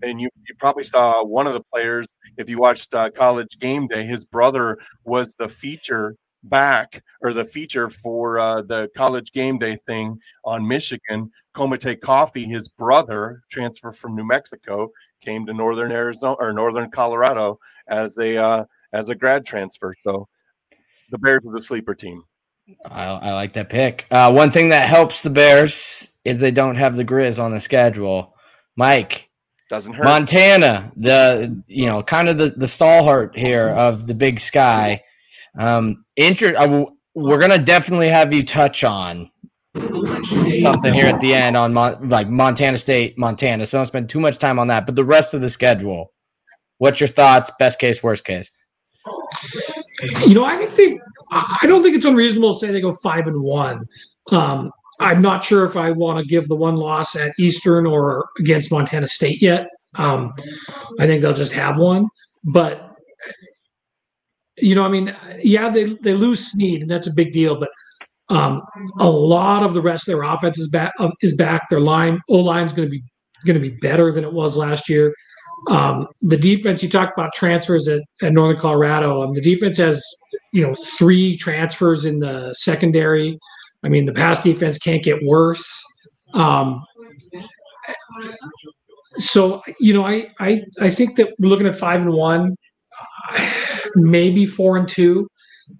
And 0.02 0.20
you, 0.20 0.28
you 0.48 0.54
probably 0.58 0.84
saw 0.84 1.24
one 1.24 1.46
of 1.46 1.54
the 1.54 1.62
players, 1.72 2.06
if 2.36 2.48
you 2.48 2.58
watched 2.58 2.94
uh, 2.94 3.10
College 3.10 3.58
Game 3.60 3.86
Day, 3.86 4.04
his 4.04 4.24
brother 4.24 4.78
was 5.04 5.34
the 5.38 5.48
feature 5.48 6.16
back 6.44 7.02
or 7.22 7.32
the 7.32 7.44
feature 7.44 7.88
for 7.88 8.38
uh, 8.38 8.62
the 8.62 8.88
College 8.96 9.32
Game 9.32 9.58
Day 9.58 9.78
thing 9.86 10.18
on 10.44 10.66
Michigan. 10.66 11.30
Komite 11.54 12.00
Coffee, 12.00 12.44
his 12.44 12.68
brother, 12.68 13.42
transfer 13.50 13.92
from 13.92 14.16
New 14.16 14.26
Mexico, 14.26 14.90
came 15.20 15.46
to 15.46 15.54
Northern 15.54 15.92
Arizona 15.92 16.36
or 16.38 16.52
Northern 16.52 16.90
Colorado 16.90 17.58
as 17.88 18.16
a 18.18 18.36
uh, 18.36 18.64
as 18.92 19.08
a 19.08 19.14
grad 19.14 19.46
transfer. 19.46 19.94
So 20.04 20.28
the 21.10 21.18
Bears 21.18 21.40
are 21.46 21.56
the 21.56 21.62
sleeper 21.62 21.94
team. 21.94 22.22
I, 22.90 23.04
I 23.04 23.32
like 23.32 23.52
that 23.54 23.68
pick. 23.68 24.06
Uh, 24.10 24.32
one 24.32 24.50
thing 24.50 24.68
that 24.70 24.88
helps 24.88 25.22
the 25.22 25.30
Bears 25.30 26.08
is 26.24 26.40
they 26.40 26.50
don't 26.50 26.76
have 26.76 26.96
the 26.96 27.04
Grizz 27.04 27.42
on 27.42 27.50
the 27.52 27.60
schedule. 27.60 28.34
Mike, 28.76 29.28
Doesn't 29.68 29.92
hurt. 29.92 30.04
Montana, 30.04 30.90
the 30.96 31.62
you 31.66 31.86
know 31.86 32.02
kind 32.02 32.28
of 32.28 32.38
the 32.38 32.50
the 32.56 32.68
stalwart 32.68 33.36
here 33.36 33.68
of 33.70 34.06
the 34.06 34.14
Big 34.14 34.40
Sky. 34.40 35.02
Um, 35.58 36.04
inter- 36.16 36.56
uh, 36.56 36.84
we're 37.14 37.38
gonna 37.38 37.58
definitely 37.58 38.08
have 38.08 38.32
you 38.32 38.44
touch 38.44 38.82
on 38.82 39.30
something 40.58 40.94
here 40.94 41.06
at 41.06 41.20
the 41.20 41.34
end 41.34 41.56
on 41.56 41.72
Mon- 41.74 42.08
like 42.08 42.28
Montana 42.28 42.78
State, 42.78 43.18
Montana. 43.18 43.66
So 43.66 43.78
don't 43.78 43.86
spend 43.86 44.08
too 44.08 44.20
much 44.20 44.38
time 44.38 44.58
on 44.58 44.68
that. 44.68 44.86
But 44.86 44.96
the 44.96 45.04
rest 45.04 45.34
of 45.34 45.40
the 45.40 45.50
schedule, 45.50 46.12
what's 46.78 47.00
your 47.00 47.08
thoughts? 47.08 47.50
Best 47.58 47.78
case, 47.78 48.02
worst 48.02 48.24
case. 48.24 48.50
You 50.26 50.34
know, 50.34 50.44
I 50.44 50.56
think 50.56 50.74
they. 50.74 50.98
I 51.30 51.66
don't 51.66 51.82
think 51.82 51.96
it's 51.96 52.04
unreasonable 52.04 52.52
to 52.52 52.58
say 52.58 52.70
they 52.70 52.80
go 52.80 52.92
five 52.92 53.26
and 53.26 53.42
one. 53.42 53.84
Um, 54.30 54.70
I'm 55.00 55.20
not 55.20 55.42
sure 55.42 55.64
if 55.64 55.76
I 55.76 55.90
want 55.90 56.18
to 56.18 56.24
give 56.24 56.48
the 56.48 56.56
one 56.56 56.76
loss 56.76 57.16
at 57.16 57.32
Eastern 57.38 57.86
or 57.86 58.28
against 58.38 58.70
Montana 58.70 59.08
State 59.08 59.42
yet. 59.42 59.68
Um, 59.96 60.32
I 60.98 61.06
think 61.06 61.22
they'll 61.22 61.34
just 61.34 61.52
have 61.52 61.78
one, 61.78 62.08
but 62.44 62.94
you 64.56 64.74
know, 64.74 64.84
I 64.84 64.88
mean, 64.88 65.14
yeah, 65.42 65.68
they 65.68 65.94
they 66.02 66.14
lose 66.14 66.50
Snead, 66.50 66.82
and 66.82 66.90
that's 66.90 67.06
a 67.06 67.14
big 67.14 67.32
deal. 67.32 67.58
But 67.58 67.70
um, 68.28 68.62
a 68.98 69.08
lot 69.10 69.62
of 69.62 69.74
the 69.74 69.82
rest 69.82 70.08
of 70.08 70.14
their 70.14 70.22
offense 70.22 70.58
is 70.58 70.68
back. 70.68 70.92
Is 71.20 71.36
back. 71.36 71.68
Their 71.68 71.80
line 71.80 72.20
O 72.28 72.36
line's 72.36 72.72
going 72.72 72.86
to 72.86 72.90
be 72.90 73.02
going 73.44 73.60
to 73.60 73.60
be 73.60 73.76
better 73.76 74.10
than 74.12 74.24
it 74.24 74.32
was 74.32 74.56
last 74.56 74.88
year. 74.88 75.14
Um, 75.68 76.08
the 76.22 76.36
defense 76.36 76.82
you 76.82 76.88
talked 76.88 77.16
about 77.16 77.32
transfers 77.32 77.88
at, 77.88 78.02
at 78.22 78.32
Northern 78.32 78.60
Colorado. 78.60 79.22
Um, 79.22 79.32
the 79.32 79.40
defense 79.40 79.78
has 79.78 80.04
you 80.52 80.62
know 80.62 80.74
three 80.98 81.36
transfers 81.36 82.04
in 82.04 82.18
the 82.18 82.52
secondary. 82.54 83.38
I 83.82 83.88
mean, 83.88 84.04
the 84.04 84.12
pass 84.12 84.42
defense 84.42 84.78
can't 84.78 85.02
get 85.02 85.22
worse. 85.24 85.64
Um, 86.32 86.84
so 89.16 89.62
you 89.80 89.92
know, 89.92 90.04
I 90.04 90.28
I 90.40 90.62
I 90.80 90.90
think 90.90 91.16
that 91.16 91.32
we're 91.38 91.48
looking 91.48 91.66
at 91.66 91.76
five 91.76 92.02
and 92.02 92.12
one, 92.12 92.56
maybe 93.94 94.46
four 94.46 94.76
and 94.76 94.88
two, 94.88 95.28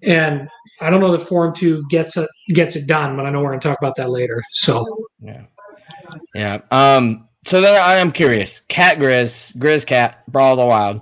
and 0.03 0.47
I 0.81 0.89
don't 0.89 0.99
know 0.99 1.11
that 1.11 1.21
four 1.21 1.45
and 1.45 1.55
two 1.55 1.85
gets 1.89 2.17
it 2.17 2.29
gets 2.49 2.75
it 2.75 2.87
done, 2.87 3.15
but 3.15 3.25
I 3.25 3.29
know 3.29 3.41
we're 3.41 3.49
going 3.49 3.59
to 3.59 3.67
talk 3.67 3.77
about 3.79 3.95
that 3.97 4.09
later. 4.09 4.41
So 4.51 5.07
Yeah. 5.19 5.45
Yeah. 6.33 6.59
Um, 6.71 7.27
so 7.45 7.61
then 7.61 7.79
I 7.81 7.95
am 7.95 8.11
curious. 8.11 8.61
Cat 8.61 8.97
Grizz, 8.97 9.55
Grizz 9.57 9.85
Cat, 9.85 10.23
Brawl 10.27 10.53
of 10.53 10.57
the 10.57 10.65
Wild. 10.65 11.01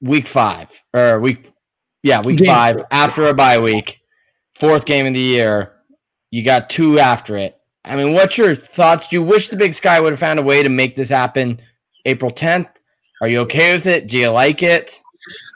Week 0.00 0.26
five. 0.26 0.82
Or 0.94 1.20
week 1.20 1.50
yeah, 2.02 2.20
week 2.20 2.38
Game 2.38 2.46
five 2.46 2.76
four. 2.76 2.86
after 2.90 3.26
a 3.26 3.34
bye 3.34 3.58
week. 3.58 4.00
Fourth 4.54 4.84
game 4.84 5.06
of 5.06 5.14
the 5.14 5.20
year. 5.20 5.72
You 6.30 6.44
got 6.44 6.70
two 6.70 6.98
after 6.98 7.36
it. 7.36 7.58
I 7.84 7.96
mean, 7.96 8.14
what's 8.14 8.38
your 8.38 8.54
thoughts? 8.54 9.08
Do 9.08 9.16
you 9.16 9.22
wish 9.22 9.48
the 9.48 9.56
big 9.56 9.74
sky 9.74 10.00
would 10.00 10.12
have 10.12 10.20
found 10.20 10.38
a 10.38 10.42
way 10.42 10.62
to 10.62 10.68
make 10.68 10.94
this 10.94 11.08
happen 11.08 11.60
April 12.04 12.30
10th? 12.30 12.68
Are 13.20 13.28
you 13.28 13.40
okay 13.40 13.72
with 13.74 13.86
it? 13.86 14.08
Do 14.08 14.18
you 14.18 14.28
like 14.28 14.62
it? 14.62 15.00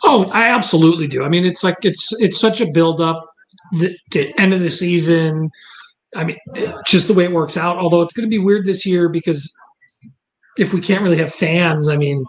Oh, 0.05 0.31
I 0.33 0.49
absolutely 0.49 1.09
do. 1.09 1.25
I 1.25 1.29
mean, 1.29 1.45
it's 1.45 1.65
like 1.65 1.79
it's 1.83 2.13
it's 2.21 2.39
such 2.39 2.61
a 2.61 2.71
build 2.71 3.01
up 3.01 3.29
the, 3.73 3.97
to 4.11 4.31
end 4.41 4.55
of 4.55 4.61
the 4.61 4.71
season. 4.71 5.51
I 6.15 6.25
mean, 6.25 6.37
just 6.87 7.09
the 7.09 7.15
way 7.15 7.25
it 7.25 7.33
works 7.33 7.57
out. 7.57 7.77
Although 7.77 8.03
it's 8.03 8.15
going 8.15 8.27
to 8.27 8.31
be 8.31 8.39
weird 8.39 8.65
this 8.65 8.87
year 8.87 9.09
because 9.09 9.53
if 10.57 10.73
we 10.73 10.81
can't 10.81 11.03
really 11.03 11.19
have 11.19 11.33
fans, 11.33 11.89
I 11.89 11.97
mean, 11.97 12.25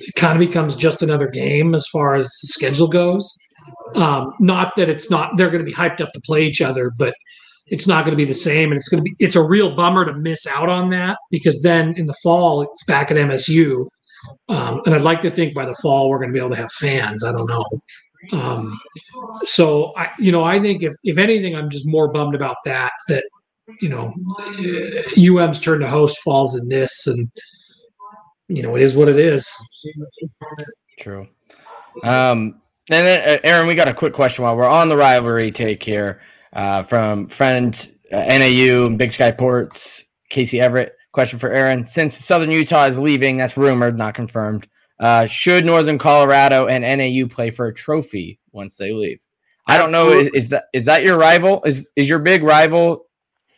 it 0.00 0.14
kind 0.14 0.40
of 0.40 0.46
becomes 0.46 0.76
just 0.76 1.02
another 1.02 1.28
game 1.28 1.74
as 1.74 1.86
far 1.88 2.14
as 2.14 2.26
the 2.26 2.48
schedule 2.48 2.88
goes. 2.88 3.30
Um, 3.94 4.32
not 4.40 4.72
that 4.76 4.88
it's 4.88 5.10
not 5.10 5.36
they're 5.36 5.50
going 5.50 5.64
to 5.64 5.70
be 5.70 5.74
hyped 5.74 6.00
up 6.00 6.12
to 6.12 6.20
play 6.20 6.44
each 6.44 6.60
other, 6.60 6.90
but 6.96 7.14
it's 7.66 7.86
not 7.86 8.04
going 8.04 8.12
to 8.12 8.16
be 8.16 8.24
the 8.24 8.34
same, 8.34 8.70
and 8.70 8.78
it's 8.78 8.88
going 8.88 9.02
to 9.02 9.04
be 9.04 9.14
it's 9.18 9.36
a 9.36 9.42
real 9.42 9.74
bummer 9.74 10.04
to 10.04 10.14
miss 10.14 10.46
out 10.46 10.68
on 10.68 10.90
that 10.90 11.18
because 11.30 11.62
then 11.62 11.94
in 11.96 12.06
the 12.06 12.14
fall 12.22 12.62
it's 12.62 12.84
back 12.84 13.10
at 13.10 13.16
MSU. 13.16 13.86
Um, 14.48 14.80
and 14.86 14.94
I'd 14.94 15.02
like 15.02 15.20
to 15.22 15.30
think 15.30 15.54
by 15.54 15.66
the 15.66 15.74
fall 15.74 16.08
we're 16.08 16.18
going 16.18 16.28
to 16.28 16.32
be 16.32 16.38
able 16.38 16.50
to 16.50 16.56
have 16.56 16.72
fans. 16.72 17.24
I 17.24 17.32
don't 17.32 17.48
know. 17.48 17.64
Um, 18.30 18.78
so 19.42 19.92
I, 19.96 20.10
you 20.18 20.30
know, 20.30 20.44
I 20.44 20.60
think 20.60 20.82
if 20.82 20.92
if 21.02 21.18
anything, 21.18 21.56
I'm 21.56 21.70
just 21.70 21.86
more 21.86 22.08
bummed 22.08 22.34
about 22.34 22.56
that. 22.64 22.92
That 23.08 23.24
you 23.80 23.88
know, 23.88 24.12
UM's 25.18 25.60
turn 25.60 25.80
to 25.80 25.88
host 25.88 26.18
falls 26.20 26.56
in 26.56 26.68
this, 26.68 27.06
and 27.06 27.30
you 28.48 28.62
know, 28.62 28.76
it 28.76 28.82
is 28.82 28.94
what 28.94 29.08
it 29.08 29.18
is. 29.18 29.50
True. 30.98 31.26
Um, 32.04 32.60
and 32.90 33.06
then, 33.06 33.28
uh, 33.28 33.40
Aaron, 33.44 33.66
we 33.66 33.74
got 33.74 33.88
a 33.88 33.94
quick 33.94 34.12
question 34.12 34.44
while 34.44 34.56
we're 34.56 34.68
on 34.68 34.88
the 34.88 34.96
rivalry 34.96 35.50
take 35.50 35.82
here 35.82 36.20
uh, 36.52 36.82
from 36.82 37.28
friend 37.28 37.90
uh, 38.12 38.24
NAU 38.24 38.86
and 38.86 38.98
Big 38.98 39.12
Sky 39.12 39.30
Ports, 39.30 40.04
Casey 40.30 40.60
Everett. 40.60 40.96
Question 41.12 41.38
for 41.38 41.50
Aaron: 41.50 41.84
Since 41.84 42.24
Southern 42.24 42.50
Utah 42.50 42.86
is 42.86 42.98
leaving, 42.98 43.36
that's 43.36 43.56
rumored, 43.56 43.98
not 43.98 44.14
confirmed. 44.14 44.66
Uh, 45.02 45.26
should 45.26 45.66
Northern 45.66 45.98
Colorado 45.98 46.68
and 46.68 46.84
NAU 46.84 47.26
play 47.26 47.50
for 47.50 47.66
a 47.66 47.74
trophy 47.74 48.38
once 48.52 48.76
they 48.76 48.92
leave? 48.92 49.20
I 49.66 49.76
don't 49.76 49.90
know. 49.90 50.10
Is, 50.10 50.28
is 50.28 50.48
that 50.50 50.66
is 50.72 50.84
that 50.84 51.02
your 51.02 51.18
rival? 51.18 51.60
Is 51.64 51.90
is 51.96 52.08
your 52.08 52.20
big 52.20 52.44
rival 52.44 53.06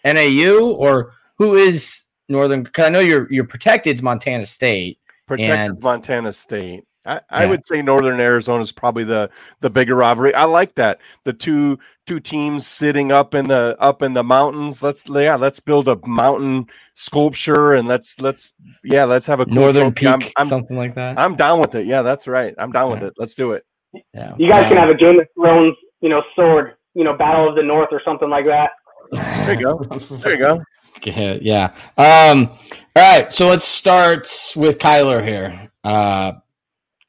NAU 0.06 0.74
or 0.78 1.12
who 1.36 1.54
is 1.54 2.06
Northern? 2.30 2.62
Because 2.62 2.86
I 2.86 2.88
know 2.88 3.00
you're 3.00 3.30
you're 3.30 3.44
protected 3.44 4.02
Montana 4.02 4.46
State. 4.46 4.98
Protected 5.26 5.82
Montana 5.82 6.32
State. 6.32 6.84
I, 7.06 7.20
I 7.30 7.44
Yeah. 7.44 7.50
would 7.50 7.66
say 7.66 7.82
Northern 7.82 8.18
Arizona 8.20 8.62
is 8.62 8.72
probably 8.72 9.04
the 9.04 9.30
the 9.60 9.70
bigger 9.70 9.94
rivalry. 9.94 10.34
I 10.34 10.44
like 10.44 10.74
that. 10.76 11.00
The 11.24 11.32
two 11.32 11.78
two 12.06 12.20
teams 12.20 12.66
sitting 12.66 13.12
up 13.12 13.34
in 13.34 13.46
the 13.46 13.76
up 13.80 14.02
in 14.02 14.14
the 14.14 14.22
mountains. 14.24 14.82
Let's 14.82 15.04
yeah, 15.08 15.36
let's 15.36 15.60
build 15.60 15.88
a 15.88 15.98
mountain 16.06 16.66
sculpture 16.94 17.74
and 17.74 17.86
let's 17.86 18.20
let's 18.20 18.52
yeah, 18.82 19.04
let's 19.04 19.26
have 19.26 19.40
a 19.40 19.44
cool 19.46 19.54
Northern 19.54 19.92
trophy. 19.94 20.08
I'm, 20.08 20.20
Peak, 20.20 20.32
I'm, 20.36 20.46
something 20.46 20.76
like 20.76 20.94
that. 20.94 21.18
I'm 21.18 21.36
down 21.36 21.60
with 21.60 21.74
it. 21.74 21.86
Yeah, 21.86 22.02
that's 22.02 22.26
right. 22.26 22.54
I'm 22.58 22.72
down 22.72 22.90
with 22.92 23.02
it. 23.02 23.12
Let's 23.18 23.34
do 23.34 23.52
it. 23.52 23.64
yeah. 24.12 24.34
You 24.38 24.48
guys 24.48 24.68
can 24.68 24.76
have 24.76 24.88
a 24.88 24.94
Game 24.94 25.20
of 25.20 25.26
Thrones, 25.36 25.76
you 26.00 26.08
know, 26.08 26.22
sword, 26.34 26.74
you 26.94 27.04
know, 27.04 27.14
Battle 27.16 27.48
of 27.50 27.54
the 27.56 27.62
North 27.62 27.88
or 27.92 28.00
something 28.04 28.28
like 28.30 28.46
that. 28.46 28.72
There 29.12 29.54
you 29.54 29.62
go. 29.62 29.78
There 29.78 30.32
you 30.32 30.38
go. 30.38 30.62
Yeah, 31.04 31.38
yeah. 31.42 31.64
Um, 31.98 32.48
all 32.94 33.18
right, 33.20 33.30
so 33.32 33.48
let's 33.48 33.64
start 33.64 34.28
with 34.54 34.78
Kyler 34.78 35.22
here. 35.26 35.68
Uh, 35.82 36.34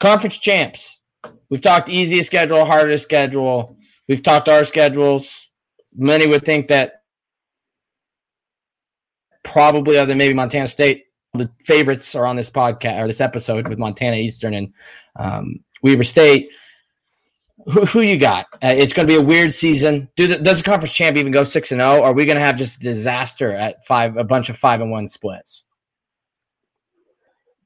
conference 0.06 0.38
champs. 0.38 1.02
We've 1.50 1.62
talked 1.62 1.90
easiest 1.90 2.28
schedule, 2.28 2.64
hardest 2.64 3.04
schedule. 3.04 3.76
We've 4.08 4.22
talked 4.22 4.48
our 4.48 4.64
schedules. 4.64 5.50
Many 5.96 6.28
would 6.28 6.46
think 6.46 6.68
that 6.68 7.02
probably 9.44 9.98
other 9.98 10.10
than 10.10 10.20
maybe 10.20 10.36
Montana 10.36 10.68
State, 10.68 11.06
the 11.34 11.50
favorites 11.60 12.14
are 12.14 12.28
on 12.28 12.36
this 12.36 12.52
podcast 12.52 13.02
or 13.02 13.08
this 13.08 13.20
episode 13.20 13.68
with 13.68 13.80
Montana 13.80 14.18
Eastern 14.18 14.54
and 14.54 14.74
um, 15.16 15.60
Weber 15.82 16.04
State. 16.04 16.50
Who, 17.66 17.84
who 17.86 18.02
you 18.02 18.20
got? 18.20 18.46
Uh, 18.62 18.76
it's 18.78 18.94
going 18.94 19.08
to 19.08 19.12
be 19.12 19.20
a 19.20 19.26
weird 19.26 19.54
season. 19.56 20.08
Do 20.16 20.28
the, 20.28 20.38
does 20.38 20.60
the 20.60 20.70
conference 20.70 20.94
champ 20.94 21.18
even 21.18 21.32
go 21.32 21.44
six 21.44 21.72
and 21.72 21.82
zero? 21.82 22.04
Are 22.04 22.14
we 22.14 22.26
going 22.26 22.38
to 22.38 22.44
have 22.44 22.58
just 22.58 22.80
disaster 22.80 23.52
at 23.54 23.84
five, 23.86 24.18
a 24.18 24.24
bunch 24.24 24.50
of 24.50 24.58
five 24.58 24.82
and 24.82 24.92
one 24.92 25.08
splits? 25.08 25.65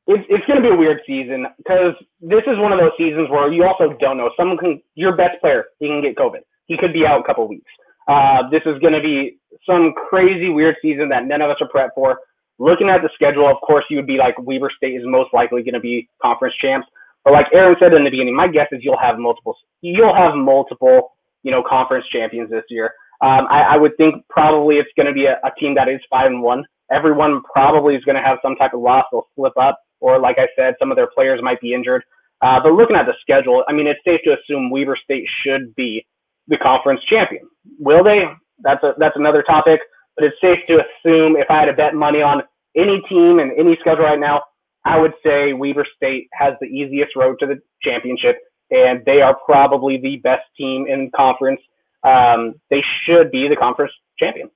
It's, 0.09 0.25
it's 0.27 0.45
going 0.47 0.57
to 0.57 0.67
be 0.67 0.73
a 0.73 0.77
weird 0.77 1.01
season 1.05 1.45
because 1.57 1.93
this 2.19 2.41
is 2.47 2.57
one 2.57 2.73
of 2.73 2.79
those 2.79 2.97
seasons 2.97 3.29
where 3.29 3.53
you 3.53 3.63
also 3.63 3.93
don't 3.99 4.17
know. 4.17 4.31
Someone 4.35 4.57
can, 4.57 4.81
your 4.95 5.15
best 5.15 5.39
player, 5.39 5.65
he 5.77 5.87
can 5.87 6.01
get 6.01 6.15
COVID. 6.15 6.41
He 6.65 6.77
could 6.77 6.93
be 6.93 7.05
out 7.05 7.21
a 7.21 7.23
couple 7.23 7.47
weeks. 7.47 7.69
Uh, 8.07 8.49
this 8.49 8.61
is 8.65 8.79
going 8.79 8.93
to 8.93 9.01
be 9.01 9.37
some 9.69 9.93
crazy 10.09 10.49
weird 10.49 10.77
season 10.81 11.09
that 11.09 11.25
none 11.25 11.41
of 11.41 11.51
us 11.51 11.57
are 11.61 11.69
prepped 11.69 11.93
for. 11.93 12.17
Looking 12.57 12.89
at 12.89 13.03
the 13.03 13.09
schedule, 13.13 13.47
of 13.47 13.57
course, 13.61 13.85
you 13.89 13.97
would 13.97 14.07
be 14.07 14.17
like 14.17 14.33
Weber 14.39 14.71
State 14.75 14.95
is 14.95 15.03
most 15.05 15.29
likely 15.31 15.61
going 15.61 15.75
to 15.75 15.79
be 15.79 16.09
conference 16.21 16.55
champs. 16.59 16.87
But 17.23 17.33
like 17.33 17.45
Aaron 17.53 17.75
said 17.79 17.93
in 17.93 18.03
the 18.03 18.09
beginning, 18.09 18.35
my 18.35 18.47
guess 18.47 18.67
is 18.71 18.79
you'll 18.81 18.97
have 18.97 19.19
multiple, 19.19 19.55
you'll 19.81 20.15
have 20.15 20.33
multiple, 20.33 21.11
you 21.43 21.51
know, 21.51 21.61
conference 21.61 22.05
champions 22.11 22.49
this 22.49 22.63
year. 22.69 22.91
Um, 23.21 23.47
I, 23.51 23.61
I, 23.73 23.77
would 23.77 23.97
think 23.97 24.25
probably 24.29 24.77
it's 24.77 24.89
going 24.95 25.07
to 25.07 25.13
be 25.13 25.25
a, 25.25 25.33
a, 25.43 25.51
team 25.59 25.75
that 25.75 25.89
is 25.89 25.99
five 26.09 26.27
and 26.27 26.41
one. 26.41 26.63
Everyone 26.89 27.41
probably 27.53 27.95
is 27.95 28.03
going 28.05 28.15
to 28.15 28.21
have 28.21 28.37
some 28.41 28.55
type 28.55 28.73
of 28.73 28.79
loss. 28.79 29.03
They'll 29.11 29.27
slip 29.35 29.53
up, 29.57 29.77
or 29.99 30.19
like 30.19 30.37
I 30.39 30.47
said, 30.57 30.75
some 30.79 30.91
of 30.91 30.97
their 30.97 31.07
players 31.07 31.41
might 31.41 31.61
be 31.61 31.73
injured. 31.73 32.03
Uh, 32.41 32.59
but 32.61 32.73
looking 32.73 32.95
at 32.95 33.05
the 33.05 33.13
schedule, 33.21 33.63
I 33.67 33.73
mean, 33.73 33.87
it's 33.87 33.99
safe 34.05 34.21
to 34.23 34.37
assume 34.37 34.69
Weber 34.69 34.97
State 35.03 35.25
should 35.43 35.75
be 35.75 36.05
the 36.47 36.57
conference 36.57 37.01
champion. 37.09 37.43
Will 37.79 38.03
they? 38.03 38.23
That's 38.59 38.83
a 38.83 38.93
that's 38.97 39.15
another 39.15 39.43
topic. 39.43 39.81
But 40.15 40.25
it's 40.25 40.37
safe 40.41 40.59
to 40.67 40.75
assume 40.75 41.37
if 41.37 41.49
I 41.49 41.59
had 41.59 41.65
to 41.65 41.73
bet 41.73 41.95
money 41.95 42.21
on 42.21 42.41
any 42.75 43.01
team 43.09 43.39
and 43.39 43.51
any 43.57 43.77
schedule 43.79 44.03
right 44.03 44.19
now, 44.19 44.43
I 44.85 44.99
would 44.99 45.13
say 45.23 45.53
Weber 45.53 45.85
State 45.95 46.27
has 46.33 46.53
the 46.59 46.67
easiest 46.67 47.15
road 47.15 47.37
to 47.39 47.45
the 47.45 47.59
championship, 47.81 48.37
and 48.71 49.03
they 49.05 49.21
are 49.21 49.35
probably 49.45 49.97
the 49.97 50.17
best 50.17 50.43
team 50.57 50.87
in 50.87 51.11
conference. 51.15 51.61
Um, 52.03 52.55
they 52.69 52.83
should 53.05 53.31
be 53.31 53.47
the 53.47 53.55
conference 53.55 53.91
champion. 54.17 54.49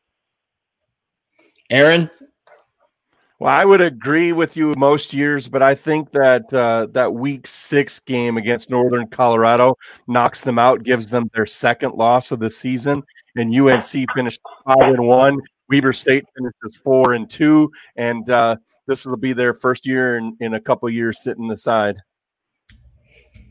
Aaron, 1.69 2.09
well, 3.43 3.51
I 3.51 3.65
would 3.65 3.81
agree 3.81 4.31
with 4.31 4.55
you 4.55 4.73
most 4.77 5.13
years, 5.13 5.49
but 5.49 5.61
I 5.61 5.75
think 5.75 6.09
that 6.11 6.53
uh, 6.53 6.87
that 6.91 7.13
Week 7.13 7.45
Six 7.45 7.99
game 7.99 8.37
against 8.37 8.69
Northern 8.69 9.05
Colorado 9.05 9.75
knocks 10.07 10.39
them 10.39 10.57
out, 10.57 10.83
gives 10.83 11.09
them 11.09 11.29
their 11.33 11.45
second 11.45 11.95
loss 11.95 12.31
of 12.31 12.39
the 12.39 12.49
season, 12.49 13.03
and 13.35 13.53
UNC 13.53 13.91
finished 14.15 14.39
five 14.65 14.93
and 14.93 15.05
one. 15.05 15.41
Weber 15.69 15.91
State 15.91 16.23
finishes 16.37 16.79
four 16.81 17.15
and 17.15 17.29
two, 17.29 17.69
and 17.97 18.29
uh, 18.29 18.55
this 18.87 19.05
will 19.05 19.17
be 19.17 19.33
their 19.33 19.53
first 19.53 19.85
year 19.85 20.15
in, 20.15 20.37
in 20.39 20.53
a 20.53 20.61
couple 20.61 20.89
years 20.89 21.21
sitting 21.21 21.51
aside. 21.51 21.97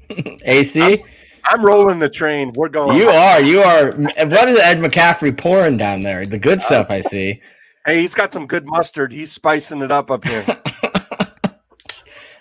AC, 0.08 0.80
I'm, 0.80 1.00
I'm, 1.44 1.66
rolling 1.66 1.98
the 1.98 2.08
train. 2.08 2.50
We're 2.56 2.70
going. 2.70 2.96
You 2.96 3.10
are. 3.10 3.42
You 3.42 3.60
are. 3.60 3.92
What 3.92 4.48
is 4.48 4.58
Ed 4.58 4.78
McCaffrey 4.78 5.36
pouring 5.36 5.76
down 5.76 6.00
there? 6.00 6.24
The 6.24 6.38
good 6.38 6.62
stuff 6.62 6.90
I 6.90 7.02
see. 7.02 7.42
Hey, 7.84 8.00
he's 8.00 8.14
got 8.14 8.30
some 8.30 8.46
good 8.46 8.64
mustard. 8.64 9.12
He's 9.12 9.32
spicing 9.32 9.82
it 9.82 9.90
up 9.90 10.10
up 10.10 10.24
here. 10.24 10.44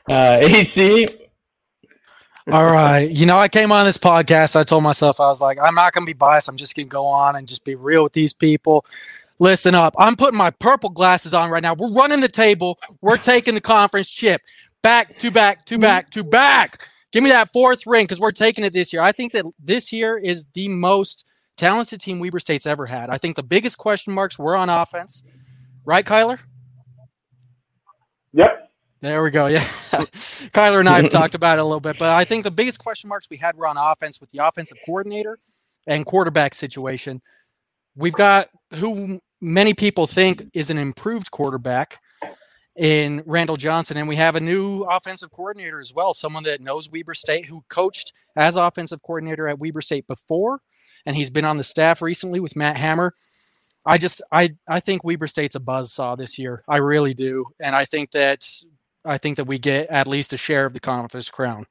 uh, 0.07 0.37
AC. 0.39 1.07
All 2.51 2.65
right. 2.65 3.09
You 3.09 3.25
know, 3.25 3.37
I 3.37 3.47
came 3.47 3.71
on 3.71 3.85
this 3.85 3.97
podcast. 3.97 4.55
I 4.55 4.63
told 4.63 4.83
myself, 4.83 5.19
I 5.19 5.27
was 5.27 5.41
like, 5.41 5.57
I'm 5.61 5.73
not 5.73 5.93
going 5.93 6.05
to 6.05 6.09
be 6.09 6.13
biased. 6.13 6.47
I'm 6.47 6.57
just 6.57 6.75
going 6.75 6.87
to 6.87 6.91
go 6.91 7.05
on 7.05 7.35
and 7.35 7.47
just 7.47 7.63
be 7.63 7.75
real 7.75 8.03
with 8.03 8.13
these 8.13 8.33
people. 8.33 8.85
Listen 9.39 9.73
up. 9.73 9.95
I'm 9.97 10.15
putting 10.15 10.37
my 10.37 10.51
purple 10.51 10.91
glasses 10.91 11.33
on 11.33 11.49
right 11.49 11.63
now. 11.63 11.73
We're 11.73 11.91
running 11.91 12.19
the 12.19 12.29
table. 12.29 12.77
We're 13.01 13.17
taking 13.17 13.55
the 13.55 13.61
conference 13.61 14.09
chip 14.09 14.41
back 14.83 15.17
to 15.19 15.31
back 15.31 15.65
to 15.65 15.79
back 15.79 16.11
to 16.11 16.23
back. 16.23 16.87
Give 17.11 17.23
me 17.23 17.31
that 17.31 17.51
fourth 17.51 17.87
ring 17.87 18.05
because 18.05 18.19
we're 18.19 18.31
taking 18.31 18.63
it 18.63 18.73
this 18.73 18.93
year. 18.93 19.01
I 19.01 19.11
think 19.11 19.33
that 19.33 19.45
this 19.59 19.91
year 19.91 20.17
is 20.17 20.45
the 20.53 20.67
most 20.67 21.25
talented 21.57 22.01
team 22.01 22.19
Weber 22.19 22.39
State's 22.39 22.65
ever 22.65 22.85
had. 22.85 23.09
I 23.09 23.17
think 23.17 23.35
the 23.35 23.43
biggest 23.43 23.77
question 23.77 24.13
marks 24.13 24.37
were 24.39 24.55
on 24.55 24.69
offense. 24.69 25.23
Right, 25.85 26.05
Kyler? 26.05 26.39
Yep. 28.33 28.71
There 29.01 29.23
we 29.23 29.31
go. 29.31 29.47
Yeah. 29.47 29.63
Kyler 30.53 30.79
and 30.79 30.89
I 30.89 31.01
have 31.01 31.09
talked 31.11 31.35
about 31.35 31.57
it 31.57 31.61
a 31.61 31.65
little 31.65 31.79
bit, 31.79 31.97
but 31.97 32.09
I 32.09 32.23
think 32.23 32.43
the 32.43 32.51
biggest 32.51 32.79
question 32.79 33.09
marks 33.09 33.29
we 33.29 33.37
had 33.37 33.55
were 33.57 33.67
on 33.67 33.77
offense 33.77 34.21
with 34.21 34.29
the 34.29 34.45
offensive 34.45 34.77
coordinator 34.85 35.39
and 35.87 36.05
quarterback 36.05 36.53
situation. 36.53 37.21
We've 37.95 38.13
got 38.13 38.49
who 38.75 39.19
many 39.41 39.73
people 39.73 40.07
think 40.07 40.43
is 40.53 40.69
an 40.69 40.77
improved 40.77 41.31
quarterback 41.31 41.99
in 42.77 43.23
Randall 43.25 43.57
Johnson, 43.57 43.97
and 43.97 44.07
we 44.07 44.15
have 44.15 44.35
a 44.35 44.39
new 44.39 44.83
offensive 44.83 45.31
coordinator 45.31 45.79
as 45.79 45.93
well, 45.93 46.13
someone 46.13 46.43
that 46.43 46.61
knows 46.61 46.89
Weber 46.89 47.13
State, 47.13 47.45
who 47.45 47.63
coached 47.69 48.13
as 48.35 48.55
offensive 48.55 49.01
coordinator 49.03 49.47
at 49.47 49.59
Weber 49.59 49.81
State 49.81 50.07
before 50.07 50.61
and 51.05 51.15
he's 51.15 51.29
been 51.29 51.45
on 51.45 51.57
the 51.57 51.63
staff 51.63 52.01
recently 52.01 52.39
with 52.39 52.55
Matt 52.55 52.77
Hammer. 52.77 53.13
I 53.85 53.97
just 53.97 54.21
I 54.31 54.55
I 54.67 54.79
think 54.79 55.03
Weber 55.03 55.27
State's 55.27 55.55
a 55.55 55.59
buzz 55.59 55.91
saw 55.91 56.15
this 56.15 56.37
year. 56.37 56.63
I 56.67 56.77
really 56.77 57.13
do, 57.13 57.45
and 57.59 57.75
I 57.75 57.85
think 57.85 58.11
that 58.11 58.45
I 59.03 59.17
think 59.17 59.37
that 59.37 59.45
we 59.45 59.57
get 59.57 59.89
at 59.89 60.07
least 60.07 60.33
a 60.33 60.37
share 60.37 60.65
of 60.65 60.73
the 60.73 60.79
conference 60.79 61.29
crown. 61.29 61.65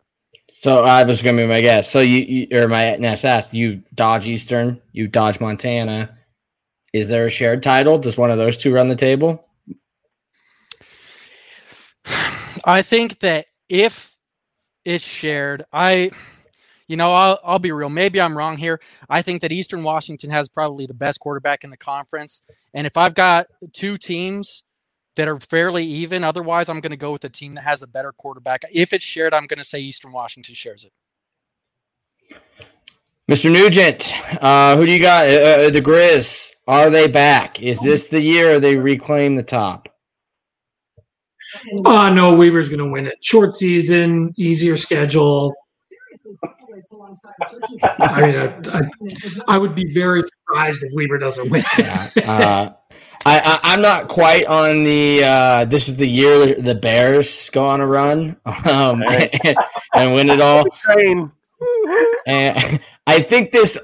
So 0.48 0.82
I 0.82 1.04
was 1.04 1.22
going 1.22 1.36
to 1.36 1.44
be 1.44 1.48
my 1.48 1.60
guess. 1.60 1.88
So 1.88 2.00
you, 2.00 2.22
you 2.22 2.48
or 2.60 2.66
my 2.66 2.96
next 2.96 3.24
ask 3.24 3.54
you 3.54 3.82
dodge 3.94 4.26
Eastern, 4.26 4.80
you 4.92 5.06
dodge 5.06 5.40
Montana. 5.40 6.16
Is 6.92 7.08
there 7.08 7.26
a 7.26 7.30
shared 7.30 7.62
title? 7.62 7.98
Does 7.98 8.18
one 8.18 8.32
of 8.32 8.38
those 8.38 8.56
two 8.56 8.74
run 8.74 8.88
the 8.88 8.96
table? 8.96 9.46
I 12.64 12.82
think 12.82 13.20
that 13.20 13.46
if 13.68 14.16
it's 14.84 15.04
shared, 15.04 15.64
I 15.72 16.10
you 16.90 16.96
know, 16.96 17.14
I'll, 17.14 17.38
I'll 17.44 17.58
be 17.60 17.70
real. 17.70 17.88
Maybe 17.88 18.20
I'm 18.20 18.36
wrong 18.36 18.58
here. 18.58 18.80
I 19.08 19.22
think 19.22 19.42
that 19.42 19.52
Eastern 19.52 19.84
Washington 19.84 20.28
has 20.30 20.48
probably 20.48 20.86
the 20.86 20.94
best 20.94 21.20
quarterback 21.20 21.62
in 21.62 21.70
the 21.70 21.76
conference. 21.76 22.42
And 22.74 22.84
if 22.84 22.96
I've 22.96 23.14
got 23.14 23.46
two 23.72 23.96
teams 23.96 24.64
that 25.14 25.28
are 25.28 25.38
fairly 25.38 25.84
even, 25.84 26.24
otherwise, 26.24 26.68
I'm 26.68 26.80
going 26.80 26.90
to 26.90 26.96
go 26.96 27.12
with 27.12 27.20
the 27.20 27.28
team 27.28 27.54
that 27.54 27.62
has 27.62 27.78
the 27.78 27.86
better 27.86 28.10
quarterback. 28.10 28.64
If 28.72 28.92
it's 28.92 29.04
shared, 29.04 29.32
I'm 29.34 29.46
going 29.46 29.58
to 29.58 29.64
say 29.64 29.78
Eastern 29.78 30.10
Washington 30.10 30.56
shares 30.56 30.84
it. 30.84 32.40
Mr. 33.30 33.52
Nugent, 33.52 34.12
uh, 34.42 34.76
who 34.76 34.84
do 34.84 34.90
you 34.90 35.00
got? 35.00 35.28
Uh, 35.28 35.66
uh 35.68 35.70
the 35.70 35.80
Grizz, 35.80 36.54
are 36.66 36.90
they 36.90 37.06
back? 37.06 37.62
Is 37.62 37.80
this 37.80 38.08
the 38.08 38.20
year 38.20 38.58
they 38.58 38.76
reclaim 38.76 39.36
the 39.36 39.44
top? 39.44 39.88
Uh, 41.84 42.10
no, 42.10 42.34
Weber's 42.34 42.68
going 42.68 42.80
to 42.80 42.90
win 42.90 43.06
it. 43.06 43.24
Short 43.24 43.54
season, 43.54 44.34
easier 44.36 44.76
schedule. 44.76 45.54
I 47.98 48.20
mean, 48.20 48.36
I, 48.36 48.78
I, 48.78 48.82
I, 49.48 49.58
would 49.58 49.74
be 49.74 49.92
very 49.92 50.22
surprised 50.22 50.82
if 50.82 50.92
Weber 50.94 51.18
doesn't 51.18 51.50
win. 51.50 51.64
yeah, 51.78 52.10
uh, 52.24 52.72
I, 53.26 53.60
I, 53.62 53.74
am 53.74 53.82
not 53.82 54.08
quite 54.08 54.46
on 54.46 54.84
the. 54.84 55.24
Uh, 55.24 55.64
this 55.66 55.88
is 55.88 55.96
the 55.96 56.08
year 56.08 56.54
the 56.54 56.74
Bears 56.74 57.50
go 57.50 57.66
on 57.66 57.80
a 57.80 57.86
run 57.86 58.36
um, 58.64 59.02
and, 59.02 59.30
and 59.94 60.14
win 60.14 60.30
it 60.30 60.40
all. 60.40 60.64
And 62.26 62.80
I 63.06 63.20
think 63.20 63.52
this, 63.52 63.78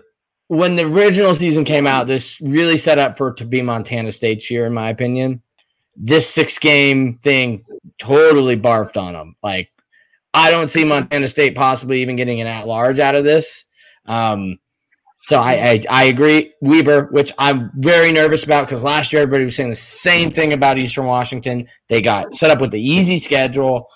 when 0.49 0.77
the 0.77 0.85
original 0.85 1.35
season 1.35 1.65
came 1.65 1.87
out, 1.87 2.07
this 2.07 2.41
really 2.41 2.79
set 2.79 2.99
up 2.99 3.17
for 3.17 3.29
it 3.29 3.37
to 3.39 3.45
be 3.45 3.63
Montana 3.63 4.13
State's 4.13 4.51
year, 4.51 4.67
in 4.67 4.75
my 4.75 4.89
opinion. 4.89 5.43
This 5.97 6.29
six 6.29 6.59
game 6.59 7.19
thing 7.19 7.65
totally 7.99 8.57
barfed 8.57 8.97
on 8.97 9.15
them. 9.15 9.37
Like 9.43 9.71
I 10.37 10.51
don't 10.51 10.69
see 10.69 10.85
Montana 10.85 11.29
State 11.29 11.55
possibly 11.55 12.03
even 12.03 12.15
getting 12.15 12.41
an 12.43 12.47
at 12.47 12.67
large 12.67 13.01
out 13.01 13.15
of 13.15 13.25
this. 13.25 13.65
Um, 14.05 14.59
so 15.23 15.41
I, 15.41 15.53
I, 15.53 15.83
I 15.91 16.05
agree 16.05 16.53
Weber, 16.61 17.09
which 17.11 17.33
I'm 17.39 17.73
very 17.77 18.13
nervous 18.13 18.45
about 18.45 18.67
because 18.67 18.85
last 18.85 19.13
year 19.13 19.23
everybody 19.23 19.45
was 19.45 19.57
saying 19.57 19.71
the 19.71 19.77
same 19.77 20.31
thing 20.31 20.53
about 20.53 20.79
Eastern 20.79 21.07
Washington. 21.07 21.67
They 21.89 22.03
got 22.03 22.35
set 22.35 22.51
up 22.51 22.61
with 22.61 22.71
the 22.71 22.81
easy 22.81 23.19
schedule. 23.19 23.89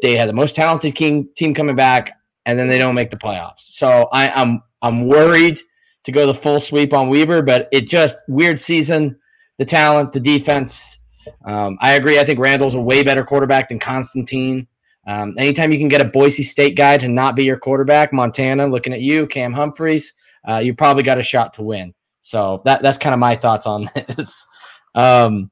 They 0.00 0.16
had 0.16 0.28
the 0.28 0.34
most 0.34 0.56
talented 0.56 0.94
team 0.94 1.28
team 1.36 1.52
coming 1.52 1.76
back, 1.76 2.12
and 2.46 2.58
then 2.58 2.68
they 2.68 2.78
don't 2.78 2.94
make 2.94 3.10
the 3.10 3.16
playoffs. 3.16 3.58
So 3.58 4.08
I, 4.12 4.30
I'm 4.30 4.62
I'm 4.80 5.08
worried 5.08 5.58
to 6.04 6.12
go 6.12 6.26
the 6.26 6.32
full 6.32 6.60
sweep 6.60 6.92
on 6.94 7.10
Weber, 7.10 7.42
but 7.42 7.68
it 7.72 7.88
just 7.88 8.18
weird 8.28 8.60
season. 8.60 9.18
The 9.58 9.64
talent, 9.66 10.12
the 10.12 10.20
defense. 10.20 11.00
Um, 11.44 11.76
I 11.80 11.94
agree. 11.94 12.20
I 12.20 12.24
think 12.24 12.38
Randall's 12.38 12.74
a 12.74 12.80
way 12.80 13.02
better 13.02 13.24
quarterback 13.24 13.68
than 13.68 13.80
Constantine. 13.80 14.68
Um, 15.08 15.32
anytime 15.38 15.72
you 15.72 15.78
can 15.78 15.88
get 15.88 16.02
a 16.02 16.04
Boise 16.04 16.42
State 16.42 16.76
guy 16.76 16.98
to 16.98 17.08
not 17.08 17.34
be 17.34 17.42
your 17.42 17.58
quarterback, 17.58 18.12
Montana, 18.12 18.66
looking 18.66 18.92
at 18.92 19.00
you, 19.00 19.26
Cam 19.26 19.54
Humphreys, 19.54 20.12
uh, 20.46 20.58
you 20.58 20.74
probably 20.74 21.02
got 21.02 21.16
a 21.16 21.22
shot 21.22 21.54
to 21.54 21.62
win. 21.62 21.94
So 22.20 22.60
that 22.66 22.82
that's 22.82 22.98
kind 22.98 23.14
of 23.14 23.18
my 23.18 23.34
thoughts 23.34 23.66
on 23.66 23.88
this. 24.16 24.46
Um, 24.94 25.50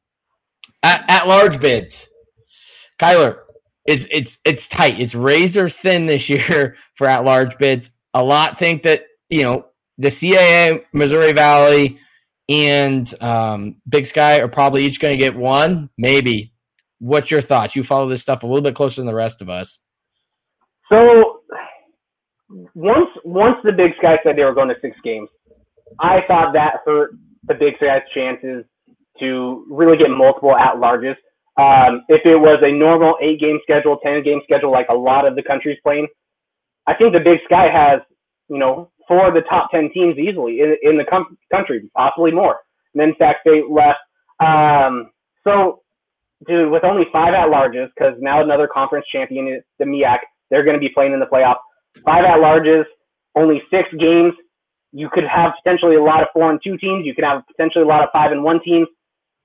at, 0.83 1.05
at 1.09 1.27
large 1.27 1.59
bids, 1.59 2.11
Kyler, 2.99 3.39
it's 3.87 4.07
it's 4.11 4.39
it's 4.45 4.69
tight. 4.69 5.01
It's 5.01 5.15
razor 5.15 5.71
thin 5.71 6.07
this 6.07 6.29
year 6.29 6.77
for 6.95 7.07
at 7.07 7.25
large 7.25 7.57
bids. 7.57 7.91
A 8.13 8.23
lot 8.23 8.59
think 8.59 8.83
that 8.83 9.05
you 9.31 9.43
know 9.43 9.67
the 9.97 10.09
CAA, 10.09 10.85
Missouri 10.93 11.33
Valley, 11.33 11.99
and 12.51 13.11
um, 13.23 13.81
Big 13.89 14.05
Sky 14.05 14.41
are 14.41 14.49
probably 14.49 14.85
each 14.85 15.01
going 15.01 15.19
to 15.19 15.25
get 15.25 15.35
one, 15.35 15.89
maybe 15.97 16.53
what's 16.99 17.31
your 17.31 17.41
thoughts? 17.41 17.77
You 17.77 17.83
follow 17.83 18.09
this 18.09 18.23
stuff 18.23 18.43
a 18.43 18.47
little 18.47 18.63
bit 18.63 18.75
closer 18.75 19.01
than 19.01 19.07
the 19.07 19.15
rest 19.15 19.43
of 19.43 19.51
us. 19.51 19.81
So 20.91 21.41
once 22.75 23.11
once 23.25 23.57
the 23.65 23.73
Big 23.73 23.93
Sky 23.99 24.19
said 24.23 24.37
they 24.37 24.45
were 24.45 24.55
going 24.55 24.69
to 24.69 24.77
six 24.81 24.97
games, 25.03 25.29
I 26.01 26.21
thought 26.29 26.53
that 26.55 26.77
hurt 26.85 27.13
the 27.45 27.55
Big 27.55 27.75
Sky's 27.77 28.03
chances 28.15 28.65
to 29.21 29.67
really 29.71 29.97
get 29.97 30.11
multiple 30.11 30.55
at 30.55 30.75
larges. 30.75 31.17
Um, 31.59 32.05
if 32.09 32.21
it 32.27 32.37
was 32.37 32.59
a 32.63 32.71
normal 32.71 33.17
eight 33.23 33.41
game 33.41 33.59
schedule, 33.63 33.99
ten 34.05 34.23
game 34.23 34.41
schedule, 34.45 34.71
like 34.71 34.89
a 34.91 34.95
lot 34.95 35.27
of 35.27 35.37
the 35.37 35.43
country's 35.43 35.79
playing, 35.83 36.07
I 36.87 36.95
think 36.95 37.13
the 37.13 37.21
Big 37.21 37.39
Sky 37.47 37.69
has 37.73 38.01
you 38.49 38.59
know 38.59 38.91
four 39.09 39.29
of 39.29 39.35
the 39.35 39.41
top 39.43 39.71
ten 39.71 39.91
teams 39.93 40.19
easily 40.19 40.61
in 40.61 40.77
in 40.83 40.97
the 40.99 41.05
com- 41.05 41.37
country, 41.51 41.91
possibly 41.97 42.31
more. 42.31 42.59
And 42.95 43.01
then 43.01 43.15
fact, 43.19 43.41
they 43.45 43.63
left. 43.69 43.99
Um, 44.41 45.11
so, 45.45 45.83
dude, 46.47 46.71
with 46.71 46.85
only 46.85 47.05
five 47.13 47.35
at 47.35 47.49
larges, 47.49 47.89
because 47.97 48.15
now 48.19 48.43
another 48.43 48.69
conference 48.73 49.07
champion 49.11 49.49
is 49.49 49.63
the 49.79 49.85
MIAC. 49.85 50.19
they're 50.51 50.65
going 50.65 50.77
to 50.77 50.81
be 50.81 50.91
playing 50.91 51.13
in 51.13 51.21
the 51.21 51.27
playoff. 51.27 51.57
Five 52.05 52.25
at 52.25 52.39
larges, 52.39 52.85
only 53.35 53.63
six 53.71 53.89
games. 53.99 54.35
You 54.93 55.09
could 55.13 55.25
have 55.25 55.53
potentially 55.63 55.97
a 55.97 56.03
lot 56.03 56.23
of 56.23 56.29
four 56.33 56.51
and 56.51 56.61
two 56.63 56.77
teams. 56.79 57.05
You 57.05 57.15
could 57.15 57.25
have 57.25 57.43
potentially 57.47 57.85
a 57.85 57.87
lot 57.87 58.03
of 58.03 58.11
five 58.13 58.33
and 58.33 58.43
one 58.43 58.61
teams. 58.63 58.87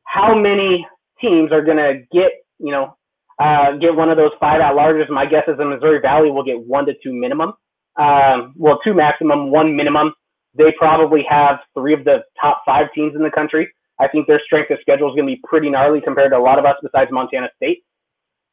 How 0.05 0.35
many 0.35 0.85
teams 1.19 1.51
are 1.51 1.61
going 1.61 1.77
to 1.77 2.01
get, 2.11 2.31
you 2.59 2.71
know, 2.71 2.95
uh, 3.39 3.73
get 3.77 3.95
one 3.95 4.09
of 4.09 4.17
those 4.17 4.31
five 4.39 4.61
at 4.61 4.73
larges? 4.73 5.09
My 5.09 5.25
guess 5.25 5.43
is 5.47 5.57
the 5.57 5.65
Missouri 5.65 5.99
Valley 5.99 6.31
will 6.31 6.43
get 6.43 6.59
one 6.59 6.85
to 6.85 6.93
two 7.03 7.13
minimum. 7.13 7.53
Um, 7.97 8.53
well, 8.57 8.79
two 8.83 8.93
maximum, 8.93 9.51
one 9.51 9.75
minimum. 9.75 10.13
They 10.53 10.73
probably 10.77 11.23
have 11.29 11.59
three 11.73 11.93
of 11.93 12.03
the 12.03 12.23
top 12.39 12.61
five 12.65 12.87
teams 12.93 13.15
in 13.15 13.23
the 13.23 13.31
country. 13.31 13.71
I 14.01 14.07
think 14.07 14.25
their 14.25 14.41
strength 14.43 14.71
of 14.71 14.79
schedule 14.81 15.09
is 15.09 15.15
going 15.15 15.27
to 15.27 15.35
be 15.35 15.41
pretty 15.43 15.69
gnarly 15.69 16.01
compared 16.01 16.31
to 16.31 16.37
a 16.37 16.39
lot 16.39 16.57
of 16.57 16.65
us 16.65 16.75
besides 16.81 17.11
Montana 17.11 17.49
State. 17.55 17.83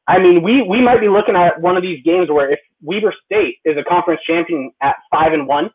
I 0.06 0.18
mean, 0.18 0.42
we, 0.42 0.62
we 0.62 0.80
might 0.82 1.00
be 1.00 1.08
looking 1.08 1.36
at 1.36 1.60
one 1.60 1.76
of 1.76 1.82
these 1.82 2.02
games 2.04 2.28
where 2.30 2.50
if 2.50 2.60
Weber 2.82 3.14
State 3.24 3.56
is 3.64 3.76
a 3.78 3.84
conference 3.84 4.20
champion 4.26 4.70
at 4.82 4.96
five 5.10 5.32
and 5.32 5.46
one, 5.46 5.70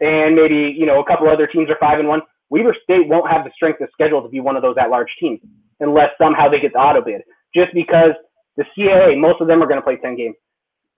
and 0.00 0.36
maybe 0.36 0.74
you 0.78 0.86
know 0.86 1.00
a 1.00 1.06
couple 1.06 1.28
other 1.28 1.46
teams 1.46 1.70
are 1.70 1.78
five 1.80 1.98
and 1.98 2.08
one, 2.08 2.20
Weber 2.50 2.76
State 2.82 3.08
won't 3.08 3.30
have 3.30 3.44
the 3.44 3.50
strength 3.54 3.80
of 3.80 3.88
schedule 3.92 4.22
to 4.22 4.28
be 4.28 4.40
one 4.40 4.56
of 4.56 4.62
those 4.62 4.76
at-large 4.78 5.10
teams 5.18 5.40
unless 5.80 6.10
somehow 6.18 6.48
they 6.48 6.60
get 6.60 6.72
the 6.72 6.78
auto 6.78 7.02
bid. 7.02 7.22
Just 7.54 7.72
because 7.72 8.12
the 8.56 8.64
CAA, 8.76 9.18
most 9.18 9.40
of 9.40 9.48
them 9.48 9.62
are 9.62 9.66
going 9.66 9.80
to 9.80 9.84
play 9.84 9.96
ten 9.96 10.16
games. 10.16 10.36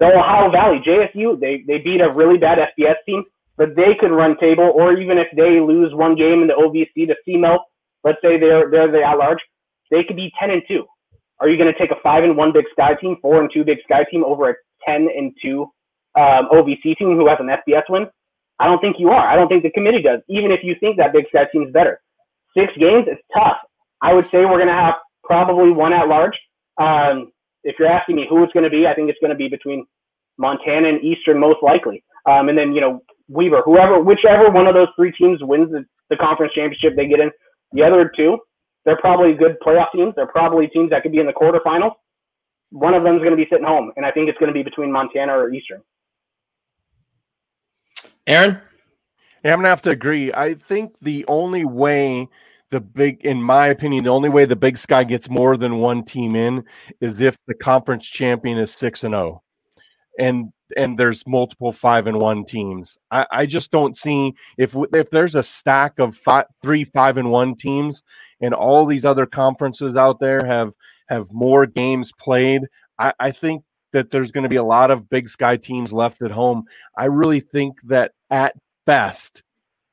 The 0.01 0.07
Ohio 0.07 0.51
Valley 0.51 0.81
JSU, 0.87 1.39
they 1.39 1.62
they 1.66 1.79
beat 1.79 2.01
a 2.01 2.11
really 2.11 2.37
bad 2.37 2.59
FBS 2.59 2.97
team, 3.07 3.25
but 3.61 3.76
they 3.76 3.94
could 4.00 4.11
run 4.11 4.38
table. 4.38 4.72
Or 4.74 4.96
even 4.98 5.18
if 5.18 5.26
they 5.36 5.61
lose 5.61 5.94
one 5.94 6.16
game 6.16 6.40
in 6.40 6.48
the 6.48 6.54
OVC 6.54 7.06
to 7.08 7.14
SEMO, 7.28 7.58
let's 8.02 8.16
say 8.22 8.40
they're 8.40 8.70
they're 8.70 8.90
the 8.90 9.02
at-large, 9.02 9.38
they 9.90 10.02
could 10.02 10.16
be 10.16 10.32
ten 10.40 10.50
and 10.50 10.62
two. 10.66 10.86
Are 11.40 11.48
you 11.48 11.58
going 11.58 11.70
to 11.70 11.78
take 11.78 11.90
a 11.90 12.00
five 12.02 12.24
and 12.24 12.38
one 12.38 12.54
Big 12.54 12.64
Sky 12.72 12.94
team, 12.94 13.18
four 13.20 13.38
and 13.38 13.50
two 13.52 13.62
Big 13.62 13.76
Sky 13.84 14.04
team 14.11 14.24
over 14.24 14.48
a 14.48 14.54
ten 14.86 15.08
and 15.14 15.36
two 15.42 15.64
um, 16.18 16.48
OVC 16.50 16.96
team 16.96 17.16
who 17.18 17.28
has 17.28 17.36
an 17.38 17.48
FBS 17.48 17.82
win? 17.90 18.06
I 18.58 18.66
don't 18.66 18.80
think 18.80 18.96
you 18.98 19.11
are. 19.11 19.26
I 19.26 19.36
don't 19.36 19.48
think 19.48 19.62
the 19.62 19.70
committee 19.70 20.02
does, 20.02 20.20
even 20.30 20.50
if 20.52 20.61
you 20.64 20.74
think 20.80 20.96
that 20.96 21.12
Big 21.12 21.28
Sky 21.28 21.46
team 21.52 21.64
is 21.64 21.72
better. 21.72 22.00
Six 22.56 22.72
games, 22.78 23.08
is 23.08 23.18
tough. 23.36 23.58
I 24.00 24.14
would 24.14 24.24
say 24.30 24.46
we're 24.46 24.56
going 24.56 24.68
to 24.68 24.72
have 24.72 24.94
probably 25.22 25.70
one 25.70 25.92
at 25.92 26.08
large. 26.08 26.38
Um, 26.78 27.30
if 27.62 27.76
you're 27.78 27.88
asking 27.88 28.16
me 28.16 28.26
who 28.28 28.42
it's 28.42 28.54
going 28.54 28.64
to 28.64 28.70
be, 28.70 28.86
I 28.86 28.94
think 28.94 29.11
it's 29.11 29.18
going 29.20 29.30
to 29.30 29.36
be 29.36 29.48
between 29.48 29.84
Montana 30.38 30.88
and 30.88 31.04
Eastern 31.04 31.38
most 31.38 31.62
likely. 31.62 32.02
Um, 32.26 32.48
and 32.48 32.56
then, 32.56 32.72
you 32.72 32.80
know, 32.80 33.02
Weber, 33.31 33.62
whoever, 33.64 34.01
whichever 34.01 34.51
one 34.51 34.66
of 34.66 34.74
those 34.74 34.89
three 34.97 35.12
teams 35.12 35.39
wins 35.43 35.70
the, 35.70 35.85
the 36.11 36.16
conference 36.16 36.53
championship 36.53 36.97
they 36.97 37.07
get 37.07 37.20
in, 37.20 37.31
the 37.72 37.83
other 37.83 38.11
two, 38.16 38.39
they're 38.85 38.99
probably 38.99 39.35
good 39.35 39.57
playoff 39.64 39.93
teams. 39.95 40.14
They're 40.16 40.26
probably 40.26 40.66
teams 40.66 40.91
that 40.91 41.03
could 41.03 41.12
be 41.12 41.18
in 41.18 41.26
the 41.26 41.33
quarterfinals. 41.33 41.93
One 42.70 42.95
of 42.95 43.05
them 43.05 43.16
is 43.16 43.20
going 43.20 43.31
to 43.31 43.37
be 43.37 43.47
sitting 43.51 43.66
home, 43.66 43.93
and 43.97 44.05
I 44.05 44.11
think 44.11 44.28
it's 44.28 44.39
going 44.39 44.49
to 44.49 44.55
be 44.55 44.62
between 44.62 44.91
Montana 44.93 45.33
or 45.33 45.53
Eastern. 45.53 45.83
Aaron? 48.26 48.61
Yeah, 49.45 49.55
I'm 49.55 49.59
gonna 49.59 49.68
have 49.68 49.83
to 49.83 49.91
agree. 49.91 50.33
I 50.33 50.55
think 50.55 50.99
the 51.01 51.24
only 51.26 51.64
way 51.64 52.28
the 52.70 52.81
big, 52.81 53.24
in 53.24 53.43
my 53.43 53.68
opinion, 53.68 54.05
the 54.05 54.11
only 54.11 54.28
way 54.28 54.45
the 54.45 54.57
Big 54.57 54.76
Sky 54.76 55.03
gets 55.03 55.28
more 55.28 55.57
than 55.57 55.78
one 55.78 56.05
team 56.05 56.37
in 56.37 56.64
is 57.01 57.20
if 57.20 57.37
the 57.47 57.55
conference 57.55 58.07
champion 58.07 58.59
is 58.59 58.72
six 58.72 59.03
and 59.03 59.12
zero, 59.12 59.43
and 60.21 60.53
and 60.77 60.97
there's 60.99 61.27
multiple 61.27 61.73
five 61.73 62.07
and 62.07 62.21
one 62.21 62.45
teams. 62.45 62.97
I, 63.11 63.27
I 63.33 63.47
just 63.47 63.73
don't 63.73 63.97
see 63.97 64.35
if 64.59 64.77
if 64.93 65.11
there's 65.11 65.35
a 65.35 65.43
stack 65.43 65.99
of 65.99 66.14
five, 66.14 66.45
three 66.62 66.85
five 66.85 67.16
and 67.16 67.31
one 67.31 67.57
teams, 67.57 68.03
and 68.41 68.55
all 68.55 68.87
these 68.87 69.05
other 69.05 69.27
conferences 69.27 69.97
out 69.97 70.21
there 70.21 70.45
have 70.45 70.75
have 71.09 71.33
more 71.33 71.66
games 71.66 72.12
played. 72.12 72.62
I, 72.99 73.12
I 73.18 73.31
think 73.33 73.64
that 73.93 74.11
there's 74.11 74.31
going 74.31 74.45
to 74.45 74.49
be 74.49 74.57
a 74.57 74.62
lot 74.62 74.91
of 74.91 75.09
Big 75.09 75.29
Sky 75.29 75.57
teams 75.57 75.93
left 75.93 76.23
at 76.23 76.31
home. 76.31 76.64
I 76.97 77.07
really 77.07 77.41
think 77.41 77.81
that 77.85 78.12
at 78.31 78.55
best, 78.87 79.43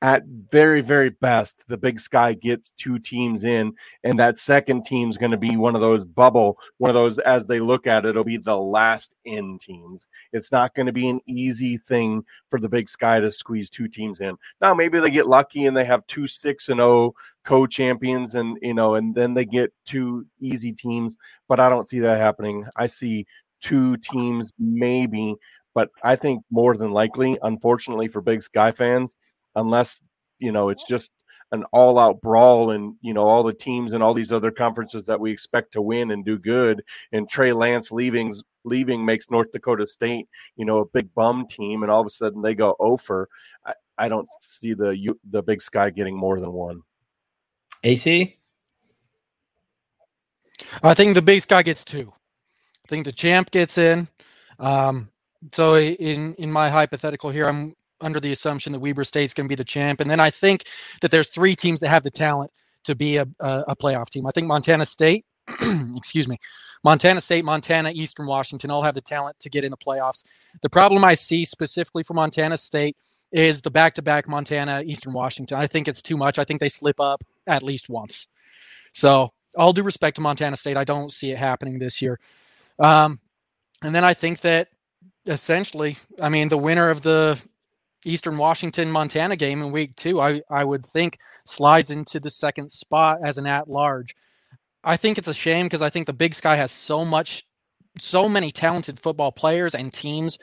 at 0.02 0.24
very, 0.26 0.82
very 0.82 1.10
best, 1.10 1.64
the 1.68 1.78
Big 1.78 2.00
Sky 2.00 2.34
gets 2.34 2.70
two 2.78 3.00
teams 3.00 3.44
in, 3.44 3.74
and 4.04 4.20
that 4.20 4.38
second 4.38 4.86
team's 4.86 5.18
going 5.18 5.32
to 5.32 5.38
be 5.38 5.58
one 5.58 5.76
of 5.76 5.82
those 5.82 6.06
bubble, 6.06 6.58
one 6.78 6.90
of 6.90 6.96
those, 6.96 7.18
as 7.20 7.48
they 7.48 7.60
look 7.60 7.88
at 7.88 8.06
it, 8.06 8.10
it'll 8.10 8.24
be 8.24 8.38
the 8.38 8.58
last 8.58 9.16
in 9.26 9.58
teams. 9.60 10.06
It's 10.34 10.52
not 10.52 10.76
going 10.76 10.86
to 10.86 10.94
be 10.94 11.10
an 11.10 11.22
easy 11.28 11.78
thing 11.78 12.24
for 12.50 12.60
the 12.60 12.70
Big 12.70 12.90
Sky 12.90 13.20
to 13.20 13.32
squeeze 13.32 13.70
two 13.70 13.88
teams 13.88 14.20
in. 14.20 14.38
Now, 14.62 14.74
maybe 14.74 15.00
they 15.00 15.12
get 15.12 15.28
lucky 15.28 15.66
and 15.66 15.76
they 15.76 15.86
have 15.86 16.06
two 16.08 16.28
six 16.28 16.70
and 16.70 16.80
oh 16.80 17.14
co-champions 17.44 18.36
and 18.36 18.58
you 18.62 18.74
know 18.74 18.96
and 18.96 19.16
then 19.16 19.34
they 19.34 19.46
get 19.46 19.72
two 19.86 20.26
easy 20.42 20.74
teams 20.74 21.16
but 21.48 21.62
i 21.62 21.70
don't 21.70 21.88
see 21.88 22.00
that 22.00 22.20
happening 22.20 22.66
i 22.76 22.86
see 22.86 23.26
two 23.62 23.98
teams, 23.98 24.52
maybe, 24.60 25.36
but 25.74 25.90
I 26.04 26.16
think 26.16 26.44
more 26.52 26.76
than 26.78 26.92
likely, 26.92 27.38
unfortunately 27.42 28.08
for 28.08 28.22
Big 28.22 28.44
Sky 28.44 28.72
fans, 28.72 29.16
unless 29.58 30.02
you 30.40 30.52
know 30.52 30.70
it's 30.70 30.88
just 30.88 31.12
an 31.52 31.64
all-out 31.72 32.22
brawl 32.22 32.72
and 32.72 32.96
you 33.02 33.14
know 33.14 33.24
all 33.28 33.44
the 33.44 33.54
teams 33.54 33.92
and 33.92 34.04
all 34.04 34.14
these 34.14 34.32
other 34.32 34.52
conferences 34.52 35.06
that 35.06 35.20
we 35.20 35.32
expect 35.32 35.72
to 35.74 35.82
win 35.82 36.12
and 36.12 36.24
do 36.24 36.38
good 36.38 36.82
and 37.12 37.30
Trey 37.30 37.52
Lance 37.54 37.92
leaving 37.92 38.34
leaving 38.64 39.06
makes 39.06 39.30
North 39.30 39.52
Dakota 39.52 39.88
State 39.88 40.28
you 40.56 40.66
know 40.66 40.80
a 40.80 40.86
big 40.86 41.14
bum 41.14 41.46
team 41.48 41.84
and 41.84 41.92
all 41.92 42.02
of 42.02 42.08
a 42.08 42.12
sudden 42.12 42.42
they 42.42 42.56
go 42.56 42.76
over 42.80 43.28
I, 43.66 43.74
I 43.98 44.10
don't 44.10 44.30
see 44.42 44.74
the 44.74 45.16
the 45.30 45.42
Big 45.42 45.62
Sky 45.62 45.90
getting 45.90 46.18
more 46.18 46.40
than 46.40 46.54
one. 46.54 46.82
AC 47.84 48.38
I 50.84 50.94
think 50.94 51.14
the 51.14 51.22
Big 51.22 51.42
Sky 51.42 51.62
gets 51.62 51.84
two. 51.84 52.12
I 52.86 52.88
think 52.88 53.06
the 53.06 53.12
champ 53.12 53.52
gets 53.52 53.78
in. 53.78 54.08
Um, 54.60 55.10
so 55.52 55.78
in 55.78 56.34
in 56.36 56.52
my 56.52 56.70
hypothetical 56.70 57.30
here, 57.30 57.48
I'm 57.48 57.76
under 58.02 58.20
the 58.20 58.32
assumption 58.32 58.72
that 58.74 58.80
Weber 58.80 59.04
State's 59.04 59.34
going 59.34 59.46
to 59.46 59.50
be 59.50 59.56
the 59.56 59.64
champ, 59.64 60.00
and 60.00 60.10
then 60.10 60.20
I 60.20 60.30
think 60.30 60.66
that 61.02 61.12
there's 61.12 61.30
three 61.30 61.56
teams 61.56 61.80
that 61.80 61.90
have 61.90 62.04
the 62.04 62.12
talent 62.12 62.52
to 62.84 62.96
be 62.96 63.18
a, 63.18 63.28
a, 63.40 63.64
a 63.70 63.76
playoff 63.76 64.10
team. 64.10 64.26
I 64.26 64.32
think 64.32 64.48
Montana 64.48 64.86
State, 64.86 65.26
excuse 65.96 66.28
me, 66.28 66.38
Montana 66.84 67.22
State, 67.22 67.44
Montana, 67.44 67.92
Eastern 67.94 68.28
Washington 68.28 68.72
all 68.72 68.82
have 68.82 68.96
the 68.96 69.02
talent 69.02 69.40
to 69.40 69.50
get 69.50 69.64
in 69.64 69.72
the 69.72 69.78
playoffs. 69.78 70.24
The 70.62 70.70
problem 70.70 71.04
I 71.04 71.16
see 71.16 71.46
specifically 71.46 72.04
for 72.04 72.14
Montana 72.14 72.58
State 72.58 72.96
is 73.32 73.62
the 73.62 73.72
back-to-back 73.72 74.28
Montana, 74.28 74.84
Eastern 74.86 75.14
Washington. 75.14 75.58
I 75.58 75.68
think 75.68 75.88
it's 75.88 76.02
too 76.02 76.18
much. 76.18 76.40
I 76.40 76.46
think 76.46 76.60
they 76.60 76.70
slip 76.70 77.00
up 77.00 77.24
at 77.46 77.64
least 77.64 77.90
once. 77.90 78.28
So 78.94 79.32
all 79.58 79.74
due 79.74 79.84
respect 79.84 80.16
to 80.16 80.22
Montana 80.22 80.56
State, 80.56 80.78
I 80.78 80.84
don't 80.84 81.12
see 81.12 81.32
it 81.32 81.38
happening 81.38 81.80
this 81.80 82.02
year. 82.02 82.20
Um, 82.80 83.20
and 83.84 83.94
then 83.94 84.06
I 84.06 84.14
think 84.14 84.42
that 84.42 84.70
essentially, 85.26 85.98
I 86.22 86.30
mean, 86.30 86.48
the 86.48 86.58
winner 86.58 86.90
of 86.90 87.02
the 87.02 87.40
Eastern 88.08 88.38
Washington 88.38 88.92
Montana 88.92 89.36
game 89.36 89.62
in 89.62 89.72
week 89.72 89.96
two, 89.96 90.20
I, 90.20 90.42
I 90.50 90.64
would 90.64 90.86
think 90.86 91.20
slides 91.46 91.92
into 91.92 92.20
the 92.20 92.30
second 92.30 92.70
spot 92.72 93.20
as 93.24 93.38
an 93.38 93.46
at 93.46 93.70
large. 93.70 94.16
I 94.84 94.98
think 94.98 95.18
it's 95.18 95.28
a 95.28 95.34
shame 95.34 95.66
because 95.66 95.82
I 95.82 95.90
think 95.90 96.08
the 96.08 96.14
Big 96.14 96.34
Sky 96.34 96.56
has 96.56 96.72
so 96.72 97.04
much, 97.04 97.46
so 97.98 98.30
many 98.30 98.52
talented 98.52 99.00
football 99.00 99.32
players 99.32 99.76
and 99.76 99.94
teams 99.94 100.40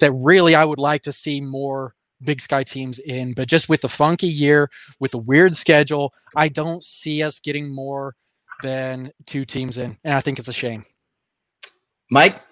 that 0.00 0.12
really 0.12 0.54
I 0.54 0.64
would 0.64 0.78
like 0.78 1.02
to 1.02 1.12
see 1.12 1.40
more 1.40 1.94
Big 2.22 2.40
Sky 2.40 2.64
teams 2.64 2.98
in. 2.98 3.32
But 3.32 3.48
just 3.48 3.68
with 3.68 3.80
the 3.80 3.88
funky 3.88 4.28
year, 4.28 4.70
with 5.00 5.12
the 5.12 5.18
weird 5.18 5.56
schedule, 5.56 6.12
I 6.36 6.48
don't 6.48 6.84
see 6.84 7.22
us 7.22 7.40
getting 7.40 7.74
more 7.74 8.14
than 8.62 9.12
two 9.26 9.44
teams 9.44 9.78
in. 9.78 9.96
And 10.04 10.14
I 10.14 10.20
think 10.20 10.38
it's 10.38 10.48
a 10.48 10.52
shame. 10.52 10.84
Mike? 12.10 12.42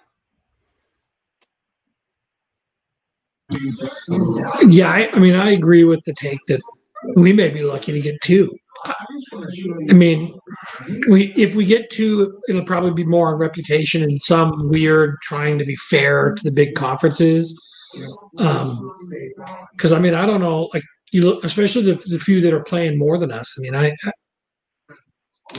Yeah, 3.51 4.91
I, 4.91 5.11
I, 5.13 5.19
mean, 5.19 5.35
I 5.35 5.51
agree 5.51 5.85
with 5.85 6.01
the 6.05 6.15
take 6.15 6.41
that 6.49 6.61
we 7.15 7.33
may 7.33 7.51
be 7.51 7.63
lucky 7.63 7.93
to 7.93 8.01
get 8.01 8.21
two. 8.23 8.55
I 8.85 9.93
mean, 9.93 10.39
we 11.09 11.33
if 11.35 11.55
we 11.55 11.65
get 11.65 11.91
two, 11.91 12.39
it'll 12.49 12.65
probably 12.65 12.93
be 12.93 13.05
more 13.05 13.33
on 13.33 13.39
reputation 13.39 14.03
and 14.03 14.21
some 14.21 14.69
weird 14.69 15.17
trying 15.23 15.59
to 15.59 15.65
be 15.65 15.77
fair 15.77 16.35
to 16.35 16.43
the 16.43 16.53
big 16.53 16.75
conferences. 16.75 17.59
Um, 18.39 18.93
because 19.73 19.93
I 19.93 19.99
mean, 19.99 20.15
I 20.15 20.27
don't 20.27 20.41
know, 20.41 20.69
like 20.75 20.83
you 21.13 21.25
look, 21.25 21.45
especially 21.45 21.83
the, 21.83 21.95
the 22.07 22.19
few 22.19 22.41
that 22.43 22.53
are 22.53 22.63
playing 22.63 22.99
more 22.99 23.19
than 23.19 23.33
us. 23.33 23.55
I 23.59 23.63
mean, 23.63 23.75
I 23.75 23.95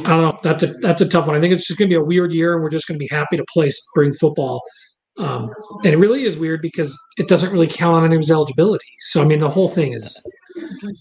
I 0.05 0.09
don't 0.09 0.21
know. 0.21 0.39
That's 0.43 0.63
a 0.63 0.67
that's 0.81 1.01
a 1.01 1.07
tough 1.09 1.27
one. 1.27 1.35
I 1.35 1.41
think 1.41 1.53
it's 1.53 1.67
just 1.67 1.79
going 1.79 1.89
to 1.89 1.93
be 1.93 1.99
a 1.99 2.03
weird 2.03 2.33
year, 2.33 2.53
and 2.53 2.63
we're 2.63 2.69
just 2.69 2.87
going 2.87 2.99
to 2.99 3.03
be 3.03 3.07
happy 3.07 3.37
to 3.37 3.45
play 3.51 3.69
spring 3.69 4.13
football. 4.13 4.61
Um, 5.19 5.51
and 5.83 5.93
it 5.93 5.97
really 5.97 6.23
is 6.23 6.37
weird 6.37 6.61
because 6.61 6.97
it 7.17 7.27
doesn't 7.27 7.51
really 7.51 7.67
count 7.67 7.95
on 7.95 8.05
any 8.05 8.15
of 8.15 8.21
his 8.21 8.31
eligibility. 8.31 8.85
So 8.99 9.21
I 9.21 9.25
mean, 9.25 9.39
the 9.39 9.49
whole 9.49 9.69
thing 9.69 9.93
is 9.93 10.23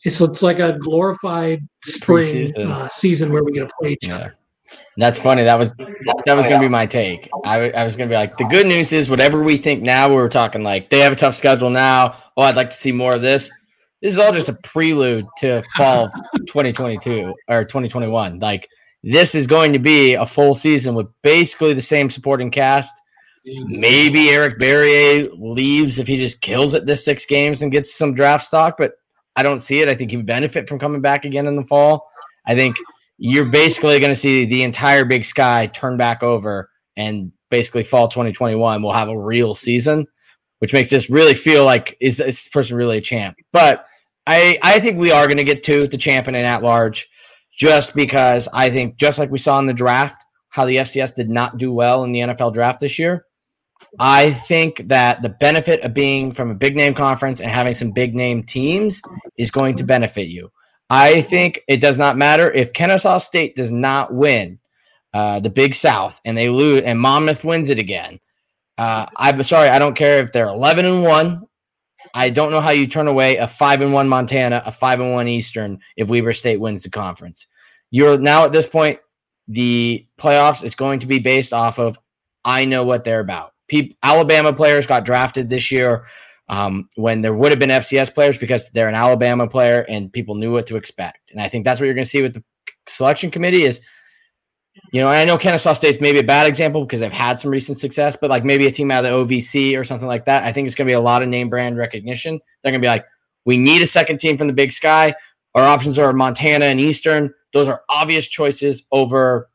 it's 0.05 0.21
it's 0.21 0.43
like 0.43 0.59
a 0.59 0.79
glorified 0.79 1.61
spring 1.85 2.51
uh, 2.57 2.89
season 2.89 3.33
where 3.33 3.45
we 3.45 3.53
get 3.53 3.69
to 3.69 3.75
play 3.81 3.93
each 3.93 4.09
other. 4.09 4.37
That's 4.97 5.19
funny. 5.19 5.43
That 5.45 5.59
was 5.59 5.73
that 5.77 6.35
was 6.35 6.47
gonna 6.47 6.61
be 6.61 6.69
my 6.69 6.87
take. 6.87 7.29
I, 7.45 7.71
I 7.71 7.85
was 7.85 7.97
gonna 7.97 8.09
be 8.09 8.17
like, 8.17 8.37
the 8.39 8.45
good 8.45 8.67
news 8.67 8.93
is 8.93 9.11
whatever 9.11 9.43
we 9.43 9.57
think 9.57 9.83
now, 9.83 10.09
we 10.09 10.15
were 10.15 10.29
talking 10.29 10.63
like 10.63 10.89
they 10.91 11.01
have 11.01 11.13
a 11.13 11.17
tough 11.17 11.35
schedule 11.35 11.71
now. 11.71 12.17
Oh, 12.37 12.43
I'd 12.43 12.57
like 12.57 12.71
to 12.71 12.77
see 12.77 12.93
more 12.93 13.15
of 13.15 13.23
this. 13.23 13.51
This 14.03 14.13
is 14.13 14.19
all 14.19 14.33
just 14.33 14.49
a 14.49 14.55
prelude 14.55 15.27
to 15.39 15.63
fall 15.77 16.09
2022 16.47 17.35
or 17.49 17.65
2021. 17.65 18.39
Like 18.39 18.69
this 19.03 19.35
is 19.35 19.47
going 19.47 19.73
to 19.73 19.79
be 19.79 20.15
a 20.15 20.27
full 20.27 20.55
season 20.55 20.95
with 20.95 21.07
basically 21.23 21.73
the 21.73 21.81
same 21.83 22.11
supporting 22.11 22.51
cast. 22.51 22.95
Maybe 23.47 24.31
Eric 24.31 24.59
Barriere 24.59 25.29
leaves 25.39 26.01
if 26.01 26.09
he 26.09 26.17
just 26.17 26.41
kills 26.41 26.75
it 26.75 26.85
this 26.85 27.05
six 27.05 27.25
games 27.27 27.63
and 27.63 27.71
gets 27.71 27.95
some 27.95 28.13
draft 28.13 28.45
stock, 28.45 28.75
but 28.77 28.95
I 29.37 29.45
don't 29.45 29.61
see 29.61 29.81
it. 29.81 29.89
I 29.89 29.95
think 29.95 30.11
he 30.11 30.17
would 30.17 30.27
benefit 30.27 30.69
from 30.69 30.81
coming 30.81 31.01
back 31.01 31.25
again 31.25 31.47
in 31.47 31.55
the 31.55 31.65
fall. 31.65 32.09
I 32.47 32.57
think 32.57 32.77
you're 33.19 33.45
basically 33.45 34.01
going 34.01 34.11
to 34.11 34.17
see 34.17 34.47
the 34.47 34.65
entire 34.65 35.05
Big 35.05 35.25
Sky 35.25 35.67
turn 35.69 35.97
back 35.97 36.25
over, 36.25 36.71
and 36.97 37.31
basically 37.51 37.85
fall 37.85 38.09
2021 38.09 38.83
will 38.83 38.93
have 38.93 39.09
a 39.09 39.19
real 39.19 39.55
season, 39.55 40.07
which 40.59 40.73
makes 40.73 40.91
this 40.91 41.09
really 41.09 41.35
feel 41.35 41.65
like 41.65 41.97
is 42.01 42.17
this 42.17 42.49
person 42.49 42.77
really 42.77 42.99
a 42.99 43.03
champ? 43.03 43.37
But 43.53 43.87
I 44.27 44.59
I 44.63 44.81
think 44.81 44.99
we 44.99 45.13
are 45.13 45.27
going 45.27 45.37
to 45.37 45.45
get 45.45 45.63
to 45.65 45.87
the 45.87 45.97
champion 45.97 46.35
and 46.35 46.47
at 46.47 46.65
large, 46.65 47.07
just 47.57 47.95
because 47.95 48.49
I 48.53 48.71
think 48.71 48.97
just 48.97 49.21
like 49.21 49.31
we 49.31 49.39
saw 49.39 49.61
in 49.61 49.67
the 49.67 49.75
draft, 49.75 50.21
how 50.49 50.65
the 50.65 50.79
FCS 50.79 51.15
did 51.15 51.31
not 51.31 51.59
do 51.59 51.73
well 51.73 52.03
in 52.03 52.11
the 52.11 52.21
NFL 52.21 52.53
draft 52.53 52.81
this 52.81 52.99
year. 52.99 53.25
I 53.99 54.33
think 54.33 54.89
that 54.89 55.23
the 55.23 55.29
benefit 55.29 55.81
of 55.81 55.95
being 55.95 56.33
from 56.33 56.51
a 56.51 56.55
big 56.55 56.77
name 56.77 56.95
conference 56.95 57.41
and 57.41 57.51
having 57.51 57.75
some 57.75 57.93
big 57.93 58.15
name 58.15 58.43
teams 58.43 59.01
is 59.39 59.51
going 59.51 59.77
to 59.77 59.85
benefit 59.85 60.29
you. 60.29 60.51
I 60.91 61.23
think 61.23 61.63
it 61.67 61.81
does 61.81 61.99
not 61.99 62.17
matter 62.17 62.51
if 62.53 62.73
Kennesaw 62.73 63.19
State 63.19 63.57
does 63.57 63.73
not 63.73 64.15
win 64.15 64.59
uh, 65.15 65.41
the 65.41 65.51
Big 65.51 65.75
South 65.75 66.21
and 66.25 66.37
they 66.37 66.49
lose 66.49 66.83
and 66.83 67.01
Monmouth 67.01 67.45
wins 67.45 67.71
it 67.71 67.79
again. 67.79 68.21
Uh, 68.79 69.07
I'm 69.17 69.43
sorry, 69.43 69.69
I 69.69 69.79
don't 69.79 69.97
care 69.97 70.23
if 70.23 70.33
they're 70.33 70.49
11 70.49 70.85
and 70.85 71.03
one. 71.03 71.43
I 72.15 72.31
don't 72.31 72.51
know 72.51 72.61
how 72.61 72.71
you 72.71 72.87
turn 72.87 73.09
away 73.09 73.37
a 73.37 73.49
five 73.49 73.81
and 73.81 73.93
one 73.93 74.09
Montana, 74.09 74.63
a 74.65 74.73
five 74.73 75.01
and 75.01 75.13
one 75.13 75.29
Eastern 75.29 75.79
if 75.97 76.09
Weber 76.09 76.33
State 76.33 76.61
wins 76.61 76.83
the 76.83 76.91
conference. 76.91 77.47
You're 77.91 78.19
now 78.19 78.45
at 78.45 78.53
this 78.53 78.67
point, 78.67 79.01
the 79.49 80.07
playoffs 80.19 80.65
is 80.65 80.75
going 80.75 81.01
to 81.01 81.07
be 81.07 81.19
based 81.19 81.53
off 81.53 81.79
of 81.79 81.99
I 82.45 82.65
know 82.65 82.85
what 82.85 83.05
they're 83.05 83.21
about. 83.21 83.53
Peop 83.69 83.97
Alabama 84.03 84.53
players 84.53 84.87
got 84.87 85.05
drafted 85.05 85.49
this 85.49 85.73
year 85.73 86.05
um, 86.49 86.89
when 86.97 87.23
there 87.23 87.35
would 87.35 87.51
have 87.51 87.59
been 87.59 87.71
FCS 87.71 88.15
players 88.15 88.39
because 88.39 88.71
they're 88.71 88.89
an 88.89 88.95
Alabama 88.95 89.49
player 89.49 89.85
and 89.89 90.13
people 90.13 90.35
knew 90.35 90.53
what 90.53 90.67
to 90.69 90.77
expect. 90.77 91.31
And 91.33 91.41
I 91.41 91.49
think 91.49 91.65
that's 91.65 91.81
what 91.81 91.87
you're 91.87 91.95
going 91.95 92.05
to 92.05 92.11
see 92.11 92.23
with 92.23 92.35
the 92.35 92.45
selection 92.87 93.31
committee 93.31 93.63
is, 93.63 93.81
you 94.93 95.01
know, 95.01 95.09
I 95.09 95.25
know 95.25 95.39
Kennesaw 95.39 95.73
State's 95.73 96.01
maybe 96.01 96.19
a 96.19 96.25
bad 96.25 96.47
example 96.47 96.85
because 96.85 97.01
they've 97.01 97.13
had 97.13 97.41
some 97.41 97.51
recent 97.51 97.79
success, 97.79 98.17
but 98.21 98.31
like 98.31 98.45
maybe 98.45 98.67
a 98.67 98.71
team 98.71 98.91
out 98.91 99.05
of 99.05 99.29
the 99.29 99.37
OVC 99.37 99.79
or 99.79 99.85
something 99.85 100.07
like 100.07 100.27
that. 100.27 100.45
I 100.45 100.53
think 100.53 100.67
it's 100.67 100.77
going 100.77 100.87
to 100.87 100.91
be 100.91 100.95
a 100.95 101.01
lot 101.01 101.23
of 101.23 101.29
name 101.29 101.49
brand 101.49 101.77
recognition. 101.77 102.39
They're 102.63 102.73
going 102.73 102.81
to 102.81 102.85
be 102.85 102.91
like, 102.91 103.07
we 103.45 103.57
need 103.57 103.83
a 103.83 103.87
second 103.87 104.19
team 104.21 104.37
from 104.37 104.49
the 104.49 104.53
Big 104.53 104.73
Sky. 104.73 105.15
Our 105.55 105.65
options 105.65 105.99
are 105.99 106.13
Montana 106.13 106.67
and 106.67 106.79
Eastern. 106.79 107.33
Those 107.53 107.69
are 107.69 107.83
obvious 107.89 108.29
choices 108.29 108.85
over 108.93 109.49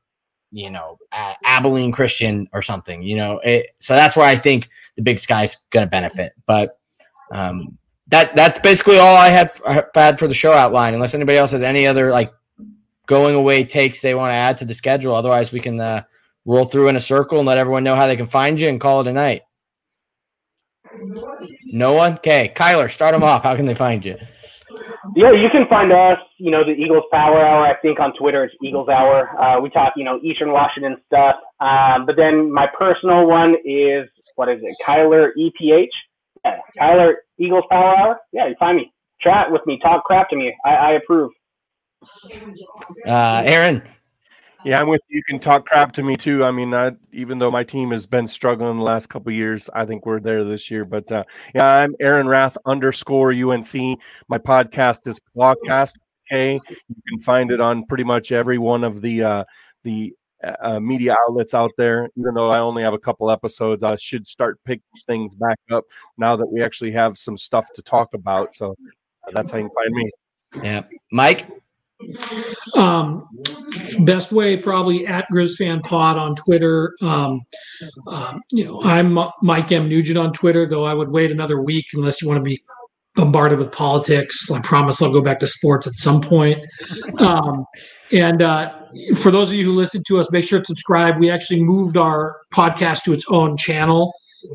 you 0.51 0.69
know, 0.69 0.97
Abilene 1.45 1.91
Christian 1.91 2.47
or 2.53 2.61
something, 2.61 3.01
you 3.01 3.15
know. 3.15 3.39
It, 3.43 3.67
so 3.77 3.95
that's 3.95 4.15
where 4.15 4.25
I 4.25 4.35
think 4.35 4.69
the 4.95 5.01
Big 5.01 5.19
Sky's 5.19 5.57
going 5.69 5.85
to 5.85 5.89
benefit. 5.89 6.33
But 6.45 6.77
um, 7.31 7.77
that 8.07 8.35
that's 8.35 8.59
basically 8.59 8.99
all 8.99 9.15
I 9.15 9.29
had 9.29 9.47
f- 9.65 9.87
had 9.95 10.19
for 10.19 10.27
the 10.27 10.33
show 10.33 10.51
outline. 10.51 10.93
Unless 10.93 11.15
anybody 11.15 11.37
else 11.37 11.51
has 11.51 11.61
any 11.61 11.87
other 11.87 12.11
like 12.11 12.33
going 13.07 13.35
away 13.35 13.63
takes 13.63 14.01
they 14.01 14.15
want 14.15 14.31
to 14.31 14.35
add 14.35 14.57
to 14.57 14.65
the 14.65 14.73
schedule. 14.73 15.15
Otherwise, 15.15 15.51
we 15.51 15.59
can 15.59 15.79
uh, 15.79 16.03
roll 16.45 16.65
through 16.65 16.89
in 16.89 16.95
a 16.95 16.99
circle 16.99 17.39
and 17.39 17.47
let 17.47 17.57
everyone 17.57 17.83
know 17.83 17.95
how 17.95 18.07
they 18.07 18.17
can 18.17 18.27
find 18.27 18.59
you 18.59 18.69
and 18.69 18.79
call 18.79 19.01
it 19.01 19.07
a 19.07 19.13
night. 19.13 19.41
No 21.67 21.93
one? 21.93 22.13
Okay, 22.15 22.51
Kyler, 22.53 22.91
start 22.91 23.13
them 23.13 23.23
off. 23.23 23.43
How 23.43 23.55
can 23.55 23.65
they 23.65 23.73
find 23.73 24.05
you? 24.05 24.17
Yeah, 25.15 25.31
you 25.31 25.49
can 25.49 25.67
find 25.67 25.93
us, 25.93 26.17
you 26.37 26.51
know, 26.51 26.63
the 26.63 26.71
Eagles 26.71 27.03
Power 27.11 27.39
Hour. 27.39 27.65
I 27.65 27.75
think 27.81 27.99
on 27.99 28.13
Twitter 28.13 28.43
it's 28.45 28.55
Eagles 28.63 28.89
Hour. 28.89 29.29
Uh, 29.41 29.59
we 29.59 29.69
talk, 29.69 29.93
you 29.95 30.03
know, 30.03 30.19
Eastern 30.23 30.51
Washington 30.51 30.97
stuff. 31.07 31.35
Um, 31.59 32.05
but 32.05 32.15
then 32.15 32.51
my 32.51 32.67
personal 32.77 33.27
one 33.27 33.55
is 33.65 34.07
what 34.35 34.49
is 34.49 34.61
it? 34.63 34.75
Kyler 34.85 35.29
EPH. 35.37 35.87
Yeah, 36.45 36.57
Kyler 36.79 37.13
Eagles 37.37 37.63
Power 37.69 37.95
Hour. 37.97 38.19
Yeah, 38.31 38.47
you 38.47 38.55
find 38.59 38.77
me. 38.77 38.91
Chat 39.19 39.51
with 39.51 39.65
me. 39.65 39.79
Talk 39.83 40.03
crap 40.05 40.29
to 40.29 40.35
me. 40.35 40.55
I, 40.65 40.69
I 40.69 40.91
approve. 40.93 41.31
Uh, 43.05 43.43
Aaron. 43.45 43.83
Yeah, 44.63 44.79
I'm 44.79 44.87
with 44.87 45.01
you. 45.09 45.17
You 45.17 45.23
can 45.23 45.39
talk 45.39 45.65
crap 45.65 45.91
to 45.93 46.03
me 46.03 46.15
too. 46.15 46.43
I 46.43 46.51
mean, 46.51 46.73
I, 46.73 46.91
even 47.11 47.39
though 47.39 47.49
my 47.49 47.63
team 47.63 47.89
has 47.91 48.05
been 48.05 48.27
struggling 48.27 48.77
the 48.77 48.83
last 48.83 49.09
couple 49.09 49.31
years, 49.31 49.69
I 49.73 49.85
think 49.85 50.05
we're 50.05 50.19
there 50.19 50.43
this 50.43 50.69
year. 50.69 50.85
But 50.85 51.11
uh, 51.11 51.23
yeah, 51.55 51.77
I'm 51.77 51.95
Aaron 51.99 52.27
Rath 52.27 52.57
underscore 52.65 53.31
UNC. 53.31 53.73
My 54.27 54.37
podcast 54.37 55.07
is 55.07 55.19
Podcast 55.35 55.93
K. 56.29 56.59
You 56.69 56.95
can 57.09 57.19
find 57.19 57.51
it 57.51 57.59
on 57.59 57.85
pretty 57.87 58.03
much 58.03 58.31
every 58.31 58.59
one 58.59 58.83
of 58.83 59.01
the 59.01 59.23
uh, 59.23 59.43
the 59.83 60.13
uh, 60.43 60.79
media 60.79 61.15
outlets 61.27 61.55
out 61.55 61.71
there. 61.77 62.09
Even 62.15 62.35
though 62.35 62.51
I 62.51 62.59
only 62.59 62.83
have 62.83 62.93
a 62.93 62.99
couple 62.99 63.31
episodes, 63.31 63.83
I 63.83 63.95
should 63.95 64.27
start 64.27 64.59
picking 64.63 64.83
things 65.07 65.33
back 65.33 65.57
up 65.71 65.85
now 66.19 66.35
that 66.35 66.47
we 66.47 66.61
actually 66.61 66.91
have 66.91 67.17
some 67.17 67.35
stuff 67.37 67.67
to 67.75 67.81
talk 67.81 68.13
about. 68.13 68.55
So 68.55 68.75
uh, 69.27 69.31
that's 69.33 69.49
how 69.49 69.57
you 69.57 69.69
can 69.69 69.73
find 69.73 69.93
me. 69.95 70.11
Yeah, 70.63 70.83
Mike. 71.11 71.47
Um, 72.75 73.27
best 73.99 74.31
way 74.31 74.57
probably 74.57 75.07
at 75.07 75.25
GrizzFan 75.31 75.83
Pod 75.83 76.17
on 76.17 76.35
Twitter. 76.35 76.95
Um, 77.01 77.41
um, 78.07 78.41
you 78.51 78.65
know, 78.65 78.81
I'm 78.83 79.17
Mike 79.41 79.71
M 79.71 79.89
Nugent 79.89 80.17
on 80.17 80.33
Twitter, 80.33 80.65
though 80.65 80.85
I 80.85 80.93
would 80.93 81.09
wait 81.09 81.31
another 81.31 81.61
week 81.61 81.85
unless 81.93 82.21
you 82.21 82.27
want 82.27 82.37
to 82.37 82.43
be 82.43 82.59
bombarded 83.15 83.59
with 83.59 83.71
politics. 83.71 84.49
I 84.49 84.61
promise 84.61 85.01
I'll 85.01 85.11
go 85.11 85.21
back 85.21 85.39
to 85.39 85.47
sports 85.47 85.87
at 85.87 85.93
some 85.93 86.21
point. 86.21 86.59
Um, 87.19 87.65
and 88.11 88.41
uh, 88.41 88.73
for 89.15 89.31
those 89.31 89.49
of 89.49 89.55
you 89.55 89.65
who 89.65 89.73
listen 89.73 90.03
to 90.07 90.19
us, 90.19 90.31
make 90.31 90.45
sure 90.45 90.59
to 90.59 90.65
subscribe. 90.65 91.19
We 91.19 91.29
actually 91.29 91.63
moved 91.63 91.97
our 91.97 92.37
podcast 92.53 93.03
to 93.03 93.13
its 93.13 93.25
own 93.29 93.57
channel 93.57 94.13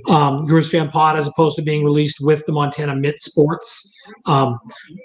um, 0.09 0.47
Fan 0.63 0.89
Pod 0.91 1.19
as 1.19 1.27
opposed 1.27 1.57
to 1.57 1.63
being 1.63 1.85
released 1.85 2.19
with 2.21 2.45
the 2.47 2.53
Montana 2.53 2.95
Mitt 2.97 3.21
Sports, 3.23 3.95
um, 4.27 4.59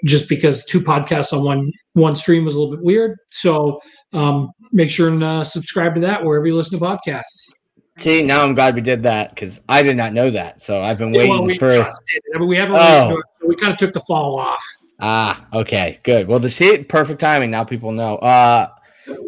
just 0.04 0.28
because 0.28 0.64
two 0.64 0.80
podcasts 0.80 1.32
on 1.32 1.44
one 1.44 1.72
one 1.94 2.16
stream 2.16 2.44
was 2.44 2.54
a 2.54 2.60
little 2.60 2.74
bit 2.74 2.84
weird. 2.84 3.16
So 3.30 3.80
um, 4.12 4.50
make 4.72 4.90
sure 4.90 5.08
and 5.08 5.22
uh, 5.22 5.44
subscribe 5.44 5.94
to 5.94 6.00
that 6.02 6.24
wherever 6.24 6.46
you 6.46 6.56
listen 6.56 6.78
to 6.78 6.84
podcasts. 6.84 7.58
See, 7.98 8.22
now 8.22 8.42
I'm 8.42 8.54
glad 8.54 8.74
we 8.74 8.80
did 8.80 9.02
that 9.02 9.34
because 9.34 9.60
I 9.68 9.82
did 9.82 9.96
not 9.96 10.14
know 10.14 10.30
that. 10.30 10.60
So 10.62 10.82
I've 10.82 10.96
been 10.98 11.12
Yeah, 11.12 11.18
waiting 11.20 11.30
well, 11.36 11.44
we, 11.44 11.58
for. 11.58 11.70
it. 11.70 11.86
I 12.34 12.38
mean, 12.38 12.48
we 12.48 12.56
haven't 12.56 12.76
Oh. 12.78 13.04
it, 13.04 13.08
so 13.10 13.22
we 13.46 13.54
kind 13.54 13.70
of 13.72 13.78
took 13.78 13.92
the 13.92 14.00
fall 14.00 14.38
off. 14.38 14.62
Ah, 15.00 15.46
okay, 15.54 15.98
good. 16.04 16.26
Well, 16.28 16.40
to 16.40 16.48
see 16.48 16.68
it, 16.68 16.88
perfect 16.88 17.20
timing. 17.20 17.50
Now 17.50 17.64
people 17.64 17.92
know. 17.92 18.16
Uh, 18.16 18.68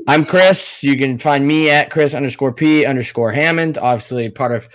I'm 0.06 0.24
Chris. 0.24 0.82
You 0.84 0.96
can 0.96 1.18
find 1.18 1.46
me 1.46 1.68
at 1.68 1.90
Chris 1.90 2.14
underscore 2.14 2.52
P 2.52 2.86
underscore 2.86 3.32
Hammond. 3.32 3.76
Obviously, 3.76 4.30
part 4.30 4.52
of 4.52 4.68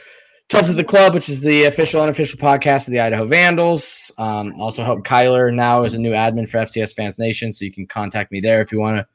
Tubs 0.49 0.71
of 0.71 0.77
the 0.77 0.83
Club, 0.83 1.13
which 1.13 1.29
is 1.29 1.43
the 1.43 1.65
official 1.65 2.01
unofficial 2.01 2.39
podcast 2.39 2.87
of 2.87 2.91
the 2.91 2.99
Idaho 2.99 3.27
Vandals. 3.27 4.11
Um, 4.17 4.59
also, 4.59 4.83
help 4.83 5.05
Kyler 5.05 5.53
now 5.53 5.83
is 5.83 5.93
a 5.93 5.99
new 5.99 6.11
admin 6.11 6.49
for 6.49 6.57
FCS 6.57 6.95
Fans 6.95 7.19
Nation, 7.19 7.53
so 7.53 7.65
you 7.65 7.71
can 7.71 7.85
contact 7.85 8.31
me 8.31 8.39
there 8.39 8.59
if 8.59 8.71
you 8.71 8.79
want 8.79 8.97
to 8.97 9.05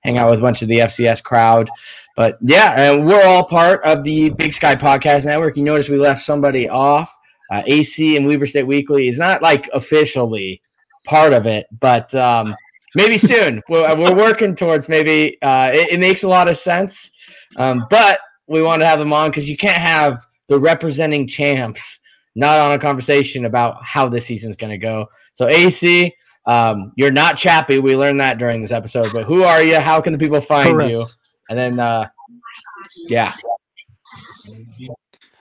hang 0.00 0.18
out 0.18 0.28
with 0.28 0.40
a 0.40 0.42
bunch 0.42 0.60
of 0.60 0.68
the 0.68 0.80
FCS 0.80 1.22
crowd. 1.22 1.70
But 2.14 2.36
yeah, 2.42 2.74
and 2.76 3.06
we're 3.06 3.24
all 3.24 3.42
part 3.42 3.82
of 3.86 4.04
the 4.04 4.30
Big 4.30 4.52
Sky 4.52 4.76
Podcast 4.76 5.24
Network. 5.24 5.56
You 5.56 5.62
notice 5.62 5.88
we 5.88 5.96
left 5.96 6.20
somebody 6.20 6.68
off. 6.68 7.10
Uh, 7.50 7.62
AC 7.66 8.18
and 8.18 8.26
Weber 8.26 8.44
State 8.44 8.66
Weekly 8.66 9.08
is 9.08 9.18
not 9.18 9.40
like 9.40 9.68
officially 9.72 10.60
part 11.04 11.32
of 11.32 11.46
it, 11.46 11.68
but 11.80 12.14
um, 12.14 12.54
maybe 12.94 13.16
soon. 13.16 13.62
we're, 13.70 13.96
we're 13.96 14.14
working 14.14 14.54
towards 14.54 14.90
maybe. 14.90 15.40
Uh, 15.40 15.70
it, 15.72 15.94
it 15.94 16.00
makes 16.00 16.22
a 16.22 16.28
lot 16.28 16.48
of 16.48 16.58
sense, 16.58 17.10
um, 17.56 17.86
but 17.88 18.18
we 18.46 18.60
want 18.60 18.82
to 18.82 18.86
have 18.86 18.98
them 18.98 19.14
on 19.14 19.30
because 19.30 19.48
you 19.48 19.56
can't 19.56 19.80
have 19.80 20.22
the 20.48 20.58
representing 20.58 21.26
champs 21.26 21.98
not 22.34 22.58
on 22.58 22.72
a 22.72 22.78
conversation 22.78 23.44
about 23.44 23.76
how 23.84 24.08
this 24.08 24.26
season's 24.26 24.56
going 24.56 24.70
to 24.70 24.78
go. 24.78 25.06
So 25.32 25.48
AC, 25.48 26.14
um, 26.46 26.92
you're 26.96 27.10
not 27.10 27.36
Chappy. 27.36 27.78
We 27.78 27.96
learned 27.96 28.20
that 28.20 28.38
during 28.38 28.62
this 28.62 28.72
episode. 28.72 29.12
But 29.12 29.24
who 29.24 29.42
are 29.44 29.62
you? 29.62 29.78
How 29.78 30.00
can 30.00 30.12
the 30.12 30.18
people 30.18 30.40
find 30.40 30.70
Correct. 30.70 30.90
you? 30.90 31.02
And 31.50 31.58
then, 31.58 31.78
uh, 31.78 32.08
yeah, 33.08 33.34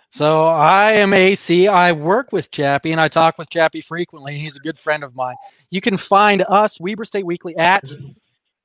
So 0.10 0.47
I 0.47 0.91
am 0.93 1.14
AC. 1.14 1.68
I 1.70 1.93
work 1.93 2.34
with 2.34 2.52
Chappie 2.52 2.91
and 2.91 2.99
I 2.99 3.08
talk 3.08 3.38
with 3.38 3.49
Chappie 3.49 3.80
frequently. 3.82 4.34
and 4.34 4.41
He's 4.41 4.58
a 4.58 4.60
good 4.60 4.78
friend 4.78 5.04
of 5.04 5.16
mine. 5.16 5.36
You 5.70 5.80
can 5.80 5.95
find 5.95 6.43
us, 6.49 6.80
Weber 6.82 7.06
State 7.06 7.26
Weekly, 7.26 7.56
at 7.56 7.89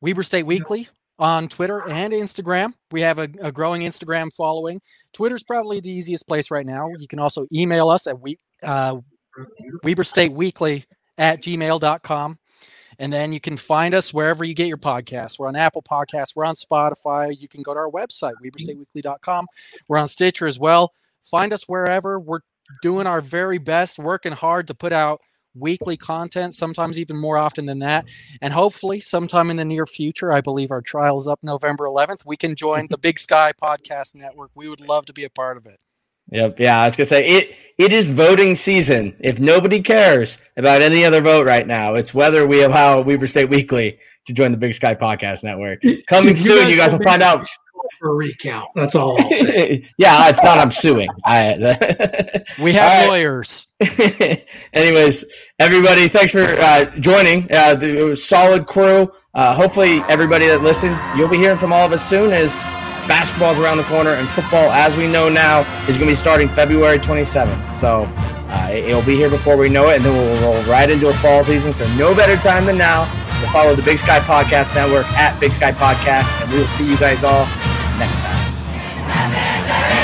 Weber 0.00 0.24
State 0.24 0.44
Weekly 0.46 0.88
on 1.18 1.48
Twitter 1.48 1.88
and 1.88 2.12
Instagram. 2.12 2.72
We 2.90 3.00
have 3.02 3.18
a, 3.18 3.28
a 3.40 3.50
growing 3.50 3.82
Instagram 3.82 4.32
following. 4.32 4.80
Twitter's 5.12 5.42
probably 5.42 5.80
the 5.80 5.90
easiest 5.90 6.26
place 6.26 6.50
right 6.50 6.66
now. 6.66 6.90
You 6.98 7.08
can 7.08 7.18
also 7.18 7.46
email 7.52 7.88
us 7.88 8.06
at 8.06 8.20
we, 8.20 8.38
uh, 8.62 8.96
Weber 9.82 10.04
State 10.04 10.32
Weekly 10.32 10.84
at 11.18 11.42
gmail.com. 11.42 12.38
And 12.98 13.12
then 13.12 13.32
you 13.32 13.40
can 13.40 13.56
find 13.56 13.94
us 13.94 14.14
wherever 14.14 14.44
you 14.44 14.54
get 14.54 14.68
your 14.68 14.78
podcasts. 14.78 15.38
We're 15.38 15.48
on 15.48 15.56
Apple 15.56 15.82
Podcasts, 15.82 16.34
we're 16.34 16.46
on 16.46 16.54
Spotify. 16.54 17.36
You 17.38 17.48
can 17.48 17.62
go 17.62 17.74
to 17.74 17.80
our 17.80 17.90
website, 17.90 18.32
WeberStateWeekly.com. 18.44 19.46
We're 19.88 19.98
on 19.98 20.08
Stitcher 20.08 20.46
as 20.46 20.58
well. 20.58 20.92
Find 21.22 21.52
us 21.52 21.64
wherever. 21.64 22.18
We're 22.18 22.40
doing 22.82 23.06
our 23.06 23.20
very 23.20 23.58
best, 23.58 23.98
working 23.98 24.32
hard 24.32 24.68
to 24.68 24.74
put 24.74 24.92
out 24.92 25.20
weekly 25.58 25.96
content, 25.96 26.54
sometimes 26.54 26.98
even 26.98 27.16
more 27.16 27.38
often 27.38 27.66
than 27.66 27.80
that. 27.80 28.04
And 28.40 28.52
hopefully, 28.52 29.00
sometime 29.00 29.50
in 29.50 29.56
the 29.56 29.64
near 29.64 29.86
future, 29.86 30.32
I 30.32 30.40
believe 30.40 30.70
our 30.70 30.82
trial 30.82 31.16
is 31.16 31.26
up 31.26 31.40
November 31.42 31.84
11th, 31.84 32.24
we 32.26 32.36
can 32.36 32.54
join 32.54 32.86
the 32.90 32.98
Big 32.98 33.18
Sky 33.18 33.52
Podcast 33.60 34.14
Network. 34.14 34.50
We 34.54 34.68
would 34.68 34.80
love 34.80 35.06
to 35.06 35.12
be 35.12 35.24
a 35.24 35.30
part 35.30 35.56
of 35.56 35.66
it. 35.66 35.80
Yep. 36.32 36.58
Yeah, 36.58 36.80
I 36.80 36.86
was 36.86 36.96
gonna 36.96 37.06
say 37.06 37.24
it. 37.24 37.56
It 37.78 37.92
is 37.92 38.10
voting 38.10 38.56
season. 38.56 39.14
If 39.20 39.38
nobody 39.38 39.80
cares 39.80 40.38
about 40.56 40.82
any 40.82 41.04
other 41.04 41.20
vote 41.20 41.46
right 41.46 41.66
now, 41.66 41.94
it's 41.94 42.12
whether 42.12 42.46
we 42.46 42.64
allow 42.64 43.00
Weber 43.00 43.28
State 43.28 43.48
Weekly 43.48 43.98
to 44.26 44.32
join 44.32 44.50
the 44.50 44.58
Big 44.58 44.74
Sky 44.74 44.94
Podcast 44.94 45.44
Network. 45.44 45.82
Coming 46.08 46.30
If 46.30 46.38
soon, 46.38 46.68
you 46.68 46.76
guys 46.76 46.92
will 46.92 47.04
find 47.04 47.22
out. 47.22 47.46
For 47.98 48.10
a 48.10 48.14
recount. 48.14 48.68
That's 48.74 48.94
all 48.94 49.20
I'll 49.20 49.30
say. 49.30 49.88
yeah, 49.98 50.28
it's 50.28 50.42
not. 50.42 50.58
I'm 50.58 50.72
suing. 50.72 51.08
I, 51.24 52.44
We 52.62 52.72
have 52.74 52.82
All 52.92 52.98
right. 52.98 53.08
lawyers. 53.08 53.66
Anyways, 54.72 55.24
everybody, 55.58 56.08
thanks 56.08 56.32
for 56.32 56.42
uh, 56.44 56.84
joining. 57.00 57.50
Uh, 57.52 57.74
the- 57.74 57.98
it 58.00 58.02
was 58.04 58.24
solid 58.24 58.66
crew. 58.66 59.10
Uh, 59.34 59.54
hopefully, 59.54 60.00
everybody 60.08 60.46
that 60.46 60.62
listened, 60.62 60.98
you'll 61.16 61.28
be 61.28 61.36
hearing 61.38 61.58
from 61.58 61.72
all 61.72 61.84
of 61.84 61.92
us 61.92 62.08
soon 62.08 62.32
as 62.32 62.72
basketball's 63.06 63.58
around 63.58 63.76
the 63.76 63.84
corner 63.84 64.10
and 64.10 64.28
football, 64.28 64.70
as 64.70 64.96
we 64.96 65.06
know 65.06 65.28
now, 65.28 65.60
is 65.88 65.96
going 65.96 66.08
to 66.08 66.12
be 66.12 66.14
starting 66.14 66.48
February 66.48 66.98
27th. 66.98 67.68
So 67.70 68.04
uh, 68.48 68.70
it'll 68.72 69.02
be 69.02 69.16
here 69.16 69.30
before 69.30 69.56
we 69.56 69.68
know 69.68 69.88
it, 69.88 69.96
and 69.96 70.04
then 70.04 70.12
we'll 70.12 70.42
roll 70.42 70.62
right 70.64 70.88
into 70.88 71.08
a 71.08 71.14
fall 71.14 71.42
season. 71.42 71.72
So, 71.72 71.86
no 71.96 72.14
better 72.14 72.36
time 72.36 72.66
than 72.66 72.78
now 72.78 73.04
to 73.04 73.46
follow 73.48 73.74
the 73.74 73.82
Big 73.82 73.98
Sky 73.98 74.20
Podcast 74.20 74.74
Network 74.74 75.06
at 75.12 75.38
Big 75.40 75.52
Sky 75.52 75.72
Podcast, 75.72 76.42
and 76.42 76.52
we 76.52 76.58
will 76.58 76.66
see 76.66 76.88
you 76.88 76.96
guys 76.96 77.24
all 77.24 77.46
next 77.98 78.18
time. 78.20 79.95